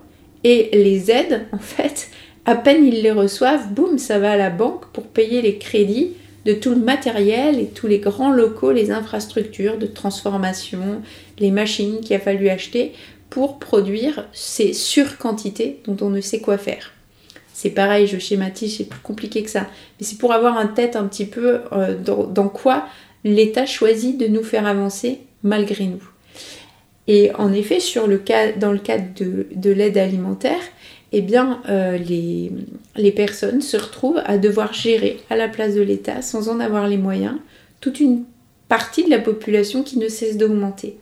et 0.44 0.70
les 0.72 1.10
aides 1.10 1.46
en 1.52 1.58
fait 1.58 2.08
à 2.44 2.56
peine 2.56 2.84
ils 2.84 3.02
les 3.02 3.12
reçoivent, 3.12 3.72
boum 3.72 3.98
ça 3.98 4.18
va 4.18 4.32
à 4.32 4.36
la 4.36 4.50
banque 4.50 4.86
pour 4.92 5.04
payer 5.04 5.42
les 5.42 5.58
crédits 5.58 6.14
de 6.44 6.54
tout 6.54 6.70
le 6.70 6.80
matériel 6.80 7.60
et 7.60 7.66
tous 7.66 7.86
les 7.86 8.00
grands 8.00 8.32
locaux, 8.32 8.72
les 8.72 8.90
infrastructures 8.90 9.78
de 9.78 9.86
transformation, 9.86 11.00
les 11.42 11.50
machines 11.50 12.00
qu'il 12.00 12.16
a 12.16 12.20
fallu 12.20 12.48
acheter 12.48 12.92
pour 13.28 13.58
produire 13.58 14.26
ces 14.32 14.72
surquantités 14.72 15.80
dont 15.86 15.96
on 16.00 16.08
ne 16.08 16.20
sait 16.20 16.40
quoi 16.40 16.56
faire. 16.56 16.92
C'est 17.52 17.70
pareil, 17.70 18.06
je 18.06 18.18
schématise, 18.18 18.76
c'est 18.76 18.88
plus 18.88 19.00
compliqué 19.00 19.42
que 19.42 19.50
ça. 19.50 19.66
Mais 19.98 20.06
c'est 20.06 20.18
pour 20.18 20.32
avoir 20.32 20.56
un 20.56 20.68
tête 20.68 20.96
un 20.96 21.04
petit 21.04 21.26
peu 21.26 21.60
euh, 21.72 21.96
dans, 21.96 22.48
quoi 22.48 22.86
l'État 23.24 23.66
choisit 23.66 24.16
de 24.18 24.26
nous 24.26 24.42
faire 24.42 24.66
avancer 24.66 25.20
malgré 25.42 25.86
nous. 25.86 26.02
Et 27.08 27.34
en 27.34 27.52
effet, 27.52 27.80
sur 27.80 28.06
le 28.06 28.18
cas, 28.18 28.52
dans 28.52 28.72
le 28.72 28.78
cadre 28.78 29.06
de, 29.16 29.70
l'aide 29.70 29.98
alimentaire, 29.98 30.62
eh 31.10 31.20
bien, 31.20 31.60
euh, 31.68 31.98
les, 31.98 32.52
les, 32.96 33.12
personnes 33.12 33.60
se 33.60 33.76
retrouvent 33.76 34.22
à 34.24 34.38
devoir 34.38 34.72
gérer 34.72 35.18
à 35.28 35.36
la 35.36 35.48
place 35.48 35.74
de 35.74 35.82
l'État, 35.82 36.22
sans 36.22 36.48
en 36.48 36.60
avoir 36.60 36.86
les 36.86 36.96
moyens, 36.96 37.36
toute 37.80 37.98
une 38.00 38.24
partie 38.68 39.04
de 39.04 39.10
la 39.10 39.18
population 39.18 39.82
qui 39.82 39.98
ne 39.98 40.08
cesse 40.08 40.36
d'augmenter. 40.36 40.96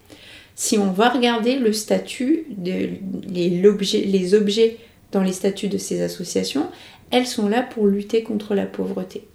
Si 0.61 0.77
on 0.77 0.91
va 0.91 1.09
regarder 1.09 1.57
le 1.57 1.73
statut, 1.73 2.45
de, 2.51 2.91
les, 3.27 3.49
les 3.49 4.35
objets 4.35 4.77
dans 5.11 5.23
les 5.23 5.33
statuts 5.33 5.69
de 5.69 5.79
ces 5.79 6.03
associations, 6.03 6.69
elles 7.11 7.27
sont 7.27 7.49
là 7.49 7.63
pour 7.63 7.87
lutter 7.87 8.23
contre 8.23 8.55
la 8.55 8.67
pauvreté. 8.67 9.27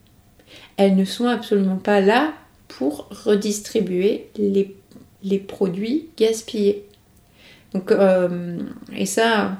Elles 0.77 0.95
ne 0.95 1.03
sont 1.03 1.25
absolument 1.25 1.77
pas 1.77 1.99
là 1.99 2.35
pour 2.67 3.09
redistribuer 3.09 4.27
les, 4.37 5.39
produits 5.39 6.09
gaspillés. 6.15 6.85
Donc, 7.73 7.91
euh, 7.91 8.59
et 8.95 9.07
ça, 9.07 9.57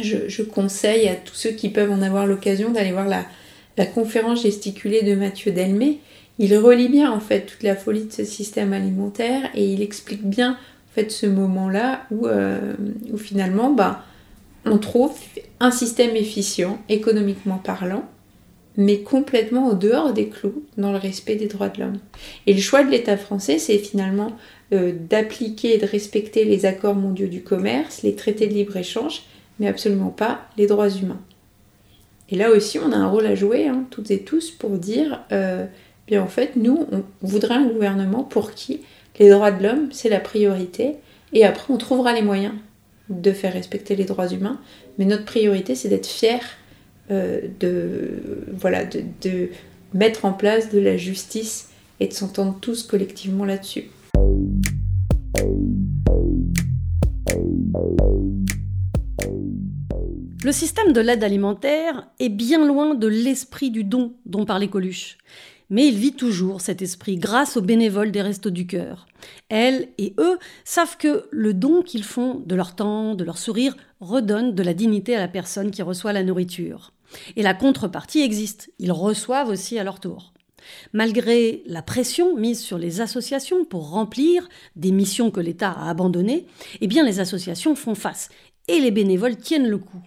je, 0.00 0.42
conseille 0.44 1.08
à 1.08 1.16
tous 1.16 1.34
ceux 1.34 1.50
qui 1.50 1.70
peuvent 1.70 1.90
en 1.90 2.02
avoir 2.02 2.24
l'occasion 2.24 2.70
d'aller 2.70 2.92
voir 2.92 3.08
la, 3.08 3.26
conférence 3.86 4.44
gesticulée 4.44 5.02
de 5.02 5.16
Mathieu 5.16 5.50
Delmé. 5.50 5.98
Il 6.38 6.56
relie 6.56 6.88
bien 6.88 7.10
en 7.10 7.18
fait 7.18 7.46
toute 7.46 7.64
la 7.64 7.74
folie 7.74 8.04
de 8.04 8.12
ce 8.12 8.24
système 8.24 8.72
alimentaire 8.72 9.50
et 9.56 9.72
il 9.72 9.82
explique 9.82 10.24
bien 10.24 10.52
en 10.52 10.73
fait 10.94 11.10
ce 11.10 11.26
moment-là 11.26 12.02
où, 12.10 12.26
euh, 12.26 12.74
finalement, 13.16 13.70
bah, 13.70 14.04
on 14.64 14.78
trouve 14.78 15.12
un 15.60 15.70
système 15.70 16.16
efficient, 16.16 16.78
économiquement 16.88 17.58
parlant, 17.58 18.04
mais 18.76 19.00
complètement 19.00 19.68
au 19.68 19.74
dehors 19.74 20.12
des 20.12 20.28
clous 20.28 20.64
dans 20.76 20.92
le 20.92 20.98
respect 20.98 21.36
des 21.36 21.46
droits 21.46 21.68
de 21.68 21.80
l'homme. 21.80 21.98
Et 22.46 22.54
le 22.54 22.60
choix 22.60 22.82
de 22.82 22.90
l'État 22.90 23.16
français, 23.16 23.58
c'est 23.58 23.78
finalement 23.78 24.32
euh, 24.72 24.92
d'appliquer 24.92 25.74
et 25.74 25.78
de 25.78 25.86
respecter 25.86 26.44
les 26.44 26.66
accords 26.66 26.94
mondiaux 26.94 27.28
du 27.28 27.42
commerce, 27.42 28.02
les 28.02 28.14
traités 28.14 28.46
de 28.46 28.54
libre-échange, 28.54 29.22
mais 29.60 29.68
absolument 29.68 30.10
pas 30.10 30.48
les 30.56 30.66
droits 30.66 30.90
humains. 30.90 31.20
Et 32.30 32.36
là 32.36 32.50
aussi, 32.50 32.78
on 32.78 32.90
a 32.90 32.96
un 32.96 33.08
rôle 33.08 33.26
à 33.26 33.34
jouer, 33.34 33.68
hein, 33.68 33.84
toutes 33.90 34.10
et 34.10 34.20
tous, 34.20 34.50
pour 34.50 34.70
dire, 34.70 35.20
euh, 35.30 35.66
bien 36.06 36.22
en 36.22 36.26
fait, 36.26 36.56
nous, 36.56 36.86
on 36.90 37.02
voudrait 37.22 37.54
un 37.54 37.66
gouvernement 37.66 38.24
pour 38.24 38.52
qui 38.52 38.80
les 39.18 39.30
droits 39.30 39.50
de 39.52 39.62
l'homme, 39.62 39.88
c'est 39.92 40.08
la 40.08 40.20
priorité, 40.20 40.96
et 41.32 41.44
après, 41.44 41.72
on 41.72 41.76
trouvera 41.78 42.12
les 42.12 42.22
moyens 42.22 42.54
de 43.08 43.32
faire 43.32 43.52
respecter 43.52 43.96
les 43.96 44.04
droits 44.04 44.28
humains, 44.28 44.60
mais 44.98 45.04
notre 45.04 45.24
priorité 45.24 45.74
c'est 45.74 45.88
d'être 45.88 46.06
fier 46.06 46.40
euh, 47.10 47.42
de, 47.60 48.46
voilà, 48.52 48.84
de, 48.84 49.02
de 49.22 49.50
mettre 49.92 50.24
en 50.24 50.32
place 50.32 50.70
de 50.70 50.78
la 50.78 50.96
justice 50.96 51.68
et 52.00 52.08
de 52.08 52.12
s'entendre 52.12 52.56
tous 52.60 52.82
collectivement 52.82 53.44
là-dessus. 53.44 53.84
Le 60.44 60.52
système 60.52 60.92
de 60.92 61.00
l'aide 61.00 61.24
alimentaire 61.24 62.08
est 62.18 62.28
bien 62.28 62.66
loin 62.66 62.94
de 62.94 63.06
l'esprit 63.06 63.70
du 63.70 63.82
don 63.82 64.14
dont 64.26 64.44
parlait 64.44 64.68
Coluche. 64.68 65.16
Mais 65.70 65.88
il 65.88 65.96
vit 65.96 66.12
toujours 66.12 66.60
cet 66.60 66.82
esprit 66.82 67.16
grâce 67.16 67.56
aux 67.56 67.62
bénévoles 67.62 68.12
des 68.12 68.22
Restos 68.22 68.50
du 68.50 68.66
Cœur. 68.66 69.06
Elles 69.48 69.88
et 69.98 70.14
eux 70.18 70.38
savent 70.64 70.96
que 70.96 71.26
le 71.30 71.54
don 71.54 71.82
qu'ils 71.82 72.04
font 72.04 72.42
de 72.44 72.54
leur 72.54 72.76
temps, 72.76 73.14
de 73.14 73.24
leur 73.24 73.38
sourire, 73.38 73.76
redonne 74.00 74.54
de 74.54 74.62
la 74.62 74.74
dignité 74.74 75.16
à 75.16 75.20
la 75.20 75.28
personne 75.28 75.70
qui 75.70 75.82
reçoit 75.82 76.12
la 76.12 76.22
nourriture. 76.22 76.92
Et 77.36 77.42
la 77.42 77.54
contrepartie 77.54 78.20
existe, 78.20 78.72
ils 78.78 78.92
reçoivent 78.92 79.48
aussi 79.48 79.78
à 79.78 79.84
leur 79.84 80.00
tour. 80.00 80.32
Malgré 80.92 81.62
la 81.66 81.82
pression 81.82 82.36
mise 82.36 82.60
sur 82.60 82.78
les 82.78 83.00
associations 83.00 83.64
pour 83.64 83.90
remplir 83.90 84.48
des 84.76 84.92
missions 84.92 85.30
que 85.30 85.40
l'État 85.40 85.70
a 85.70 85.90
abandonnées, 85.90 86.46
eh 86.80 86.86
bien 86.86 87.04
les 87.04 87.20
associations 87.20 87.74
font 87.74 87.94
face 87.94 88.30
et 88.68 88.80
les 88.80 88.90
bénévoles 88.90 89.36
tiennent 89.36 89.68
le 89.68 89.78
coup. 89.78 90.02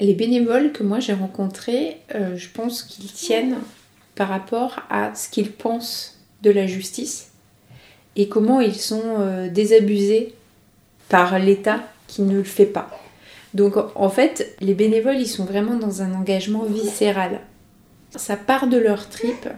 Les 0.00 0.14
bénévoles 0.14 0.72
que 0.72 0.82
moi 0.82 1.00
j'ai 1.00 1.12
rencontrés, 1.12 1.98
euh, 2.14 2.36
je 2.36 2.48
pense 2.48 2.82
qu'ils 2.82 3.12
tiennent 3.12 3.58
par 4.14 4.28
rapport 4.28 4.80
à 4.90 5.14
ce 5.14 5.28
qu'ils 5.28 5.52
pensent 5.52 6.18
de 6.42 6.50
la 6.50 6.66
justice 6.66 7.30
et 8.16 8.28
comment 8.28 8.60
ils 8.60 8.76
sont 8.76 9.02
euh, 9.18 9.48
désabusés 9.48 10.34
par 11.08 11.38
l'État 11.38 11.80
qui 12.06 12.22
ne 12.22 12.36
le 12.36 12.44
fait 12.44 12.66
pas. 12.66 12.90
Donc 13.54 13.74
en 13.94 14.08
fait, 14.08 14.56
les 14.60 14.74
bénévoles, 14.74 15.18
ils 15.18 15.28
sont 15.28 15.44
vraiment 15.44 15.76
dans 15.76 16.02
un 16.02 16.12
engagement 16.14 16.64
viscéral. 16.64 17.40
Ça 18.14 18.36
part 18.36 18.66
de 18.66 18.76
leur 18.76 19.08
tripes 19.08 19.48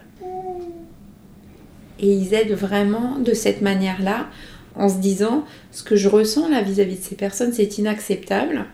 et 1.99 2.13
ils 2.13 2.35
aident 2.35 2.53
vraiment 2.53 3.19
de 3.19 3.33
cette 3.33 3.63
manière-là 3.63 4.27
en 4.75 4.89
se 4.89 4.97
disant 4.97 5.45
ce 5.73 5.83
que 5.83 5.97
je 5.97 6.09
ressens 6.09 6.49
là 6.49 6.61
vis-à-vis 6.63 6.99
de 6.99 7.05
ces 7.05 7.15
personnes, 7.15 7.53
c'est 7.53 7.79
inacceptable. 7.79 8.67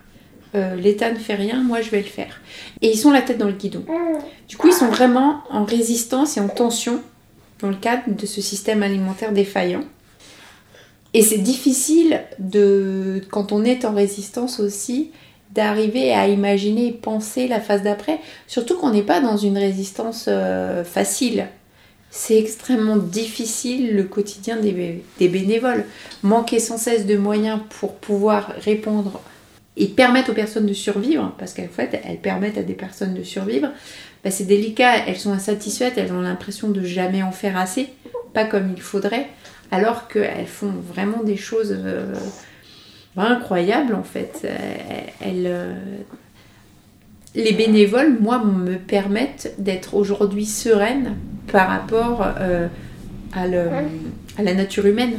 Euh, 0.55 0.75
L'État 0.77 1.11
ne 1.11 1.19
fait 1.19 1.35
rien, 1.35 1.62
moi 1.62 1.81
je 1.81 1.91
vais 1.91 2.03
le 2.03 2.09
faire. 2.09 2.41
Et 2.83 2.91
ils 2.91 2.99
sont 2.99 3.11
la 3.11 3.23
tête 3.23 3.38
dans 3.38 3.47
le 3.47 3.53
guidon. 3.53 3.85
Du 4.49 4.57
coup, 4.57 4.69
ils 4.69 4.75
sont 4.75 4.88
vraiment 4.88 5.43
en 5.51 5.65
résistance 5.65 6.37
et 6.37 6.41
en 6.41 6.49
tension 6.49 7.01
dans 7.61 7.69
le 7.69 7.77
cadre 7.77 8.03
de 8.09 8.27
ce 8.27 8.41
système 8.41 8.83
alimentaire 8.83 9.33
défaillant. 9.33 9.85
Et 11.15 11.23
c'est 11.23 11.38
difficile 11.38 12.23
de, 12.38 13.23
quand 13.31 13.53
on 13.53 13.65
est 13.65 13.85
en 13.85 13.95
résistance 13.95 14.61
aussi, 14.61 15.11
d'arriver 15.53 16.12
à 16.12 16.29
imaginer 16.29 16.88
et 16.88 16.93
penser 16.93 17.47
la 17.47 17.61
phase 17.61 17.83
d'après, 17.83 18.19
surtout 18.47 18.77
qu'on 18.77 18.91
n'est 18.91 19.03
pas 19.03 19.21
dans 19.21 19.37
une 19.37 19.59
résistance 19.59 20.25
euh, 20.29 20.83
facile. 20.85 21.49
C'est 22.11 22.38
extrêmement 22.38 22.97
difficile 22.97 23.95
le 23.95 24.05
quotidien 24.05 24.57
des, 24.57 25.03
des, 25.19 25.29
bénévoles. 25.29 25.85
Manquer 26.23 26.59
sans 26.59 26.79
cesse 26.79 27.07
de 27.07 27.17
moyens 27.17 27.61
pour 27.81 27.95
pouvoir 27.95 28.53
répondre 28.61 29.21
et 29.76 29.87
permettre 29.87 30.30
aux 30.30 30.35
personnes 30.35 30.66
de 30.66 30.74
survivre, 30.74 31.35
parce 31.38 31.54
qu'en 31.54 31.68
fait, 31.68 32.00
elles 32.04 32.18
permettent 32.18 32.58
à 32.58 32.62
des 32.62 32.74
personnes 32.74 33.14
de 33.14 33.22
survivre, 33.22 33.68
bah, 34.22 34.30
c'est 34.30 34.44
délicat, 34.44 35.06
elles 35.06 35.16
sont 35.16 35.32
insatisfaites, 35.32 35.94
elles 35.96 36.12
ont 36.12 36.20
l'impression 36.20 36.68
de 36.68 36.82
jamais 36.82 37.22
en 37.22 37.32
faire 37.32 37.56
assez, 37.56 37.88
pas 38.35 38.44
comme 38.44 38.72
il 38.74 38.82
faudrait, 38.82 39.28
alors 39.70 40.08
qu'elles 40.08 40.46
font 40.46 40.72
vraiment 40.92 41.22
des 41.22 41.37
choses 41.37 41.74
euh, 41.76 42.12
incroyables 43.16 43.94
en 43.94 44.02
fait. 44.02 44.46
Elles, 45.20 45.46
euh, 45.46 45.74
les 47.35 47.52
bénévoles, 47.52 48.18
moi, 48.20 48.44
me 48.44 48.76
permettent 48.76 49.54
d'être 49.56 49.94
aujourd'hui 49.94 50.44
sereine 50.44 51.16
par 51.50 51.68
rapport 51.68 52.26
euh, 52.38 52.68
à, 53.32 53.44
à 53.44 54.42
la 54.42 54.54
nature 54.54 54.85
humaine, 54.85 55.18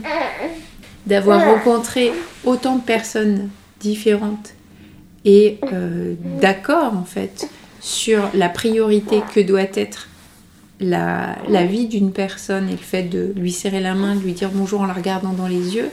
d'avoir 1.07 1.43
rencontré 1.43 2.11
autant 2.45 2.75
de 2.75 2.83
personnes 2.83 3.49
différentes 3.83 4.55
et 5.25 5.59
d'accord 6.41 6.93
en 6.95 7.05
fait 7.05 7.49
sur 7.79 8.29
la 8.33 8.49
priorité 8.49 9.21
que 9.35 9.41
doit 9.41 9.61
être 9.73 10.07
la, 10.79 11.65
vie 11.65 11.87
d'une 11.87 12.11
personne 12.11 12.67
et 12.69 12.73
le 12.73 12.77
fait 12.77 13.03
de 13.03 13.33
lui 13.35 13.51
serrer 13.51 13.81
la 13.81 13.93
main, 13.93 14.15
de 14.15 14.21
lui 14.21 14.33
dire 14.33 14.49
bonjour 14.53 14.81
en 14.81 14.85
la 14.85 14.93
regardant 14.93 15.33
dans 15.33 15.47
les 15.47 15.75
yeux, 15.75 15.89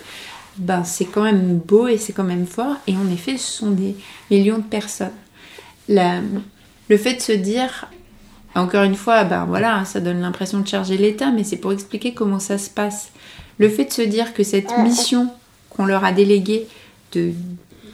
ben 0.56 0.84
c'est 0.84 1.04
quand 1.04 1.22
même 1.22 1.58
beau 1.58 1.88
et 1.88 1.98
c'est 1.98 2.12
quand 2.12 2.24
même 2.24 2.46
fort. 2.46 2.76
Et 2.86 2.96
en 2.96 3.10
effet, 3.12 3.36
ce 3.36 3.52
sont 3.52 3.70
des 3.70 3.96
millions 4.30 4.58
de 4.58 4.62
personnes. 4.62 5.10
le 5.88 6.96
fait 6.96 7.14
de 7.14 7.20
se 7.20 7.32
dire, 7.32 7.90
encore 8.54 8.84
une 8.84 8.96
fois, 8.96 9.24
ben 9.24 9.44
voilà, 9.44 9.84
ça 9.84 10.00
donne 10.00 10.20
l'impression 10.20 10.60
de 10.60 10.68
charger 10.68 10.96
l'État, 10.96 11.30
mais 11.30 11.44
c'est 11.44 11.56
pour 11.56 11.72
expliquer 11.72 12.14
comment 12.14 12.40
ça 12.40 12.58
se 12.58 12.70
passe. 12.70 13.10
Le 13.58 13.68
fait 13.68 13.86
de 13.86 13.92
se 13.92 14.02
dire 14.02 14.32
que 14.32 14.42
cette 14.42 14.76
mission 14.78 15.28
qu'on 15.70 15.86
leur 15.86 16.04
a 16.04 16.12
déléguée 16.12 16.66
de 17.12 17.32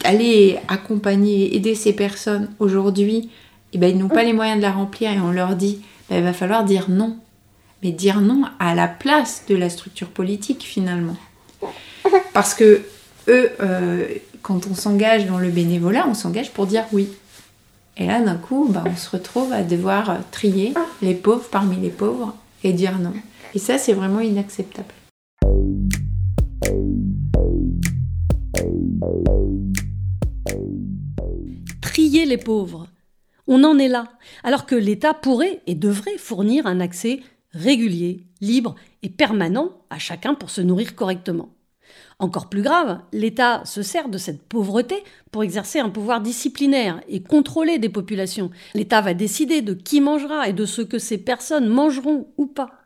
aller 0.04 0.58
accompagner, 0.68 1.54
aider 1.56 1.74
ces 1.74 1.92
personnes 1.92 2.50
aujourd'hui, 2.58 3.30
eh 3.72 3.78
ben, 3.78 3.88
ils 3.88 3.98
n'ont 3.98 4.08
pas 4.08 4.24
les 4.24 4.32
moyens 4.32 4.58
de 4.58 4.62
la 4.62 4.72
remplir 4.72 5.10
et 5.10 5.20
on 5.20 5.32
leur 5.32 5.56
dit 5.56 5.80
ben, 6.08 6.18
il 6.18 6.24
va 6.24 6.32
falloir 6.32 6.64
dire 6.64 6.86
non. 6.88 7.16
Mais 7.82 7.90
dire 7.90 8.20
non 8.20 8.44
à 8.58 8.74
la 8.74 8.88
place 8.88 9.44
de 9.48 9.54
la 9.54 9.68
structure 9.68 10.08
politique 10.08 10.62
finalement. 10.62 11.16
Parce 12.32 12.54
que 12.54 12.82
eux, 13.28 13.50
euh, 13.60 14.06
quand 14.42 14.66
on 14.70 14.74
s'engage 14.74 15.26
dans 15.26 15.38
le 15.38 15.50
bénévolat, 15.50 16.06
on 16.08 16.14
s'engage 16.14 16.52
pour 16.52 16.66
dire 16.66 16.84
oui. 16.92 17.08
Et 17.98 18.06
là, 18.06 18.20
d'un 18.20 18.36
coup, 18.36 18.68
ben, 18.70 18.84
on 18.86 18.96
se 18.96 19.10
retrouve 19.10 19.52
à 19.52 19.62
devoir 19.62 20.18
trier 20.30 20.74
les 21.02 21.14
pauvres 21.14 21.48
parmi 21.50 21.76
les 21.76 21.90
pauvres 21.90 22.34
et 22.62 22.72
dire 22.72 22.98
non. 22.98 23.14
Et 23.54 23.58
ça, 23.58 23.78
c'est 23.78 23.94
vraiment 23.94 24.20
inacceptable. 24.20 24.92
Trier 31.80 32.26
les 32.26 32.38
pauvres. 32.38 32.88
On 33.46 33.64
en 33.64 33.78
est 33.78 33.88
là, 33.88 34.08
alors 34.44 34.66
que 34.66 34.74
l'État 34.74 35.14
pourrait 35.14 35.60
et 35.66 35.74
devrait 35.74 36.18
fournir 36.18 36.66
un 36.66 36.80
accès 36.80 37.20
régulier, 37.52 38.24
libre 38.40 38.74
et 39.02 39.08
permanent 39.08 39.70
à 39.88 39.98
chacun 39.98 40.34
pour 40.34 40.50
se 40.50 40.60
nourrir 40.60 40.94
correctement. 40.94 41.50
Encore 42.18 42.48
plus 42.48 42.62
grave, 42.62 43.00
l'État 43.12 43.64
se 43.64 43.82
sert 43.82 44.08
de 44.08 44.18
cette 44.18 44.42
pauvreté 44.42 44.96
pour 45.30 45.44
exercer 45.44 45.78
un 45.78 45.90
pouvoir 45.90 46.20
disciplinaire 46.20 47.00
et 47.08 47.22
contrôler 47.22 47.78
des 47.78 47.88
populations. 47.88 48.50
L'État 48.74 49.00
va 49.00 49.14
décider 49.14 49.62
de 49.62 49.74
qui 49.74 50.00
mangera 50.00 50.48
et 50.48 50.52
de 50.52 50.64
ce 50.64 50.82
que 50.82 50.98
ces 50.98 51.18
personnes 51.18 51.68
mangeront 51.68 52.28
ou 52.36 52.46
pas. 52.46 52.85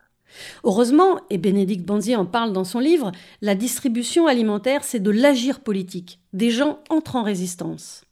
Heureusement, 0.64 1.20
et 1.30 1.38
Bénédicte 1.38 1.84
Banzier 1.84 2.16
en 2.16 2.26
parle 2.26 2.52
dans 2.52 2.64
son 2.64 2.78
livre, 2.78 3.12
la 3.42 3.54
distribution 3.54 4.26
alimentaire, 4.26 4.84
c'est 4.84 5.00
de 5.00 5.10
l'agir 5.10 5.60
politique. 5.60 6.18
Des 6.32 6.50
gens 6.50 6.78
entrent 6.88 7.16
en 7.16 7.22
résistance. 7.22 8.02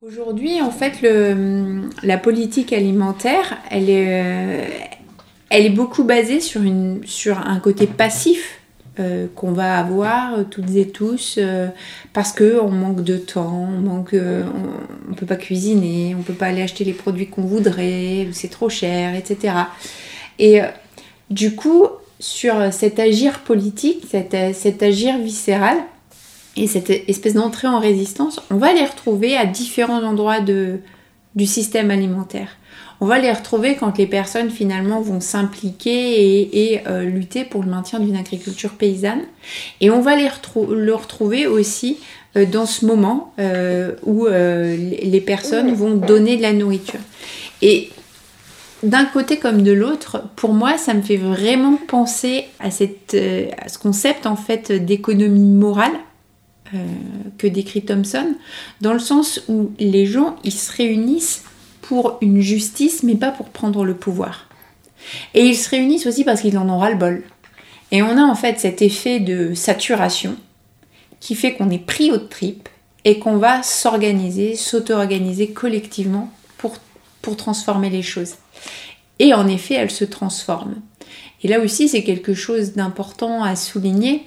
Aujourd'hui, 0.00 0.62
en 0.62 0.70
fait, 0.70 1.04
la 2.04 2.18
politique 2.18 2.72
alimentaire, 2.72 3.58
elle 3.68 3.90
est, 3.90 4.22
euh, 5.50 5.68
beaucoup 5.70 6.04
basée 6.04 6.38
sur, 6.38 6.62
un 7.36 7.58
côté 7.58 7.88
passif 7.88 8.60
euh, 9.00 9.26
qu'on 9.34 9.50
va 9.50 9.76
avoir 9.76 10.48
toutes 10.50 10.72
et 10.76 10.86
tous 10.86 11.34
euh, 11.38 11.66
parce 12.12 12.32
qu'on 12.32 12.70
manque 12.70 13.02
de 13.02 13.16
temps, 13.16 13.68
on 13.68 13.80
manque, 13.80 14.14
on, 14.14 15.14
peut 15.14 15.26
pas 15.26 15.34
cuisiner, 15.34 16.14
on 16.16 16.22
peut 16.22 16.32
pas 16.32 16.46
aller 16.46 16.62
acheter 16.62 16.84
les 16.84 16.92
produits 16.92 17.26
qu'on 17.26 17.42
voudrait, 17.42 18.28
c'est 18.30 18.50
trop 18.50 18.68
cher, 18.68 19.16
etc. 19.16 19.52
Et 20.38 20.60
du 21.30 21.54
coup, 21.54 21.86
sur 22.20 22.72
cet 22.72 22.98
agir 22.98 23.40
politique, 23.40 24.04
cet, 24.10 24.36
cet 24.54 24.82
agir 24.82 25.18
viscéral, 25.18 25.78
et 26.58 26.66
cette 26.66 26.90
espèce 26.90 27.34
d'entrée 27.34 27.68
en 27.68 27.78
résistance, 27.78 28.40
on 28.50 28.56
va 28.56 28.72
les 28.72 28.84
retrouver 28.84 29.36
à 29.36 29.46
différents 29.46 30.02
endroits 30.02 30.40
de, 30.40 30.80
du 31.36 31.46
système 31.46 31.90
alimentaire. 31.90 32.56
On 33.00 33.06
va 33.06 33.20
les 33.20 33.30
retrouver 33.30 33.76
quand 33.76 33.96
les 33.96 34.08
personnes 34.08 34.50
finalement 34.50 35.00
vont 35.00 35.20
s'impliquer 35.20 36.72
et, 36.72 36.80
euh, 36.88 37.04
lutter 37.04 37.44
pour 37.44 37.62
le 37.62 37.70
maintien 37.70 38.00
d'une 38.00 38.16
agriculture 38.16 38.70
paysanne. 38.70 39.20
Et 39.80 39.90
on 39.90 40.00
va 40.00 40.16
les 40.16 40.28
le 40.72 40.94
retrouver 40.94 41.46
aussi 41.46 41.98
euh, 42.36 42.44
dans 42.44 42.66
ce 42.66 42.84
moment 42.84 43.32
euh, 43.38 43.94
où 44.04 44.26
les 44.26 45.22
personnes 45.24 45.74
vont 45.74 45.94
donner 45.94 46.36
de 46.36 46.42
la 46.42 46.52
nourriture. 46.52 47.00
Et 47.62 47.90
d'un 48.82 49.04
côté 49.04 49.38
comme 49.38 49.62
de 49.62 49.72
l'autre, 49.72 50.24
pour 50.36 50.52
moi, 50.54 50.78
ça 50.78 50.94
me 50.94 51.02
fait 51.02 51.16
vraiment 51.16 51.76
penser 51.88 52.46
à, 52.60 52.66
à 52.66 52.70
ce 52.70 53.78
concept 53.80 54.26
en 54.26 54.36
fait 54.36 54.72
d'économie 54.72 55.52
morale 55.52 55.92
euh, 56.74 56.78
que 57.38 57.46
décrit 57.46 57.82
Thomson, 57.82 58.34
dans 58.82 58.92
le 58.92 58.98
sens 58.98 59.40
où 59.48 59.70
les 59.78 60.04
gens, 60.04 60.36
ils 60.44 60.52
se 60.52 60.70
réunissent 60.70 61.44
pour 61.80 62.18
une 62.20 62.40
justice, 62.40 63.02
mais 63.02 63.14
pas 63.14 63.30
pour 63.30 63.48
prendre 63.48 63.84
le 63.84 63.94
pouvoir. 63.94 64.48
Et 65.32 65.46
ils 65.46 65.56
se 65.56 65.70
réunissent 65.70 66.06
aussi 66.06 66.24
parce 66.24 66.42
qu'ils 66.42 66.58
en 66.58 66.68
ont 66.68 66.78
ras-le-bol. 66.78 67.22
Et 67.90 68.02
on 68.02 68.18
a 68.18 68.22
en 68.22 68.34
fait 68.34 68.60
cet 68.60 68.82
effet 68.82 69.18
de 69.18 69.54
saturation 69.54 70.36
qui 71.20 71.34
fait 71.34 71.54
qu'on 71.54 71.70
est 71.70 71.78
pris 71.84 72.12
aux 72.12 72.18
tripes 72.18 72.68
et 73.06 73.18
qu'on 73.18 73.38
va 73.38 73.62
s'organiser, 73.62 74.54
s'auto-organiser 74.54 75.52
collectivement 75.52 76.30
pour, 76.58 76.76
pour 77.22 77.36
transformer 77.36 77.88
les 77.88 78.02
choses. 78.02 78.34
Et 79.18 79.34
en 79.34 79.48
effet, 79.48 79.74
elles 79.74 79.90
se 79.90 80.04
transforment. 80.04 80.80
Et 81.42 81.48
là 81.48 81.60
aussi, 81.60 81.88
c'est 81.88 82.02
quelque 82.02 82.34
chose 82.34 82.72
d'important 82.72 83.42
à 83.42 83.56
souligner. 83.56 84.24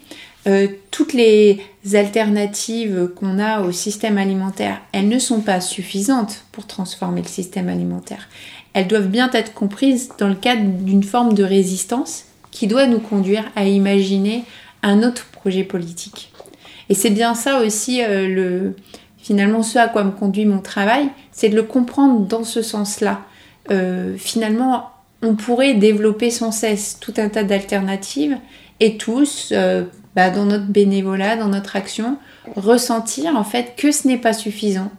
Euh, 0.48 0.68
toutes 0.90 1.14
les 1.14 1.62
alternatives 1.94 3.10
qu'on 3.16 3.38
a 3.38 3.62
au 3.62 3.72
système 3.72 4.18
alimentaire, 4.18 4.82
elles 4.92 5.08
ne 5.08 5.20
sont 5.20 5.42
pas 5.42 5.62
suffisantes 5.62 6.46
pour 6.52 6.68
transformer 6.68 7.22
le 7.22 7.28
système 7.28 7.70
alimentaire. 7.70 8.28
Elles 8.74 8.88
doivent 8.88 9.10
bien 9.10 9.30
être 9.32 9.54
comprises 9.54 10.10
dans 10.18 10.30
le 10.30 10.36
cadre 10.36 10.64
d'une 10.64 11.04
forme 11.04 11.34
de 11.34 11.44
résistance 11.44 12.26
qui 12.50 12.68
doit 12.68 12.88
nous 12.88 13.00
conduire 13.00 13.46
à 13.56 13.66
imaginer 13.66 14.44
un 14.84 15.04
autre 15.04 15.26
projet 15.32 15.64
politique. 15.64 16.32
Et 16.90 16.94
c'est 16.94 17.10
bien 17.10 17.36
ça 17.36 17.62
aussi, 17.62 18.04
euh, 18.04 18.28
le, 18.28 18.76
finalement, 19.18 19.64
ce 19.64 19.78
à 19.78 19.88
quoi 19.88 20.04
me 20.04 20.12
conduit 20.12 20.46
mon 20.46 20.60
travail, 20.60 21.08
c'est 21.32 21.50
de 21.50 21.56
le 21.56 21.64
comprendre 21.64 22.22
dans 22.22 22.44
ce 22.44 22.62
sens-là. 22.62 23.22
Euh, 23.70 24.16
finalement, 24.18 24.90
on 25.22 25.36
pourrait 25.36 25.76
développer 25.76 26.32
sans 26.32 26.52
cesse 26.52 26.98
tout 27.00 27.14
un 27.18 27.30
tas 27.30 27.44
d'alternatives 27.44 28.38
et 28.80 28.98
tous, 28.98 29.54
bah, 30.16 30.32
dans 30.32 30.46
notre 30.46 30.66
bénévolat, 30.66 31.38
dans 31.38 31.50
notre 31.50 31.76
action, 31.76 32.18
ressentir 32.56 33.36
en 33.36 33.44
fait 33.44 33.76
que 33.78 33.92
ce 33.92 34.08
n'est 34.08 34.18
pas 34.18 34.34
suffisant, 34.34 34.92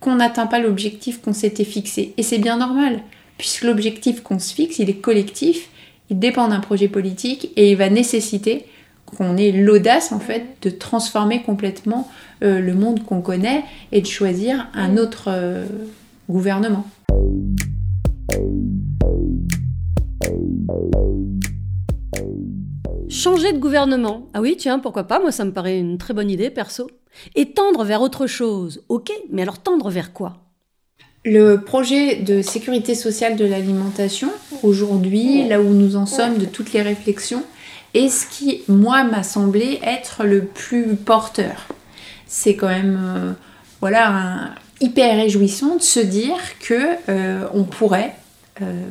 qu'on 0.00 0.16
n'atteint 0.16 0.46
pas 0.46 0.58
l'objectif 0.58 1.20
qu'on 1.20 1.34
s'était 1.34 1.64
fixé. 1.64 2.14
Et 2.16 2.22
c'est 2.22 2.38
bien 2.38 2.56
normal, 2.56 3.02
puisque 3.36 3.64
l'objectif 3.64 4.22
qu'on 4.22 4.38
se 4.38 4.54
fixe, 4.54 4.78
il 4.78 4.88
est 4.88 5.00
collectif, 5.00 5.68
il 6.10 6.18
dépend 6.18 6.48
d'un 6.48 6.60
projet 6.60 6.88
politique 6.88 7.50
et 7.56 7.70
il 7.70 7.76
va 7.76 7.88
nécessiter 7.88 8.66
qu'on 9.06 9.36
ait 9.36 9.52
l'audace 9.52 10.12
en 10.12 10.20
fait 10.20 10.44
de 10.62 10.70
transformer 10.70 11.42
complètement 11.42 12.08
euh, 12.42 12.60
le 12.60 12.74
monde 12.74 13.04
qu'on 13.04 13.20
connaît 13.20 13.64
et 13.92 14.00
de 14.00 14.06
choisir 14.06 14.68
un 14.74 14.96
autre 14.96 15.24
euh, 15.28 15.66
gouvernement. 16.28 16.86
Changer 23.08 23.52
de 23.52 23.58
gouvernement. 23.58 24.28
Ah 24.34 24.40
oui, 24.40 24.56
tiens, 24.56 24.78
pourquoi 24.78 25.04
pas? 25.04 25.18
Moi, 25.18 25.32
ça 25.32 25.44
me 25.44 25.52
paraît 25.52 25.78
une 25.78 25.98
très 25.98 26.14
bonne 26.14 26.30
idée, 26.30 26.48
perso. 26.48 26.88
Et 27.34 27.52
tendre 27.52 27.84
vers 27.84 28.02
autre 28.02 28.26
chose. 28.26 28.82
Ok, 28.88 29.10
mais 29.30 29.42
alors 29.42 29.58
tendre 29.58 29.90
vers 29.90 30.12
quoi? 30.12 30.38
Le 31.24 31.56
projet 31.56 32.16
de 32.16 32.40
sécurité 32.40 32.94
sociale 32.94 33.36
de 33.36 33.44
l'alimentation, 33.44 34.30
aujourd'hui, 34.62 35.46
là 35.46 35.60
où 35.60 35.74
nous 35.74 35.96
en 35.96 36.06
sommes 36.06 36.38
de 36.38 36.46
toutes 36.46 36.72
les 36.72 36.82
réflexions, 36.82 37.42
est 37.94 38.08
ce 38.08 38.26
qui, 38.26 38.62
moi, 38.68 39.04
m'a 39.04 39.22
semblé 39.22 39.80
être 39.82 40.24
le 40.24 40.44
plus 40.44 40.94
porteur. 40.96 41.66
C'est 42.26 42.54
quand 42.54 42.68
même, 42.68 42.98
euh, 43.02 43.32
voilà, 43.80 44.54
hyper 44.80 45.16
réjouissant 45.16 45.76
de 45.76 45.82
se 45.82 46.00
dire 46.00 46.38
que 46.60 46.96
euh, 47.08 47.46
on 47.52 47.64
pourrait 47.64 48.14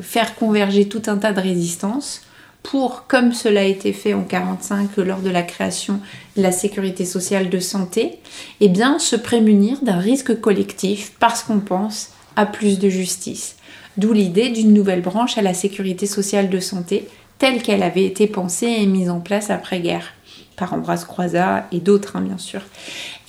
faire 0.01 0.35
converger 0.35 0.87
tout 0.87 1.01
un 1.07 1.17
tas 1.17 1.33
de 1.33 1.39
résistances 1.39 2.21
pour, 2.63 3.05
comme 3.07 3.33
cela 3.33 3.61
a 3.61 3.63
été 3.63 3.93
fait 3.93 4.13
en 4.13 4.19
1945 4.19 4.97
lors 4.97 5.21
de 5.21 5.29
la 5.29 5.43
création 5.43 5.99
de 6.35 6.41
la 6.41 6.51
sécurité 6.51 7.05
sociale 7.05 7.49
de 7.49 7.59
santé, 7.59 8.19
eh 8.59 8.67
bien, 8.67 8.99
se 8.99 9.15
prémunir 9.15 9.81
d'un 9.81 9.99
risque 9.99 10.39
collectif 10.39 11.13
parce 11.19 11.41
qu'on 11.41 11.59
pense 11.59 12.09
à 12.35 12.45
plus 12.45 12.79
de 12.79 12.89
justice. 12.89 13.55
D'où 13.97 14.13
l'idée 14.13 14.49
d'une 14.49 14.73
nouvelle 14.73 15.01
branche 15.01 15.37
à 15.37 15.41
la 15.41 15.53
sécurité 15.53 16.05
sociale 16.05 16.49
de 16.49 16.59
santé 16.59 17.07
telle 17.37 17.61
qu'elle 17.61 17.83
avait 17.83 18.05
été 18.05 18.27
pensée 18.27 18.67
et 18.67 18.85
mise 18.85 19.09
en 19.09 19.19
place 19.19 19.49
après-guerre 19.49 20.13
par 20.57 20.73
Ambroise 20.73 21.05
Croizat 21.05 21.67
et 21.71 21.79
d'autres, 21.79 22.17
hein, 22.17 22.21
bien 22.21 22.37
sûr. 22.37 22.61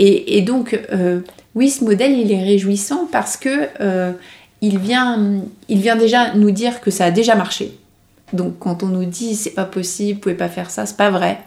Et, 0.00 0.40
donc, 0.42 0.78
euh, 0.92 1.20
oui, 1.54 1.70
ce 1.70 1.84
modèle, 1.84 2.18
il 2.18 2.32
est 2.32 2.42
réjouissant 2.42 3.08
parce 3.10 3.36
que 3.36 3.68
euh, 3.80 4.12
il, 4.60 4.78
vient, 4.78 5.42
il 5.68 5.80
vient 5.80 5.96
déjà 5.96 6.34
nous 6.34 6.50
dire 6.50 6.80
que 6.80 6.90
ça 6.90 7.06
a 7.06 7.10
déjà 7.10 7.34
marché. 7.34 7.78
Donc 8.32 8.58
quand 8.58 8.82
on 8.82 8.88
nous 8.88 9.04
dit 9.04 9.34
c'est 9.34 9.50
pas 9.50 9.64
possible, 9.64 10.14
vous 10.14 10.20
pouvez 10.20 10.34
pas 10.34 10.48
faire 10.48 10.70
ça, 10.70 10.86
c'est 10.86 10.96
pas 10.96 11.10
vrai. 11.10 11.40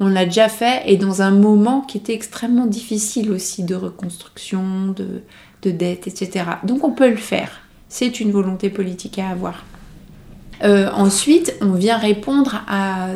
On 0.00 0.06
l'a 0.06 0.26
déjà 0.26 0.48
fait 0.48 0.82
et 0.86 0.96
dans 0.96 1.22
un 1.22 1.32
moment 1.32 1.80
qui 1.80 1.98
était 1.98 2.14
extrêmement 2.14 2.66
difficile 2.66 3.32
aussi 3.32 3.64
de 3.64 3.74
reconstruction, 3.74 4.88
de, 4.88 5.22
de 5.62 5.70
dette, 5.70 6.06
etc. 6.06 6.44
Donc 6.64 6.84
on 6.84 6.92
peut 6.92 7.10
le 7.10 7.16
faire. 7.16 7.62
C'est 7.88 8.20
une 8.20 8.30
volonté 8.30 8.70
politique 8.70 9.18
à 9.18 9.30
avoir. 9.30 9.64
Euh, 10.62 10.90
ensuite, 10.92 11.54
on 11.60 11.72
vient 11.72 11.96
répondre 11.96 12.62
à, 12.68 13.08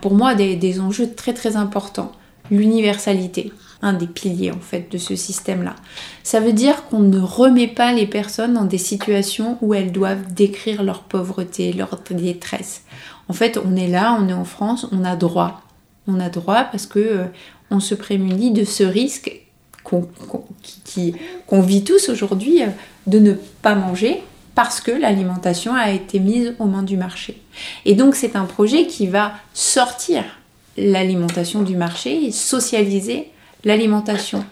pour 0.00 0.14
moi 0.14 0.34
des, 0.34 0.56
des 0.56 0.80
enjeux 0.80 1.12
très 1.14 1.34
très 1.34 1.56
importants. 1.56 2.12
L'universalité 2.50 3.52
un 3.82 3.92
des 3.92 4.06
piliers 4.06 4.50
en 4.50 4.60
fait 4.60 4.90
de 4.90 4.98
ce 4.98 5.14
système-là. 5.14 5.76
Ça 6.22 6.40
veut 6.40 6.52
dire 6.52 6.84
qu'on 6.86 7.00
ne 7.00 7.20
remet 7.20 7.68
pas 7.68 7.92
les 7.92 8.06
personnes 8.06 8.54
dans 8.54 8.64
des 8.64 8.78
situations 8.78 9.58
où 9.60 9.74
elles 9.74 9.92
doivent 9.92 10.32
décrire 10.32 10.82
leur 10.82 11.02
pauvreté, 11.02 11.72
leur 11.72 12.00
détresse. 12.10 12.82
En 13.28 13.32
fait, 13.32 13.58
on 13.64 13.76
est 13.76 13.88
là, 13.88 14.18
on 14.20 14.28
est 14.28 14.32
en 14.34 14.44
France, 14.44 14.86
on 14.92 15.04
a 15.04 15.16
droit. 15.16 15.62
On 16.06 16.18
a 16.20 16.28
droit 16.28 16.64
parce 16.64 16.86
que 16.86 16.98
euh, 16.98 17.24
on 17.70 17.80
se 17.80 17.94
prémunit 17.94 18.50
de 18.50 18.64
ce 18.64 18.82
risque 18.82 19.42
qu'on 19.84 21.60
vit 21.60 21.84
tous 21.84 22.08
aujourd'hui 22.08 22.62
euh, 22.62 22.68
de 23.06 23.18
ne 23.18 23.32
pas 23.62 23.74
manger 23.74 24.22
parce 24.54 24.80
que 24.80 24.90
l'alimentation 24.90 25.74
a 25.74 25.90
été 25.92 26.18
mise 26.18 26.54
aux 26.58 26.64
mains 26.64 26.82
du 26.82 26.96
marché. 26.96 27.40
Et 27.84 27.94
donc 27.94 28.16
c'est 28.16 28.34
un 28.34 28.44
projet 28.44 28.86
qui 28.86 29.06
va 29.06 29.34
sortir 29.54 30.24
l'alimentation 30.76 31.62
du 31.62 31.76
marché 31.76 32.24
et 32.24 32.32
socialiser 32.32 33.30
l'alimentation. 33.64 34.44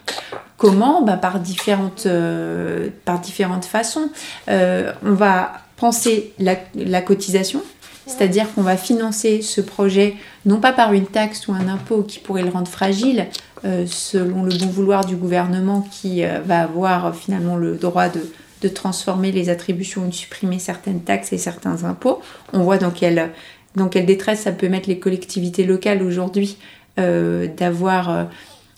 Comment 0.57 1.03
bah, 1.03 1.17
par, 1.17 1.39
différentes, 1.39 2.07
euh, 2.07 2.89
par 3.05 3.19
différentes 3.19 3.65
façons. 3.65 4.09
Euh, 4.49 4.91
on 5.05 5.13
va 5.13 5.53
penser 5.77 6.33
la, 6.39 7.01
cotisation, 7.01 7.61
c'est-à-dire 8.07 8.51
qu'on 8.53 8.63
va 8.63 8.75
financer 8.75 9.43
ce 9.43 9.61
projet 9.61 10.15
non 10.47 10.59
pas 10.59 10.73
par 10.73 10.93
une 10.93 11.05
taxe 11.05 11.47
ou 11.47 11.53
un 11.53 11.67
impôt 11.67 12.01
qui 12.01 12.17
pourrait 12.17 12.41
le 12.41 12.49
rendre 12.49 12.67
fragile, 12.67 13.27
euh, 13.63 13.85
selon 13.85 14.43
le 14.43 14.57
bon 14.57 14.65
vouloir 14.65 15.05
du 15.05 15.15
gouvernement 15.15 15.87
qui 15.91 16.23
va 16.23 16.61
avoir 16.61 17.15
finalement 17.15 17.57
le 17.57 17.75
droit 17.75 18.09
de, 18.09 18.21
de, 18.63 18.67
transformer 18.67 19.31
les 19.31 19.49
attributions 19.49 20.05
ou 20.05 20.07
de 20.07 20.15
supprimer 20.15 20.57
certaines 20.57 21.01
taxes 21.01 21.31
et 21.31 21.37
certains 21.37 21.83
impôts. 21.83 22.19
On 22.53 22.63
voit 22.63 22.79
dans 22.79 22.89
quelle, 22.89 23.29
dans 23.75 23.89
quelle 23.89 24.07
détresse 24.07 24.41
ça 24.41 24.51
peut 24.51 24.69
mettre 24.69 24.89
les 24.89 24.97
collectivités 24.97 25.65
locales 25.65 26.01
aujourd'hui 26.01 26.57
d'avoir 26.97 28.27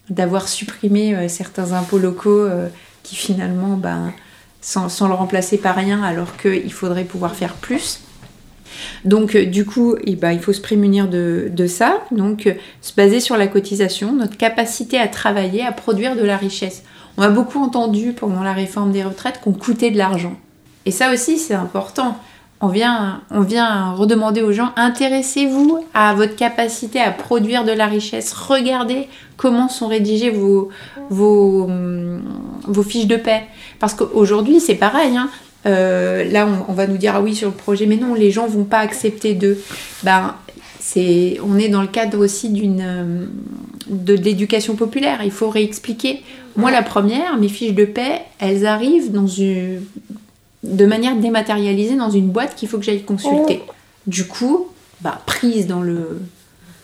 d'avoir 0.10 0.48
supprimé 0.48 1.16
euh, 1.16 1.28
certains 1.28 1.74
impôts 1.74 2.00
locaux 2.00 2.42
euh, 2.42 2.68
qui 3.04 3.16
finalement, 3.16 3.76
ben, 3.76 4.14
sans, 4.62 5.08
le 5.08 5.14
remplacer 5.14 5.58
par 5.58 5.76
rien, 5.76 6.04
alors 6.04 6.38
qu'il 6.38 6.74
faudrait 6.74 7.04
pouvoir 7.04 7.36
faire 7.36 7.54
plus. 7.54 8.02
Donc 9.06 9.36
euh, 9.36 9.46
du 9.46 9.66
coup, 9.66 9.96
eh 10.04 10.16
ben, 10.16 10.32
il 10.32 10.40
faut 10.40 10.54
se 10.54 10.62
prémunir 10.62 11.08
de, 11.08 11.68
ça, 11.68 12.02
donc 12.12 12.54
se 12.82 12.94
baser 12.94 13.20
sur 13.20 13.38
la 13.38 13.48
cotisation, 13.48 14.14
notre 14.14 14.38
capacité 14.38 15.00
à 15.00 15.08
travailler, 15.08 15.66
à 15.66 15.72
produire 15.72 16.16
de 16.16 16.24
la 16.24 16.38
richesse. 16.38 16.84
On 17.18 17.22
a 17.22 17.30
beaucoup 17.30 17.62
entendu 17.62 18.14
pendant 18.14 18.44
la 18.44 18.54
réforme 18.54 18.92
des 18.92 19.04
retraites 19.04 19.42
qu'on 19.42 19.54
coûtait 19.54 19.92
de 19.92 19.98
l'argent. 19.98 20.38
Et 20.86 20.92
ça 20.92 21.12
aussi, 21.12 21.38
c'est 21.38 21.54
important 21.54 22.18
on 22.62 22.68
vient, 22.68 23.22
on 23.32 23.42
vient 23.42 23.94
redemander 23.94 24.42
aux 24.42 24.52
gens, 24.52 24.72
intéressez-vous 24.76 25.86
à 25.94 26.14
votre 26.14 26.36
capacité 26.36 27.00
à 27.00 27.12
produire 27.12 27.64
de 27.64 27.72
la 27.72 27.88
richesse, 27.88 28.34
regardez 28.34 29.08
comment 29.38 29.70
sont 29.70 29.88
rédigées 29.88 30.32
vos, 30.32 30.70
vos 31.10 32.84
fiches 32.84 33.08
de 33.08 33.16
paix. 33.16 33.44
Parce 33.80 33.94
qu'aujourd'hui, 33.94 34.60
c'est 34.60 34.76
pareil, 34.76 35.16
hein. 35.16 35.30
euh, 35.66 36.30
là, 36.30 36.48
on, 36.68 36.74
va 36.74 36.88
nous 36.88 36.98
dire, 36.98 37.14
ah 37.16 37.22
oui, 37.22 37.34
sur 37.34 37.48
le 37.48 37.56
projet, 37.56 37.86
mais 37.86 37.96
non, 37.96 38.14
les 38.14 38.32
gens 38.32 38.48
vont 38.48 38.66
pas 38.66 38.80
accepter 38.80 39.34
de... 39.34 39.58
Ben, 40.04 40.36
on 41.44 41.58
est 41.58 41.70
dans 41.70 41.82
le 41.82 41.88
cadre 41.88 42.18
aussi 42.18 42.50
d'une, 42.50 43.30
de, 43.88 44.16
de 44.16 44.24
l'éducation 44.24 44.76
populaire, 44.76 45.20
il 45.24 45.32
faut 45.32 45.50
réexpliquer. 45.50 46.24
Moi, 46.58 46.72
la 46.72 46.82
première, 46.82 47.38
mes 47.38 47.48
fiches 47.48 47.76
de 47.76 47.86
paix, 47.86 48.22
elles 48.40 48.66
arrivent 48.66 49.12
dans 49.12 49.28
une, 49.28 49.82
de 50.64 50.86
manière 50.86 51.16
dématérialisée 51.16 51.96
dans 51.96 52.10
une 52.10 52.30
boîte 52.30 52.56
qu'il 52.56 52.68
faut 52.68 52.78
que 52.78 52.84
j'aille 52.84 53.04
consulter. 53.04 53.62
Oh. 53.68 53.72
Du 54.08 54.26
coup, 54.26 54.68
bah, 55.02 55.22
prise 55.26 55.68
dans 55.68 55.82
le 55.82 56.22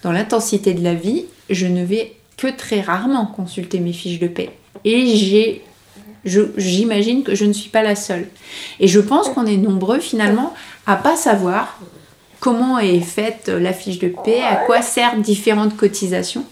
dans 0.04 0.12
l'intensité 0.12 0.74
de 0.74 0.84
la 0.84 0.94
vie, 0.94 1.26
je 1.50 1.66
ne 1.66 1.84
vais 1.84 2.14
que 2.38 2.48
très 2.48 2.82
rarement 2.82 3.26
consulter 3.26 3.80
mes 3.80 3.94
fiches 3.94 4.20
de 4.20 4.28
paie. 4.28 4.52
Et 4.84 5.16
j'ai 5.16 5.64
j'imagine 6.26 7.24
que 7.24 7.36
je 7.36 7.46
ne 7.46 7.54
suis 7.54 7.70
pas 7.70 7.84
la 7.84 7.96
seule. 7.96 8.28
Et 8.80 8.88
je 8.88 9.00
pense 9.00 9.30
qu'on 9.30 9.46
est 9.46 9.58
nombreux 9.58 10.00
finalement 10.00 10.54
à 10.88 10.96
pas 10.96 11.16
savoir 11.16 11.80
comment 12.40 12.80
est 12.80 13.00
faite 13.00 13.48
la 13.48 13.74
fiche 13.74 14.00
de 14.00 14.12
paie, 14.24 14.42
à 14.42 14.56
quoi 14.56 14.82
servent 14.82 15.22
différentes 15.22 15.76
cotisations. 15.76 16.46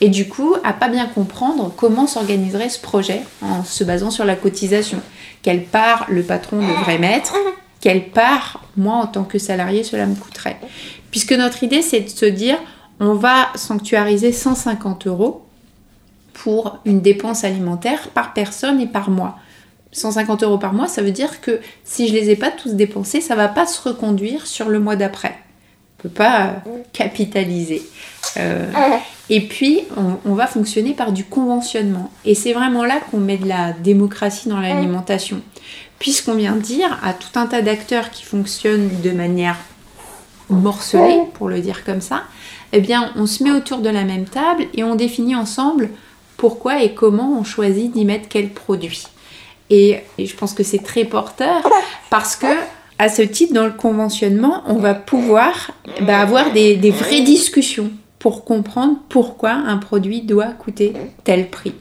Et 0.00 0.08
du 0.08 0.28
coup, 0.28 0.54
à 0.64 0.72
pas 0.72 0.88
bien 0.88 1.06
comprendre 1.06 1.72
comment 1.76 2.06
s'organiserait 2.06 2.68
ce 2.68 2.80
projet 2.80 3.22
en 3.42 3.62
se 3.62 3.84
basant 3.84 4.10
sur 4.10 4.24
la 4.24 4.36
cotisation 4.36 5.00
quelle 5.42 5.64
part 5.64 6.06
le 6.08 6.22
patron 6.22 6.58
devrait 6.58 6.98
mettre, 6.98 7.36
quelle 7.80 8.10
part, 8.10 8.62
moi 8.76 8.94
en 8.94 9.06
tant 9.06 9.24
que 9.24 9.38
salarié, 9.38 9.82
cela 9.82 10.06
me 10.06 10.14
coûterait? 10.14 10.58
Puisque 11.10 11.32
notre 11.32 11.62
idée, 11.62 11.82
c'est 11.82 12.00
de 12.00 12.08
se 12.08 12.26
dire, 12.26 12.56
on 13.00 13.14
va 13.14 13.48
sanctuariser 13.56 14.32
150 14.32 15.06
euros 15.08 15.44
pour 16.32 16.78
une 16.84 17.00
dépense 17.00 17.44
alimentaire 17.44 18.08
par 18.10 18.32
personne 18.32 18.80
et 18.80 18.86
par 18.86 19.10
mois. 19.10 19.38
150 19.92 20.42
euros 20.42 20.58
par 20.58 20.72
mois, 20.72 20.88
ça 20.88 21.02
veut 21.02 21.10
dire 21.10 21.40
que 21.40 21.60
si 21.84 22.08
je 22.08 22.14
les 22.14 22.30
ai 22.30 22.36
pas 22.36 22.50
tous 22.50 22.70
dépensés, 22.70 23.20
ça 23.20 23.34
va 23.34 23.48
pas 23.48 23.66
se 23.66 23.80
reconduire 23.86 24.46
sur 24.46 24.68
le 24.68 24.80
mois 24.80 24.96
d'après. 24.96 25.41
Peut 26.02 26.08
pas 26.08 26.56
capitaliser. 26.92 27.82
Euh, 28.36 28.66
et 29.30 29.40
puis, 29.40 29.82
on, 30.24 30.34
va 30.34 30.46
fonctionner 30.46 30.94
par 30.94 31.12
du 31.12 31.24
conventionnement. 31.24 32.10
Et 32.24 32.34
c'est 32.34 32.52
vraiment 32.52 32.84
là 32.84 32.98
qu'on 33.10 33.18
met 33.18 33.36
de 33.36 33.46
la 33.46 33.72
démocratie 33.72 34.48
dans 34.48 34.60
l'alimentation. 34.60 35.40
Puisqu'on 35.98 36.34
vient 36.34 36.56
dire 36.56 36.98
à 37.04 37.14
tout 37.14 37.38
un 37.38 37.46
tas 37.46 37.62
d'acteurs 37.62 38.10
qui 38.10 38.24
fonctionnent 38.24 38.90
de 39.02 39.10
manière 39.10 39.56
morcelée, 40.50 41.20
pour 41.34 41.48
le 41.48 41.60
dire 41.60 41.84
comme 41.84 42.00
ça, 42.00 42.24
eh 42.72 42.80
bien, 42.80 43.12
on 43.16 43.26
se 43.26 43.44
met 43.44 43.52
autour 43.52 43.78
de 43.78 43.88
la 43.88 44.04
même 44.04 44.24
table 44.24 44.64
et 44.74 44.82
on 44.82 44.94
définit 44.94 45.36
ensemble 45.36 45.90
pourquoi 46.36 46.82
et 46.82 46.94
comment 46.94 47.38
on 47.38 47.44
choisit 47.44 47.92
d'y 47.92 48.04
mettre 48.04 48.28
quel 48.28 48.50
produit. 48.50 49.04
Et, 49.70 50.00
je 50.18 50.34
pense 50.34 50.52
que 50.52 50.62
c'est 50.62 50.82
très 50.82 51.04
porteur 51.04 51.62
parce 52.10 52.36
que 52.36 52.46
à 52.98 53.08
ce 53.08 53.22
titre, 53.22 53.54
dans 53.54 53.66
le 53.66 53.72
conventionnement, 53.72 54.62
on 54.66 54.76
va 54.76 54.94
pouvoir 54.94 55.72
bah, 56.02 56.20
avoir 56.20 56.52
des 56.52 56.90
vraies 56.90 57.22
discussions 57.22 57.90
pour 58.22 58.44
comprendre 58.44 58.98
pourquoi 59.08 59.50
un 59.50 59.78
produit 59.78 60.22
doit 60.22 60.52
coûter 60.52 60.92
tel 61.24 61.50
prix. 61.50 61.74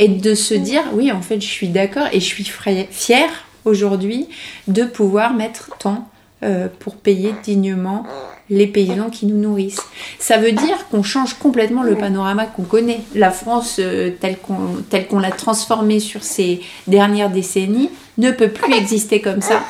Et 0.00 0.08
de 0.08 0.34
se 0.34 0.54
dire, 0.54 0.82
oui, 0.92 1.12
en 1.12 1.22
fait, 1.22 1.40
je 1.40 1.46
suis 1.46 1.68
d'accord 1.68 2.08
et 2.12 2.18
je 2.18 2.24
suis 2.24 2.44
fière 2.90 3.30
aujourd'hui 3.64 4.28
de 4.66 4.82
pouvoir 4.82 5.34
mettre 5.34 5.70
tant 5.78 6.08
euh, 6.42 6.66
pour 6.80 6.96
payer 6.96 7.32
dignement 7.44 8.04
les 8.50 8.66
paysans 8.66 9.08
qui 9.08 9.26
nous 9.26 9.38
nourrissent. 9.38 9.86
Ça 10.18 10.36
veut 10.36 10.50
dire 10.50 10.88
qu'on 10.90 11.04
change 11.04 11.34
complètement 11.34 11.84
le 11.84 11.94
panorama 11.94 12.46
qu'on 12.46 12.64
connaît. 12.64 13.00
La 13.14 13.30
France, 13.30 13.76
euh, 13.78 14.10
telle 14.20 14.36
qu'on 14.38 15.18
l'a 15.20 15.30
transformée 15.30 16.00
sur 16.00 16.24
ces 16.24 16.60
dernières 16.88 17.30
décennies, 17.30 17.90
ne 18.18 18.32
peut 18.32 18.50
plus 18.50 18.74
exister 18.74 19.20
comme 19.20 19.42
ça 19.42 19.62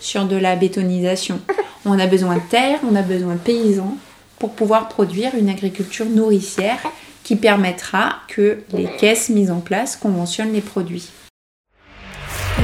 sur 0.00 0.24
de 0.24 0.36
la 0.36 0.56
bétonisation. 0.56 1.40
On 1.84 1.98
a 1.98 2.06
besoin 2.06 2.36
de 2.36 2.42
terre, 2.50 2.80
on 2.90 2.94
a 2.94 3.02
besoin 3.02 3.34
de 3.34 3.40
paysans 3.40 3.96
pour 4.38 4.52
pouvoir 4.52 4.88
produire 4.88 5.34
une 5.34 5.48
agriculture 5.48 6.06
nourricière 6.06 6.80
qui 7.24 7.36
permettra 7.36 8.16
que 8.28 8.58
les 8.72 8.88
caisses 8.98 9.28
mises 9.28 9.50
en 9.50 9.60
place 9.60 9.96
conventionnent 9.96 10.52
les 10.52 10.60
produits. 10.60 11.10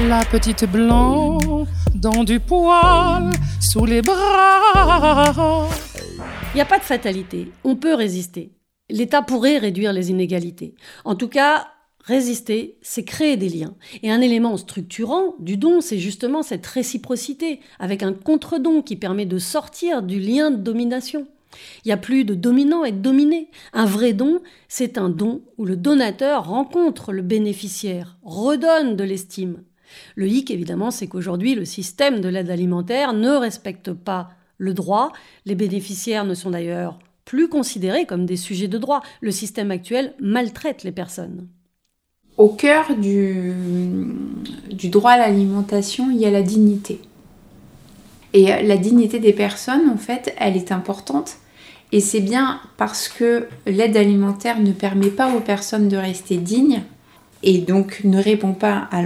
La 0.08 0.24
petite 0.24 0.64
blanc 0.64 1.38
dans 1.94 2.24
du 2.24 2.40
poil 2.40 3.30
sous 3.60 3.84
les 3.84 4.02
bras. 4.02 5.68
Il 6.52 6.56
n'y 6.56 6.60
a 6.60 6.66
pas 6.66 6.78
de 6.78 6.84
fatalité, 6.84 7.50
on 7.64 7.76
peut 7.76 7.94
résister. 7.94 8.52
L'État 8.90 9.22
pourrait 9.22 9.58
réduire 9.58 9.92
les 9.92 10.10
inégalités. 10.10 10.74
En 11.04 11.14
tout 11.14 11.28
cas, 11.28 11.68
résister, 12.04 12.76
c'est 12.82 13.04
créer 13.04 13.36
des 13.36 13.48
liens. 13.48 13.74
Et 14.02 14.10
un 14.10 14.20
élément 14.20 14.56
structurant 14.56 15.34
du 15.38 15.56
don, 15.56 15.80
c'est 15.80 15.98
justement 15.98 16.42
cette 16.42 16.66
réciprocité, 16.66 17.60
avec 17.78 18.02
un 18.02 18.12
contre-don 18.12 18.82
qui 18.82 18.96
permet 18.96 19.26
de 19.26 19.38
sortir 19.38 20.02
du 20.02 20.20
lien 20.20 20.50
de 20.50 20.56
domination. 20.56 21.26
Il 21.84 21.88
n'y 21.88 21.92
a 21.92 21.96
plus 21.96 22.24
de 22.24 22.34
dominant 22.34 22.84
et 22.84 22.92
de 22.92 22.98
dominé. 22.98 23.48
Un 23.72 23.86
vrai 23.86 24.12
don, 24.12 24.40
c'est 24.68 24.98
un 24.98 25.08
don 25.08 25.42
où 25.56 25.64
le 25.64 25.76
donateur 25.76 26.48
rencontre 26.48 27.12
le 27.12 27.22
bénéficiaire, 27.22 28.18
redonne 28.22 28.96
de 28.96 29.04
l'estime. 29.04 29.62
Le 30.16 30.28
hic, 30.28 30.50
évidemment, 30.50 30.90
c'est 30.90 31.06
qu'aujourd'hui, 31.06 31.54
le 31.54 31.64
système 31.64 32.20
de 32.20 32.28
l'aide 32.28 32.50
alimentaire 32.50 33.12
ne 33.12 33.30
respecte 33.30 33.92
pas 33.92 34.30
le 34.58 34.74
droit. 34.74 35.12
Les 35.46 35.54
bénéficiaires 35.54 36.24
ne 36.24 36.34
sont 36.34 36.50
d'ailleurs 36.50 36.98
plus 37.24 37.48
considérés 37.48 38.04
comme 38.04 38.26
des 38.26 38.36
sujets 38.36 38.68
de 38.68 38.78
droit. 38.78 39.02
Le 39.20 39.30
système 39.30 39.70
actuel 39.70 40.14
maltraite 40.20 40.82
les 40.82 40.92
personnes. 40.92 41.48
Au 42.36 42.48
cœur 42.48 42.96
du, 42.96 43.52
droit 44.90 45.12
à 45.12 45.18
l'alimentation, 45.18 46.10
il 46.10 46.18
y 46.18 46.26
a 46.26 46.30
la 46.30 46.42
dignité. 46.42 47.00
Et 48.32 48.46
la 48.46 48.76
dignité 48.76 49.20
des 49.20 49.32
personnes, 49.32 49.88
en 49.88 49.96
fait, 49.96 50.34
elle 50.38 50.56
est 50.56 50.72
importante. 50.72 51.36
Et 51.92 52.00
c'est 52.00 52.20
bien 52.20 52.60
parce 52.76 53.08
que 53.08 53.46
l'aide 53.66 53.96
alimentaire 53.96 54.58
ne 54.58 54.72
permet 54.72 55.10
pas 55.10 55.32
aux 55.32 55.40
personnes 55.40 55.88
de 55.88 55.96
rester 55.96 56.38
dignes 56.38 56.82
et 57.44 57.58
donc 57.58 58.00
ne 58.02 58.20
répond 58.20 58.52
pas 58.52 58.88
à 58.90 59.02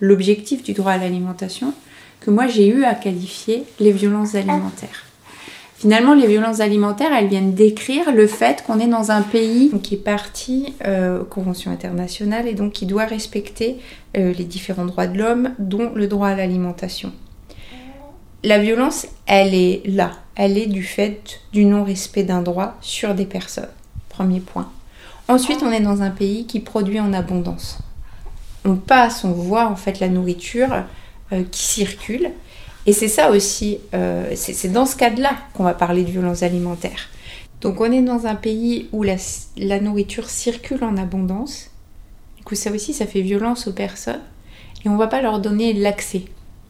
l'objectif 0.00 0.64
du 0.64 0.72
droit 0.72 0.92
à 0.92 0.98
l'alimentation 0.98 1.72
que 2.20 2.30
moi 2.30 2.48
j'ai 2.48 2.66
eu 2.66 2.82
à 2.82 2.94
qualifier 2.94 3.62
les 3.78 3.92
violences 3.92 4.34
alimentaires. 4.34 5.07
Finalement, 5.78 6.12
les 6.12 6.26
violences 6.26 6.58
alimentaires, 6.58 7.12
elles 7.16 7.28
viennent 7.28 7.54
décrire 7.54 8.10
le 8.10 8.26
fait 8.26 8.64
qu'on 8.66 8.80
est 8.80 8.88
dans 8.88 9.12
un 9.12 9.22
pays 9.22 9.70
qui 9.80 9.94
est 9.94 10.04
parti 10.04 10.74
euh, 10.84 11.20
aux 11.20 11.24
conventions 11.24 11.70
internationales 11.70 12.48
et 12.48 12.54
donc 12.54 12.72
qui 12.72 12.84
doit 12.84 13.04
respecter 13.04 13.76
euh, 14.16 14.32
les 14.32 14.42
différents 14.42 14.86
droits 14.86 15.06
de 15.06 15.16
l'homme, 15.16 15.50
dont 15.60 15.92
le 15.94 16.08
droit 16.08 16.30
à 16.30 16.34
l'alimentation. 16.34 17.12
La 18.42 18.58
violence, 18.58 19.06
elle 19.26 19.54
est 19.54 19.82
là. 19.86 20.10
Elle 20.34 20.58
est 20.58 20.66
du 20.66 20.82
fait 20.82 21.42
du 21.52 21.64
non-respect 21.64 22.24
d'un 22.24 22.42
droit 22.42 22.74
sur 22.80 23.14
des 23.14 23.26
personnes. 23.26 23.70
Premier 24.08 24.40
point. 24.40 24.68
Ensuite, 25.28 25.62
on 25.62 25.70
est 25.70 25.78
dans 25.78 26.02
un 26.02 26.10
pays 26.10 26.46
qui 26.46 26.58
produit 26.58 26.98
en 26.98 27.12
abondance. 27.12 27.78
On 28.64 28.74
passe, 28.74 29.22
on 29.22 29.30
voit 29.30 29.68
en 29.68 29.76
fait 29.76 30.00
la 30.00 30.08
nourriture 30.08 30.82
euh, 31.32 31.44
qui 31.48 31.62
circule. 31.62 32.32
Et 32.88 32.92
c'est 32.94 33.08
ça 33.08 33.30
aussi, 33.30 33.80
euh, 33.92 34.32
c'est 34.34 34.72
dans 34.72 34.86
ce 34.86 34.96
cadre-là 34.96 35.36
qu'on 35.52 35.64
va 35.64 35.74
parler 35.74 36.04
de 36.04 36.10
violence 36.10 36.42
alimentaire. 36.42 37.10
Donc 37.60 37.82
on 37.82 37.92
est 37.92 38.00
dans 38.00 38.24
un 38.26 38.34
pays 38.34 38.88
où 38.92 39.02
la, 39.02 39.18
nourriture 39.80 40.30
circule 40.30 40.82
en 40.82 40.96
abondance. 40.96 41.70
Du 42.38 42.44
coup, 42.44 42.54
ça 42.54 42.70
aussi, 42.70 42.94
ça 42.94 43.06
fait 43.06 43.20
violence 43.20 43.68
aux 43.68 43.74
personnes. 43.74 44.22
Et 44.82 44.88
on 44.88 44.94
ne 44.94 44.98
va 44.98 45.06
pas 45.06 45.20
leur 45.20 45.38
donner 45.38 45.74
l'accès. 45.74 46.22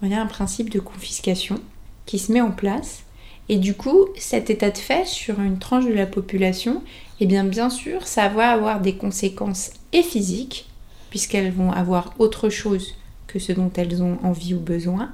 Y 0.02 0.12
a 0.12 0.20
un 0.20 0.26
principe 0.26 0.70
de 0.70 0.80
confiscation 0.80 1.60
qui 2.04 2.18
se 2.18 2.32
met 2.32 2.40
en 2.40 2.50
place. 2.50 3.04
Et 3.48 3.58
du 3.58 3.74
coup, 3.74 4.06
cet 4.18 4.50
état 4.50 4.70
de 4.70 4.78
fait 4.78 5.06
sur 5.06 5.38
une 5.38 5.60
tranche 5.60 5.84
de 5.84 5.94
la 5.94 6.06
population, 6.06 6.82
eh 7.20 7.26
bien 7.26 7.44
bien 7.44 7.70
sûr, 7.70 8.08
ça 8.08 8.28
va 8.28 8.50
avoir 8.50 8.80
des 8.80 8.96
conséquences 8.96 9.70
et 9.92 10.02
physiques, 10.02 10.68
puisqu'elles 11.10 11.52
vont 11.52 11.70
avoir 11.70 12.14
autre 12.18 12.48
chose 12.48 12.96
que 13.28 13.38
ce 13.38 13.52
dont 13.52 13.70
elles 13.76 14.02
ont 14.02 14.18
envie 14.24 14.54
ou 14.54 14.58
besoin, 14.58 15.12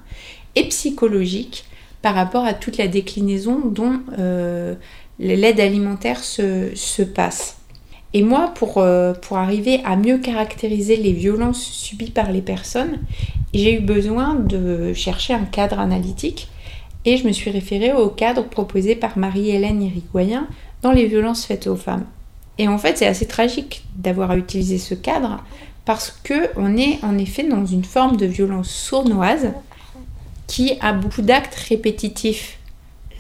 et 0.57 0.69
psychologiques 0.69 1.65
par 2.03 2.15
rapport 2.15 2.45
à 2.45 2.55
toute 2.55 2.77
la 2.77 2.89
déclinaison 2.89 3.61
dont 3.65 4.01
euh, 4.19 4.75
l'aide 5.19 5.61
alimentaire 5.61 6.23
se, 6.23 7.03
passe. 7.03 7.57
Et 8.13 8.23
moi, 8.23 8.53
pour, 8.55 8.79
euh, 8.79 9.13
pour 9.15 9.39
arriver 9.39 9.81
à 9.85 9.97
mieux 9.97 10.19
caractériser 10.19 10.97
les 10.97 11.13
violences 11.13 11.63
subies 11.63 12.11
par 12.11 12.31
les 12.31 12.43
personnes, 12.43 13.01
j'ai 13.55 13.75
eu 13.75 13.81
besoin 13.81 14.35
de 14.35 14.93
chercher 14.93 15.35
un 15.35 15.45
cadre 15.45 15.79
analytique 15.79 16.49
et 17.05 17.17
je 17.17 17.27
me 17.27 17.33
suis 17.33 17.51
référée 17.51 17.93
au 17.93 18.09
cadre 18.09 18.45
proposé 18.45 18.95
par 18.97 19.19
Marie-Hélène 19.19 19.83
Irigoyen 19.83 20.47
dans 20.83 20.93
les 20.93 21.07
violences 21.07 21.45
faites 21.45 21.67
aux 21.67 21.77
femmes. 21.77 22.05
Et 22.59 22.69
en 22.69 22.79
fait, 22.79 22.99
c'est 22.99 23.07
assez 23.07 23.27
tragique 23.27 23.85
d'avoir 23.97 24.31
à 24.31 24.37
utiliser 24.37 24.79
ce 24.79 24.95
cadre 24.95 25.43
parce 25.85 26.11
que 26.23 26.51
on 26.57 26.77
est 26.77 27.03
en 27.03 27.19
effet 27.19 27.45
dans 27.45 27.67
une 27.67 27.85
forme 27.85 28.17
de 28.17 28.27
violence 28.27 28.71
sournoise 28.71 29.53
qui 30.47 30.77
a 30.81 30.93
beaucoup 30.93 31.23
d'actes 31.23 31.55
répétitifs. 31.55 32.59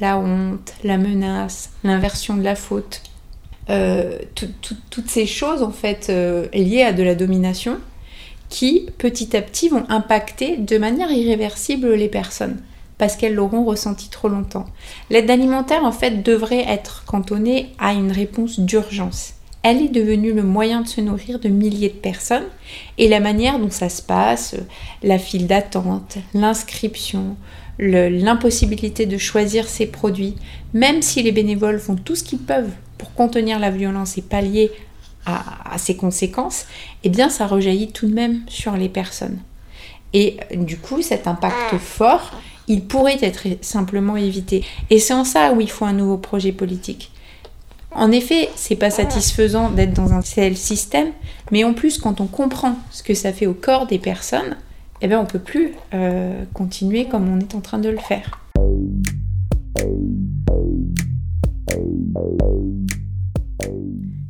La 0.01 0.19
honte, 0.19 0.75
la 0.83 0.99
menace, 0.99 1.71
l'inversion 1.85 2.35
de 2.35 2.43
la 2.43 2.57
faute. 2.57 3.03
Euh, 3.71 4.19
toutes 4.35 5.09
ces 5.09 5.25
choses 5.25 5.63
en 5.63 5.71
fait 5.71 6.09
euh, 6.11 6.49
liées 6.53 6.83
à 6.83 6.93
de 6.93 7.03
la 7.03 7.15
domination 7.15 7.79
qui 8.51 8.87
petit 8.99 9.35
à 9.37 9.41
petit 9.41 9.71
vont 9.71 9.87
impacter 9.89 10.59
de 10.59 10.77
manière 10.77 11.11
irréversible 11.11 11.95
les 11.95 12.09
personnes 12.09 12.61
parce 12.99 13.17
qu'elles 13.17 13.35
l'auront 13.35 13.65
ressenti 13.65 14.09
trop 14.09 14.29
longtemps. 14.29 14.67
L'aide 15.11 15.31
alimentaire 15.31 15.85
en 15.85 15.93
fait 15.93 16.23
devrait 16.23 16.65
être 16.69 17.05
cantonnée 17.05 17.73
à 17.79 17.93
une 17.93 18.13
réponse 18.13 18.61
d'urgence. 18.61 19.35
Elle 19.65 19.81
est 19.81 19.89
devenue 19.89 20.35
le 20.35 20.43
moyen 20.43 20.83
de 20.83 20.89
se 20.89 21.01
nourrir 21.01 21.41
de 21.41 21.49
milliers 21.49 21.89
de 21.89 21.95
personnes 21.95 22.45
et 22.99 23.09
la 23.09 23.19
manière 23.19 23.59
dont 23.59 23.71
ça 23.71 23.89
se 23.89 24.03
passe, 24.03 24.55
la 25.03 25.19
file 25.19 25.47
d'attente, 25.47 26.19
l'inscription, 26.35 27.35
l'impossibilité 27.79 29.07
de 29.07 29.17
choisir 29.17 29.67
ses 29.67 29.87
produits, 29.87 30.35
même 30.75 31.01
si 31.01 31.23
les 31.23 31.33
bénévoles 31.33 31.81
font 31.81 31.97
tout 31.97 32.15
ce 32.15 32.25
qu'ils 32.25 32.41
peuvent 32.41 32.73
pour 32.99 33.15
contenir 33.15 33.59
la 33.59 33.71
violence 33.71 34.19
et 34.19 34.23
pallier 34.23 34.71
à, 35.25 35.79
ses 35.79 35.97
conséquences, 35.97 36.67
eh 37.03 37.09
bien 37.09 37.31
ça 37.31 37.47
rejaillit 37.47 37.91
tout 37.91 38.07
de 38.07 38.15
même 38.15 38.43
sur 38.47 38.77
les 38.77 38.91
personnes. 38.91 39.39
Et 40.13 40.37
du 40.55 40.77
coup, 40.77 41.01
cet 41.01 41.27
impact 41.27 41.79
fort, 41.79 42.33
il 42.69 42.85
pourrait 42.85 43.19
être 43.23 43.47
simplement 43.63 44.19
évité. 44.19 44.63
Et 44.91 44.99
c'est 44.99 45.15
en 45.15 45.25
ça 45.25 45.55
où 45.55 45.63
il 45.63 45.71
faut 45.71 45.87
un 45.87 45.95
nouveau 45.95 46.19
projet 46.19 46.53
politique. 46.53 47.11
En 47.95 48.11
effet, 48.11 48.51
c'est 48.57 48.77
pas 48.77 48.91
satisfaisant 48.91 49.71
d'être 49.71 49.95
dans 49.95 50.13
un 50.13 50.21
tel 50.21 50.57
système, 50.57 51.13
mais 51.53 51.63
en 51.63 51.75
plus, 51.75 51.99
quand 51.99 52.21
on 52.21 52.27
comprend 52.27 52.77
ce 52.91 53.05
que 53.05 53.15
ça 53.15 53.33
fait 53.33 53.47
au 53.47 53.55
corps 53.55 53.87
des 53.87 54.01
personnes, 54.01 54.57
eh 55.01 55.07
bien, 55.07 55.21
on 55.21 55.27
peut 55.27 55.39
plus 55.39 55.75
euh, 55.93 56.45
continuer 56.55 57.07
comme 57.07 57.29
on 57.29 57.39
est 57.39 57.55
en 57.55 57.61
train 57.61 57.79
de 57.79 57.89
le 57.89 57.99
faire. 57.99 58.41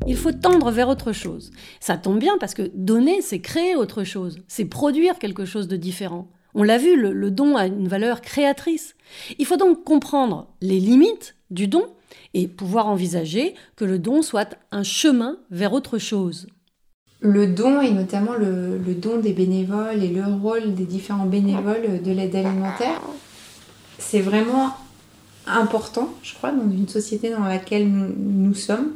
Il 0.07 0.17
faut 0.17 0.33
tendre 0.33 0.71
vers 0.71 0.91
autre 0.91 1.13
chose. 1.13 1.51
Ça 1.81 1.97
tombe 1.97 2.19
bien 2.19 2.37
parce 2.39 2.53
que 2.53 2.71
donner, 2.75 3.23
c'est 3.23 3.41
créer 3.41 3.77
autre 3.77 4.05
chose, 4.05 4.41
c'est 4.47 4.67
produire 4.67 5.19
quelque 5.19 5.47
chose 5.47 5.69
de 5.69 5.77
différent. 5.77 6.29
On 6.55 6.63
l'a 6.63 6.79
vu, 6.79 6.97
le, 6.97 7.31
don 7.31 7.57
a 7.57 7.67
une 7.67 7.89
valeur 7.89 8.21
créatrice. 8.21 8.95
Il 9.39 9.47
faut 9.47 9.57
donc 9.57 9.83
comprendre 9.85 10.49
les 10.61 10.79
limites 10.79 11.35
du 11.51 11.67
don 11.67 11.87
et 12.33 12.47
pouvoir 12.47 12.87
envisager 12.87 13.55
que 13.77 13.85
le 13.85 13.99
don 13.99 14.23
soit 14.23 14.57
un 14.71 14.85
chemin 14.85 15.39
vers 15.51 15.73
autre 15.73 15.99
chose. 15.99 16.47
Le 17.21 17.47
don, 17.47 17.81
et 17.81 17.91
notamment 17.91 18.35
le, 18.35 18.79
don 18.95 19.19
des 19.19 19.33
bénévoles 19.33 20.03
et 20.03 20.09
le 20.09 20.25
rôle 20.25 20.75
des 20.75 20.85
différents 20.85 21.27
bénévoles 21.27 22.03
de 22.03 22.13
l'aide 22.13 22.37
alimentaire, 22.37 23.01
c'est 23.99 24.21
vraiment 24.21 24.71
important, 25.47 26.11
je 26.23 26.35
crois, 26.35 26.53
dans 26.53 26.71
une 26.71 26.89
société 26.89 27.31
dans 27.31 27.45
laquelle 27.45 27.89
nous 27.89 28.55
sommes, 28.55 28.93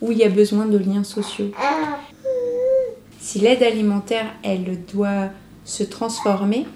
où 0.00 0.12
il 0.12 0.18
y 0.18 0.24
a 0.24 0.28
besoin 0.28 0.66
de 0.66 0.78
liens 0.78 1.04
sociaux. 1.04 1.50
Si 3.18 3.38
l'aide 3.38 3.62
alimentaire, 3.62 4.26
elle 4.42 4.84
doit 4.84 5.30
se 5.64 5.82
transformer, 5.82 6.66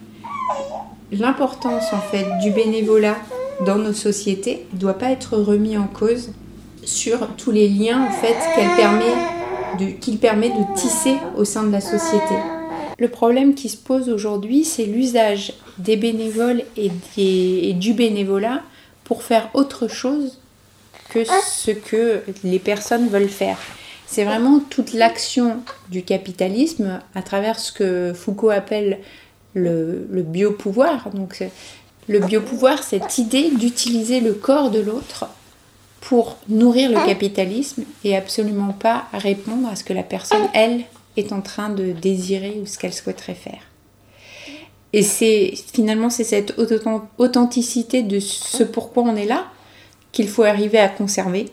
l'importance 1.12 1.92
en 1.92 2.00
fait 2.00 2.26
du 2.42 2.50
bénévolat 2.50 3.16
dans 3.64 3.76
nos 3.76 3.92
sociétés 3.92 4.66
ne 4.72 4.78
doit 4.78 4.98
pas 4.98 5.10
être 5.10 5.36
remis 5.36 5.76
en 5.76 5.86
cause 5.86 6.30
sur 6.84 7.28
tous 7.36 7.50
les 7.50 7.68
liens 7.68 8.06
en 8.06 8.10
fait 8.10 8.36
qu'elle 8.54 8.74
permet 8.76 9.14
qu'il 10.00 10.18
permet 10.18 10.50
de 10.50 10.76
tisser 10.76 11.16
au 11.36 11.44
sein 11.44 11.62
de 11.62 11.72
la 11.72 11.80
société. 11.80 12.34
Le 12.98 13.08
problème 13.08 13.54
qui 13.54 13.70
se 13.70 13.76
pose 13.76 14.10
aujourd'hui, 14.10 14.64
c'est 14.64 14.84
l'usage 14.84 15.54
des 15.78 15.96
bénévoles 15.96 16.62
et, 16.76 16.90
et 17.16 17.72
du 17.72 17.94
bénévolat 17.94 18.60
pour 19.04 19.22
faire 19.22 19.48
autre 19.54 19.88
chose 19.88 20.38
que 21.08 21.24
ce 21.24 21.70
que 21.70 22.22
les 22.44 22.58
personnes 22.58 23.08
veulent 23.08 23.28
faire. 23.28 23.58
C'est 24.06 24.24
vraiment 24.24 24.60
toute 24.68 24.92
l'action 24.92 25.62
du 25.88 26.02
capitalisme 26.02 27.00
à 27.14 27.22
travers 27.22 27.58
ce 27.58 27.72
que 27.72 28.12
Foucault 28.14 28.50
appelle 28.50 28.98
le, 29.54 30.06
biopouvoir. 30.10 31.10
Donc, 31.10 31.44
le 32.08 32.20
biopouvoir, 32.20 32.82
cette 32.82 33.18
idée 33.18 33.50
d'utiliser 33.50 34.20
le 34.20 34.32
corps 34.32 34.70
de 34.70 34.80
l'autre 34.80 35.26
pour 36.00 36.36
nourrir 36.48 36.90
le 36.90 37.06
capitalisme 37.06 37.84
et 38.04 38.16
absolument 38.16 38.72
pas 38.72 39.04
répondre 39.12 39.68
à 39.68 39.76
ce 39.76 39.84
que 39.84 39.92
la 39.92 40.02
personne, 40.02 40.48
elle, 40.52 40.82
est 41.16 41.32
en 41.32 41.40
train 41.40 41.68
de 41.68 41.92
désirer 41.92 42.58
ou 42.60 42.66
ce 42.66 42.78
qu'elle 42.78 42.92
souhaiterait 42.92 43.34
faire. 43.34 43.60
Et 44.92 45.02
c'est 45.02 45.54
finalement 45.72 46.10
c'est 46.10 46.24
cette 46.24 46.54
authenticité 47.18 48.02
de 48.02 48.20
ce 48.20 48.62
pourquoi 48.62 49.04
on 49.04 49.16
est 49.16 49.26
là 49.26 49.46
qu'il 50.12 50.28
faut 50.28 50.42
arriver 50.42 50.78
à 50.78 50.88
conserver. 50.88 51.50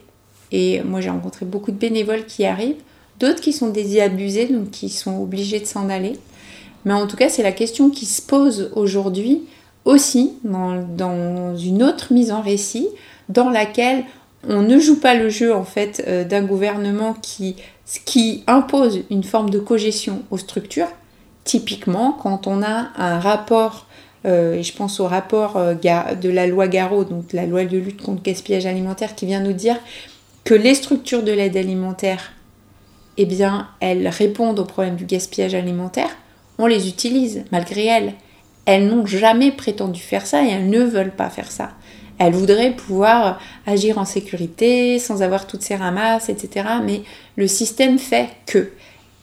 Et 0.51 0.81
moi 0.81 0.99
j'ai 0.99 1.09
rencontré 1.09 1.45
beaucoup 1.45 1.71
de 1.71 1.77
bénévoles 1.77 2.25
qui 2.25 2.45
arrivent, 2.45 2.81
d'autres 3.19 3.41
qui 3.41 3.53
sont 3.53 3.69
désabusés, 3.69 4.47
donc 4.47 4.71
qui 4.71 4.89
sont 4.89 5.21
obligés 5.21 5.59
de 5.59 5.65
s'en 5.65 5.89
aller. 5.89 6.13
Mais 6.85 6.93
en 6.93 7.07
tout 7.07 7.17
cas 7.17 7.29
c'est 7.29 7.43
la 7.43 7.51
question 7.51 7.89
qui 7.89 8.05
se 8.05 8.21
pose 8.21 8.71
aujourd'hui 8.75 9.43
aussi 9.85 10.33
dans, 10.43 11.55
une 11.55 11.83
autre 11.83 12.13
mise 12.13 12.31
en 12.31 12.41
récit 12.41 12.87
dans 13.27 13.49
laquelle 13.49 14.03
on 14.47 14.61
ne 14.61 14.79
joue 14.79 14.99
pas 14.99 15.15
le 15.15 15.29
jeu 15.29 15.53
en 15.53 15.63
fait 15.63 16.03
euh, 16.07 16.23
d'un 16.23 16.43
gouvernement 16.43 17.13
qui, 17.13 17.55
qui 18.05 18.43
impose 18.47 19.01
une 19.09 19.23
forme 19.23 19.49
de 19.49 19.59
cogestion 19.59 20.23
aux 20.31 20.37
structures. 20.37 20.87
Typiquement, 21.43 22.13
quand 22.13 22.47
on 22.47 22.61
a 22.61 22.89
un 22.95 23.19
rapport, 23.19 23.87
euh, 24.25 24.55
et 24.55 24.63
je 24.63 24.73
pense 24.75 24.99
au 24.99 25.07
rapport 25.07 25.57
euh, 25.57 25.73
de 25.73 26.29
la 26.29 26.47
loi 26.47 26.67
Garot, 26.67 27.03
donc 27.03 27.33
la 27.33 27.45
loi 27.45 27.65
de 27.65 27.77
lutte 27.77 28.01
contre 28.01 28.21
le 28.23 28.31
gaspillage 28.31 28.65
alimentaire, 28.65 29.15
qui 29.15 29.25
vient 29.25 29.41
nous 29.41 29.53
dire 29.53 29.77
que 30.43 30.53
les 30.53 30.75
structures 30.75 31.23
de 31.23 31.31
l'aide 31.31 31.57
alimentaire, 31.57 32.31
eh 33.17 33.25
bien, 33.25 33.67
elles 33.81 34.07
répondent 34.07 34.59
au 34.59 34.65
problème 34.65 34.95
du 34.95 35.05
gaspillage 35.05 35.53
alimentaire, 35.53 36.09
on 36.59 36.67
les 36.67 36.87
utilise 36.87 37.43
malgré 37.51 37.85
elles. 37.85 38.13
Elles 38.65 38.87
n'ont 38.87 39.07
jamais 39.07 39.51
prétendu 39.51 39.99
faire 39.99 40.27
ça 40.27 40.43
et 40.43 40.49
elles 40.49 40.69
ne 40.69 40.83
veulent 40.83 41.15
pas 41.15 41.31
faire 41.31 41.51
ça. 41.51 41.71
Elle 42.19 42.33
voudrait 42.33 42.71
pouvoir 42.71 43.39
agir 43.65 43.97
en 43.97 44.05
sécurité, 44.05 44.99
sans 44.99 45.23
avoir 45.23 45.47
toutes 45.47 45.63
ces 45.63 45.77
ramasses, 45.77 46.29
etc. 46.29 46.67
Mais 46.83 47.01
le 47.37 47.47
système 47.47 47.97
fait 47.97 48.29
que. 48.45 48.71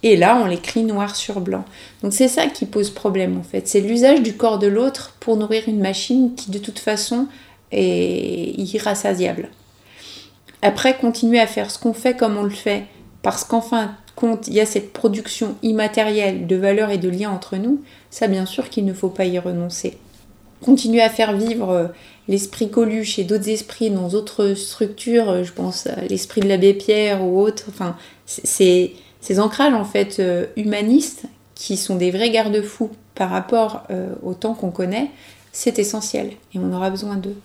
Et 0.02 0.16
là, 0.16 0.40
on 0.42 0.46
l'écrit 0.46 0.82
noir 0.82 1.14
sur 1.14 1.40
blanc. 1.40 1.64
Donc 2.02 2.12
c'est 2.12 2.28
ça 2.28 2.46
qui 2.46 2.64
pose 2.64 2.90
problème 2.90 3.38
en 3.38 3.42
fait. 3.42 3.68
C'est 3.68 3.80
l'usage 3.80 4.22
du 4.22 4.34
corps 4.34 4.58
de 4.58 4.66
l'autre 4.66 5.14
pour 5.20 5.36
nourrir 5.36 5.64
une 5.68 5.80
machine 5.80 6.34
qui 6.34 6.50
de 6.50 6.58
toute 6.58 6.78
façon 6.78 7.28
est 7.70 8.54
irrassasiable. 8.56 9.50
Après, 10.62 10.96
continuer 10.96 11.38
à 11.38 11.46
faire 11.46 11.70
ce 11.70 11.78
qu'on 11.78 11.92
fait 11.92 12.16
comme 12.16 12.36
on 12.36 12.42
le 12.42 12.50
fait, 12.50 12.84
parce 13.22 13.44
qu'enfin, 13.44 13.94
compte, 14.16 14.48
il 14.48 14.54
y 14.54 14.60
a 14.60 14.66
cette 14.66 14.92
production 14.92 15.54
immatérielle 15.62 16.48
de 16.48 16.56
valeurs 16.56 16.90
et 16.90 16.98
de 16.98 17.08
liens 17.08 17.30
entre 17.30 17.56
nous, 17.56 17.82
ça 18.10 18.26
bien 18.26 18.46
sûr 18.46 18.68
qu'il 18.68 18.84
ne 18.84 18.92
faut 18.92 19.10
pas 19.10 19.26
y 19.26 19.38
renoncer. 19.38 19.98
Continuer 20.64 21.02
à 21.02 21.10
faire 21.10 21.36
vivre 21.36 21.70
euh, 21.70 21.86
l'esprit 22.26 22.70
Coluche 22.70 23.18
et 23.18 23.24
d'autres 23.24 23.48
esprits 23.48 23.90
dans 23.90 24.08
d'autres 24.08 24.54
structures, 24.54 25.28
euh, 25.28 25.44
je 25.44 25.52
pense 25.52 25.86
à 25.86 26.00
l'esprit 26.08 26.40
de 26.40 26.48
l'abbé 26.48 26.74
Pierre 26.74 27.22
ou 27.22 27.40
autre, 27.40 27.64
enfin, 27.68 27.96
c'est 28.24 28.92
ces 29.20 29.38
ancrages 29.38 29.74
en 29.74 29.84
fait 29.84 30.16
euh, 30.18 30.46
humanistes 30.56 31.26
qui 31.54 31.76
sont 31.76 31.96
des 31.96 32.10
vrais 32.10 32.30
garde-fous 32.30 32.90
par 33.14 33.30
rapport 33.30 33.84
au 34.22 34.34
temps 34.34 34.52
qu'on 34.52 34.70
connaît, 34.70 35.10
c'est 35.50 35.78
essentiel 35.78 36.32
et 36.54 36.58
on 36.58 36.70
aura 36.70 36.90
besoin 36.90 37.16
d'eux. 37.16 37.36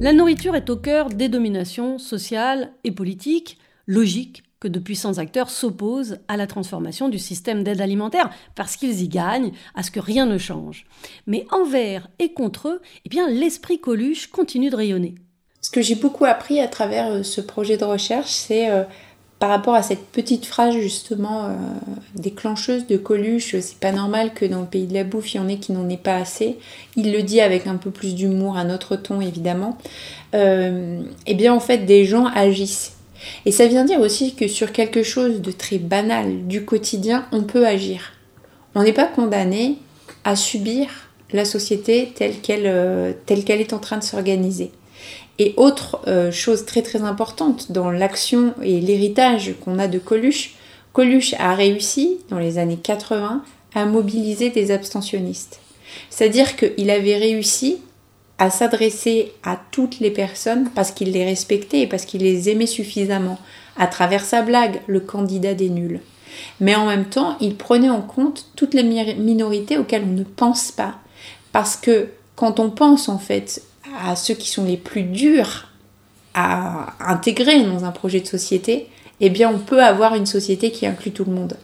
La 0.00 0.14
nourriture 0.14 0.56
est 0.56 0.70
au 0.70 0.78
cœur 0.78 1.10
des 1.10 1.28
dominations 1.28 1.98
sociales 1.98 2.72
et 2.84 2.90
politiques, 2.90 3.58
logiques 3.86 4.44
que 4.58 4.66
de 4.66 4.78
puissants 4.78 5.18
acteurs 5.18 5.50
s'opposent 5.50 6.20
à 6.26 6.38
la 6.38 6.46
transformation 6.46 7.10
du 7.10 7.18
système 7.18 7.62
d'aide 7.62 7.82
alimentaire 7.82 8.30
parce 8.54 8.76
qu'ils 8.76 9.02
y 9.02 9.08
gagnent 9.08 9.52
à 9.74 9.82
ce 9.82 9.90
que 9.90 10.00
rien 10.00 10.24
ne 10.24 10.38
change. 10.38 10.86
Mais 11.26 11.46
envers 11.50 12.08
et 12.18 12.32
contre 12.32 12.68
eux, 12.68 12.80
eh 13.04 13.10
bien 13.10 13.28
l'esprit 13.28 13.78
Coluche 13.78 14.28
continue 14.28 14.70
de 14.70 14.76
rayonner. 14.76 15.16
Ce 15.60 15.70
que 15.70 15.82
j'ai 15.82 15.96
beaucoup 15.96 16.24
appris 16.24 16.60
à 16.60 16.68
travers 16.68 17.08
euh, 17.08 17.22
ce 17.22 17.42
projet 17.42 17.76
de 17.76 17.84
recherche, 17.84 18.30
c'est 18.30 18.70
euh, 18.70 18.84
par 19.40 19.48
rapport 19.48 19.74
à 19.74 19.82
cette 19.82 20.06
petite 20.06 20.46
phrase 20.46 20.74
justement 20.74 21.46
euh, 21.46 21.54
déclencheuse 22.14 22.86
de 22.86 22.96
Coluche, 22.96 23.56
c'est 23.60 23.78
pas 23.78 23.90
normal 23.90 24.32
que 24.32 24.44
dans 24.44 24.60
le 24.60 24.66
pays 24.66 24.86
de 24.86 24.94
la 24.94 25.02
bouffe, 25.02 25.34
il 25.34 25.38
y 25.38 25.40
en 25.40 25.48
ait 25.48 25.56
qui 25.56 25.72
n'en 25.72 25.88
aient 25.88 25.96
pas 25.96 26.14
assez. 26.14 26.58
Il 26.94 27.12
le 27.12 27.22
dit 27.22 27.40
avec 27.40 27.66
un 27.66 27.76
peu 27.76 27.90
plus 27.90 28.14
d'humour, 28.14 28.56
un 28.56 28.72
autre 28.72 28.94
ton 28.94 29.20
évidemment. 29.20 29.76
eh 30.34 31.34
bien 31.34 31.52
en 31.52 31.60
fait, 31.60 31.78
des 31.78 32.04
gens 32.04 32.26
agissent 32.26 32.92
et 33.46 33.52
ça 33.52 33.66
vient 33.66 33.84
dire 33.84 34.00
aussi 34.00 34.34
que 34.34 34.48
sur 34.48 34.72
quelque 34.72 35.02
chose 35.02 35.40
de 35.40 35.52
très 35.52 35.78
banal 35.78 36.46
du 36.46 36.64
quotidien, 36.64 37.26
on 37.32 37.42
peut 37.42 37.66
agir. 37.66 38.12
On 38.74 38.82
n'est 38.82 38.92
pas 38.92 39.06
condamné 39.06 39.78
à 40.24 40.36
subir 40.36 40.88
la 41.32 41.44
société 41.44 42.12
telle 42.14 42.40
qu'elle 42.40 42.66
euh, 42.66 43.12
est 43.28 43.72
en 43.72 43.78
train 43.78 43.98
de 43.98 44.04
s'organiser. 44.04 44.72
Et 45.40 45.54
autre 45.56 46.00
euh, 46.06 46.30
chose 46.30 46.66
très 46.66 46.82
très 46.82 47.00
importante 47.00 47.72
dans 47.72 47.90
l'action 47.90 48.52
et 48.62 48.78
l'héritage 48.78 49.54
qu'on 49.64 49.78
a 49.78 49.88
de 49.88 49.98
Coluche, 49.98 50.54
Coluche 50.92 51.34
a 51.38 51.54
réussi 51.54 52.18
dans 52.28 52.38
les 52.38 52.58
années 52.58 52.76
80 52.76 53.42
à 53.74 53.84
mobiliser 53.86 54.50
des 54.50 54.70
abstentionnistes. 54.70 55.60
C'est-à-dire 56.10 56.56
qu'il 56.56 56.90
avait 56.90 57.16
réussi 57.16 57.78
à 58.36 58.50
s'adresser 58.50 59.32
à 59.42 59.58
toutes 59.70 59.98
les 60.00 60.10
personnes 60.10 60.68
parce 60.74 60.90
qu'il 60.90 61.12
les 61.12 61.24
respectait 61.24 61.80
et 61.80 61.86
parce 61.86 62.04
qu'il 62.04 62.20
les 62.20 62.50
aimait 62.50 62.66
suffisamment, 62.66 63.38
à 63.78 63.86
travers 63.86 64.26
sa 64.26 64.42
blague, 64.42 64.82
le 64.88 65.00
candidat 65.00 65.54
des 65.54 65.70
nuls. 65.70 66.00
Mais 66.60 66.74
en 66.74 66.84
même 66.84 67.06
temps, 67.06 67.38
il 67.40 67.56
prenait 67.56 67.88
en 67.88 68.02
compte 68.02 68.50
toutes 68.56 68.74
les 68.74 68.82
minorités 68.82 69.78
auxquelles 69.78 70.04
on 70.04 70.12
ne 70.12 70.24
pense 70.24 70.70
pas. 70.70 70.96
Parce 71.52 71.76
que 71.76 72.08
quand 72.36 72.60
on 72.60 72.68
pense 72.68 73.08
en 73.08 73.18
fait 73.18 73.62
à 73.98 74.16
ceux 74.16 74.34
qui 74.34 74.48
sont 74.48 74.64
les 74.64 74.76
plus 74.76 75.02
durs 75.02 75.68
à 76.34 76.94
intégrer 77.00 77.62
dans 77.64 77.84
un 77.84 77.90
projet 77.90 78.20
de 78.20 78.26
société, 78.26 78.88
eh 79.20 79.30
bien 79.30 79.50
on 79.50 79.58
peut 79.58 79.82
avoir 79.82 80.14
une 80.14 80.26
société 80.26 80.70
qui 80.70 80.86
inclut 80.86 81.10
tout 81.10 81.24
le 81.24 81.32
monde. 81.32 81.56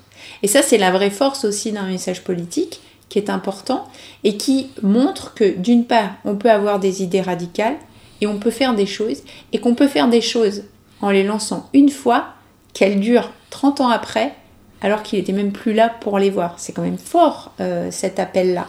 Et 0.42 0.48
ça, 0.48 0.62
c'est 0.62 0.78
la 0.78 0.90
vraie 0.90 1.10
force 1.10 1.44
aussi 1.44 1.72
d'un 1.72 1.86
message 1.86 2.24
politique, 2.24 2.80
qui 3.08 3.18
est 3.18 3.30
important 3.30 3.88
et 4.24 4.36
qui 4.36 4.70
montre 4.82 5.34
que 5.34 5.56
d'une 5.56 5.84
part, 5.84 6.10
on 6.24 6.36
peut 6.36 6.50
avoir 6.50 6.80
des 6.80 7.02
idées 7.02 7.20
radicales 7.20 7.76
et 8.20 8.26
on 8.26 8.38
peut 8.38 8.50
faire 8.50 8.74
des 8.74 8.86
choses 8.86 9.22
et 9.52 9.60
qu'on 9.60 9.74
peut 9.74 9.88
faire 9.88 10.08
des 10.08 10.20
choses 10.20 10.64
en 11.00 11.10
les 11.10 11.22
lançant 11.22 11.68
une 11.72 11.90
fois, 11.90 12.28
qu'elles 12.72 13.00
durent 13.00 13.30
30 13.50 13.80
ans 13.80 13.88
après, 13.88 14.34
alors 14.82 15.02
qu'il 15.02 15.18
était 15.18 15.32
même 15.32 15.52
plus 15.52 15.72
là 15.72 15.88
pour 15.88 16.18
les 16.18 16.30
voir. 16.30 16.54
C'est 16.58 16.72
quand 16.72 16.82
même 16.82 16.98
fort 16.98 17.52
euh, 17.60 17.90
cet 17.90 18.18
appel-là. 18.18 18.66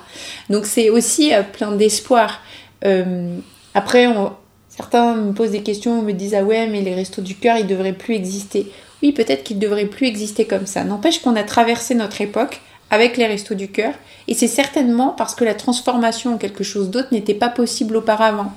Donc 0.50 0.66
c'est 0.66 0.90
aussi 0.90 1.34
euh, 1.34 1.42
plein 1.44 1.72
d'espoir. 1.72 2.42
Euh, 2.86 3.38
après, 3.74 4.08
certains 4.70 5.16
me 5.16 5.34
posent 5.34 5.52
des 5.52 5.64
questions, 5.64 6.02
me 6.02 6.14
disent 6.14 6.36
ah 6.36 6.44
ouais, 6.44 6.68
mais 6.68 6.82
les 6.82 6.96
restos 6.96 7.22
du 7.22 7.36
cœur, 7.36 7.58
ils 7.58 7.68
devraient 7.68 7.94
plus 7.94 8.16
exister. 8.16 8.72
Oui, 9.04 9.12
peut-être 9.12 9.44
qu'ils 9.44 9.60
devraient 9.60 9.86
plus 9.86 10.08
exister 10.08 10.46
comme 10.46 10.66
ça. 10.66 10.84
N'empêche 10.84 11.22
qu'on 11.22 11.36
a 11.36 11.44
traversé 11.44 11.96
notre 11.96 12.22
époque 12.22 12.62
avec 12.90 13.18
les 13.18 13.28
restos 13.28 13.56
du 13.56 13.70
cœur, 13.70 13.94
et 14.28 14.34
c'est 14.34 14.48
certainement 14.48 15.10
parce 15.10 15.36
que 15.36 15.44
la 15.44 15.56
transformation 15.56 16.36
en 16.36 16.38
quelque 16.38 16.64
chose 16.64 16.90
d'autre 16.90 17.10
n'était 17.12 17.34
pas 17.34 17.50
possible 17.50 17.98
auparavant, 17.98 18.54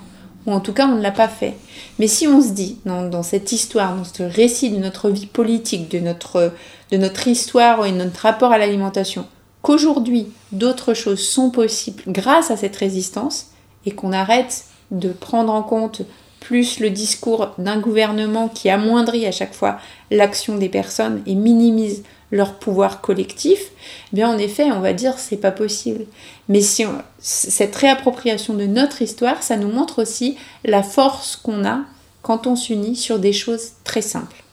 ou 0.46 0.52
en 0.52 0.60
tout 0.60 0.72
cas 0.72 0.86
on 0.86 0.96
ne 0.96 1.02
l'a 1.02 1.10
pas 1.10 1.28
fait. 1.28 1.54
Mais 1.98 2.06
si 2.06 2.26
on 2.28 2.40
se 2.40 2.50
dit, 2.50 2.78
dans, 2.84 3.22
cette 3.22 3.52
histoire, 3.52 3.96
dans 3.96 4.04
ce 4.04 4.22
récit 4.22 4.70
de 4.70 4.78
notre 4.78 5.10
vie 5.10 5.26
politique, 5.26 5.90
de 5.90 5.98
notre, 5.98 6.52
de 6.92 6.96
notre 6.96 7.26
histoire 7.26 7.84
et 7.84 7.92
de 7.92 7.96
notre 7.96 8.20
rapport 8.20 8.52
à 8.52 8.58
l'alimentation, 8.58 9.26
qu'aujourd'hui 9.62 10.28
d'autres 10.52 10.94
choses 10.94 11.20
sont 11.20 11.50
possibles 11.50 12.04
grâce 12.06 12.50
à 12.50 12.56
cette 12.56 12.76
résistance, 12.76 13.49
et 13.86 13.92
qu'on 13.92 14.12
arrête 14.12 14.64
de 14.90 15.10
prendre 15.10 15.52
en 15.52 15.62
compte 15.62 16.02
plus 16.40 16.80
le 16.80 16.90
discours 16.90 17.50
d'un 17.58 17.78
gouvernement 17.78 18.48
qui 18.48 18.70
amoindrit 18.70 19.26
à 19.26 19.32
chaque 19.32 19.54
fois 19.54 19.78
l'action 20.10 20.56
des 20.56 20.68
personnes 20.68 21.22
et 21.26 21.34
minimise 21.34 22.02
leur 22.32 22.54
pouvoir 22.54 23.00
collectif, 23.00 23.70
eh 24.12 24.16
bien 24.16 24.28
en 24.28 24.38
effet, 24.38 24.70
on 24.72 24.80
va 24.80 24.92
dire 24.92 25.18
c'est 25.18 25.36
pas 25.36 25.50
possible. 25.50 26.06
Mais 26.48 26.60
si 26.60 26.84
cette 27.18 27.76
réappropriation 27.76 28.54
de 28.54 28.66
notre 28.66 29.02
histoire, 29.02 29.42
ça 29.42 29.56
nous 29.56 29.70
montre 29.70 30.02
aussi 30.02 30.36
la 30.64 30.82
force 30.82 31.36
qu'on 31.36 31.64
a 31.64 31.80
quand 32.22 32.46
on 32.46 32.56
s'unit 32.56 32.96
sur 32.96 33.18
des 33.18 33.32
choses 33.32 33.72
très 33.84 34.02
simples. 34.02 34.44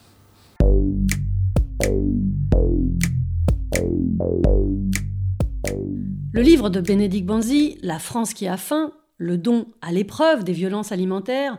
Le 6.32 6.42
livre 6.42 6.70
de 6.70 6.80
Bénédicte 6.80 7.26
Banzi, 7.26 7.78
La 7.82 7.98
France 7.98 8.32
qui 8.32 8.46
a 8.46 8.56
faim, 8.56 8.92
le 9.18 9.36
don 9.36 9.66
à 9.82 9.92
l'épreuve 9.92 10.44
des 10.44 10.52
violences 10.52 10.92
alimentaires, 10.92 11.58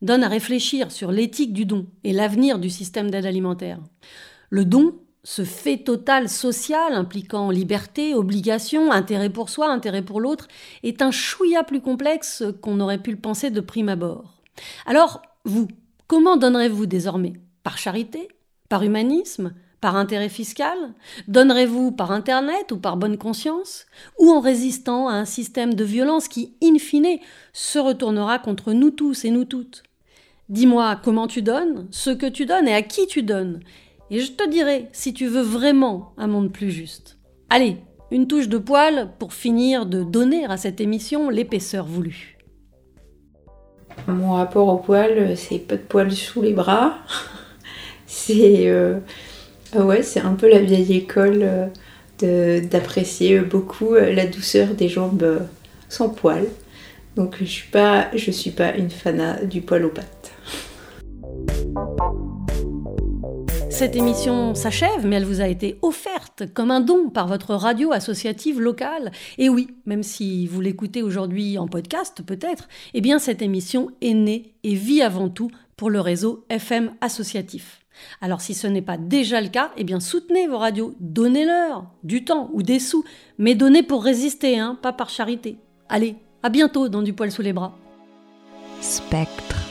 donne 0.00 0.22
à 0.22 0.28
réfléchir 0.28 0.92
sur 0.92 1.10
l'éthique 1.10 1.52
du 1.52 1.64
don 1.64 1.86
et 2.04 2.12
l'avenir 2.12 2.58
du 2.58 2.70
système 2.70 3.10
d'aide 3.10 3.26
alimentaire. 3.26 3.80
Le 4.50 4.64
don 4.64 4.94
ce 5.24 5.44
fait 5.44 5.78
total 5.78 6.28
social 6.28 6.94
impliquant 6.94 7.50
liberté, 7.50 8.14
obligation, 8.14 8.92
intérêt 8.92 9.28
pour 9.28 9.50
soi, 9.50 9.70
intérêt 9.70 10.00
pour 10.00 10.20
l'autre, 10.20 10.48
est 10.82 11.02
un 11.02 11.10
chouïa 11.10 11.64
plus 11.64 11.82
complexe 11.82 12.44
qu'on 12.62 12.80
aurait 12.80 13.02
pu 13.02 13.10
le 13.10 13.18
penser 13.18 13.50
de 13.50 13.60
prime 13.60 13.90
abord. 13.90 14.40
Alors, 14.86 15.20
vous, 15.44 15.68
comment 16.06 16.38
donnerez-vous 16.38 16.86
désormais? 16.86 17.34
Par 17.62 17.76
charité? 17.76 18.28
Par 18.70 18.82
humanisme? 18.82 19.52
Par 19.80 19.96
intérêt 19.96 20.28
fiscal 20.28 20.76
Donnerez-vous 21.28 21.92
par 21.92 22.12
Internet 22.12 22.72
ou 22.72 22.78
par 22.78 22.96
bonne 22.96 23.18
conscience 23.18 23.86
Ou 24.18 24.30
en 24.30 24.40
résistant 24.40 25.08
à 25.08 25.14
un 25.14 25.24
système 25.24 25.74
de 25.74 25.84
violence 25.84 26.28
qui, 26.28 26.54
in 26.62 26.78
fine, 26.78 27.18
se 27.52 27.78
retournera 27.78 28.38
contre 28.38 28.72
nous 28.72 28.90
tous 28.90 29.24
et 29.24 29.30
nous 29.30 29.44
toutes 29.44 29.82
Dis-moi 30.48 30.98
comment 31.04 31.26
tu 31.26 31.42
donnes, 31.42 31.86
ce 31.90 32.10
que 32.10 32.26
tu 32.26 32.46
donnes 32.46 32.68
et 32.68 32.74
à 32.74 32.82
qui 32.82 33.06
tu 33.06 33.22
donnes. 33.22 33.60
Et 34.10 34.20
je 34.20 34.32
te 34.32 34.48
dirai 34.48 34.88
si 34.92 35.12
tu 35.12 35.26
veux 35.26 35.42
vraiment 35.42 36.12
un 36.16 36.26
monde 36.26 36.50
plus 36.50 36.70
juste. 36.70 37.18
Allez, 37.50 37.76
une 38.10 38.26
touche 38.26 38.48
de 38.48 38.56
poil 38.56 39.10
pour 39.18 39.34
finir 39.34 39.84
de 39.84 40.02
donner 40.02 40.46
à 40.46 40.56
cette 40.56 40.80
émission 40.80 41.28
l'épaisseur 41.28 41.84
voulue. 41.84 42.38
Mon 44.06 44.32
rapport 44.32 44.68
au 44.68 44.78
poil, 44.78 45.36
c'est 45.36 45.58
pas 45.58 45.76
de 45.76 45.82
poil 45.82 46.10
sous 46.10 46.40
les 46.40 46.54
bras. 46.54 46.94
c'est 48.06 48.68
euh, 48.68 49.00
ouais, 49.74 50.02
c'est 50.02 50.20
un 50.20 50.34
peu 50.34 50.48
la 50.48 50.60
vieille 50.60 50.96
école 50.96 51.70
euh, 52.24 52.60
d'apprécier 52.60 53.38
beaucoup 53.40 53.94
euh, 53.94 54.12
la 54.12 54.26
douceur 54.26 54.74
des 54.74 54.88
jambes 54.88 55.22
euh, 55.22 55.38
sans 55.88 56.08
poils. 56.08 56.48
Donc 57.14 57.36
je 57.38 57.44
suis 57.44 57.68
pas, 57.68 58.08
je 58.14 58.30
suis 58.32 58.50
pas 58.50 58.74
une 58.74 58.90
fana 58.90 59.44
du 59.44 59.60
poil 59.60 59.84
aux 59.84 59.90
pattes. 59.90 60.32
Cette 63.70 63.94
émission 63.94 64.56
s'achève, 64.56 65.06
mais 65.06 65.16
elle 65.16 65.24
vous 65.24 65.40
a 65.40 65.46
été 65.46 65.78
offerte 65.82 66.52
comme 66.52 66.72
un 66.72 66.80
don 66.80 67.10
par 67.10 67.28
votre 67.28 67.54
radio 67.54 67.92
associative 67.92 68.60
locale. 68.60 69.12
Et 69.36 69.48
oui, 69.48 69.68
même 69.86 70.02
si 70.02 70.48
vous 70.48 70.60
l'écoutez 70.60 71.04
aujourd'hui 71.04 71.58
en 71.58 71.68
podcast 71.68 72.22
peut-être, 72.26 72.68
eh 72.94 73.00
bien 73.00 73.20
cette 73.20 73.42
émission 73.42 73.92
est 74.00 74.14
née 74.14 74.54
et 74.64 74.74
vit 74.74 75.02
avant 75.02 75.28
tout 75.28 75.50
pour 75.76 75.90
le 75.90 76.00
réseau 76.00 76.44
FM 76.48 76.90
associatif. 77.00 77.78
Alors 78.20 78.40
si 78.40 78.54
ce 78.54 78.66
n'est 78.66 78.82
pas 78.82 78.96
déjà 78.96 79.40
le 79.40 79.48
cas, 79.48 79.72
eh 79.76 79.84
bien 79.84 80.00
soutenez 80.00 80.46
vos 80.46 80.58
radios, 80.58 80.94
donnez-leur 81.00 81.86
du 82.02 82.24
temps 82.24 82.50
ou 82.52 82.62
des 82.62 82.78
sous, 82.78 83.04
mais 83.38 83.54
donnez 83.54 83.82
pour 83.82 84.04
résister, 84.04 84.58
hein, 84.58 84.78
pas 84.80 84.92
par 84.92 85.10
charité. 85.10 85.58
Allez, 85.88 86.16
à 86.42 86.48
bientôt 86.48 86.88
dans 86.88 87.02
Du 87.02 87.12
poil 87.12 87.30
sous 87.30 87.42
les 87.42 87.52
bras. 87.52 87.76
Spectre. 88.80 89.67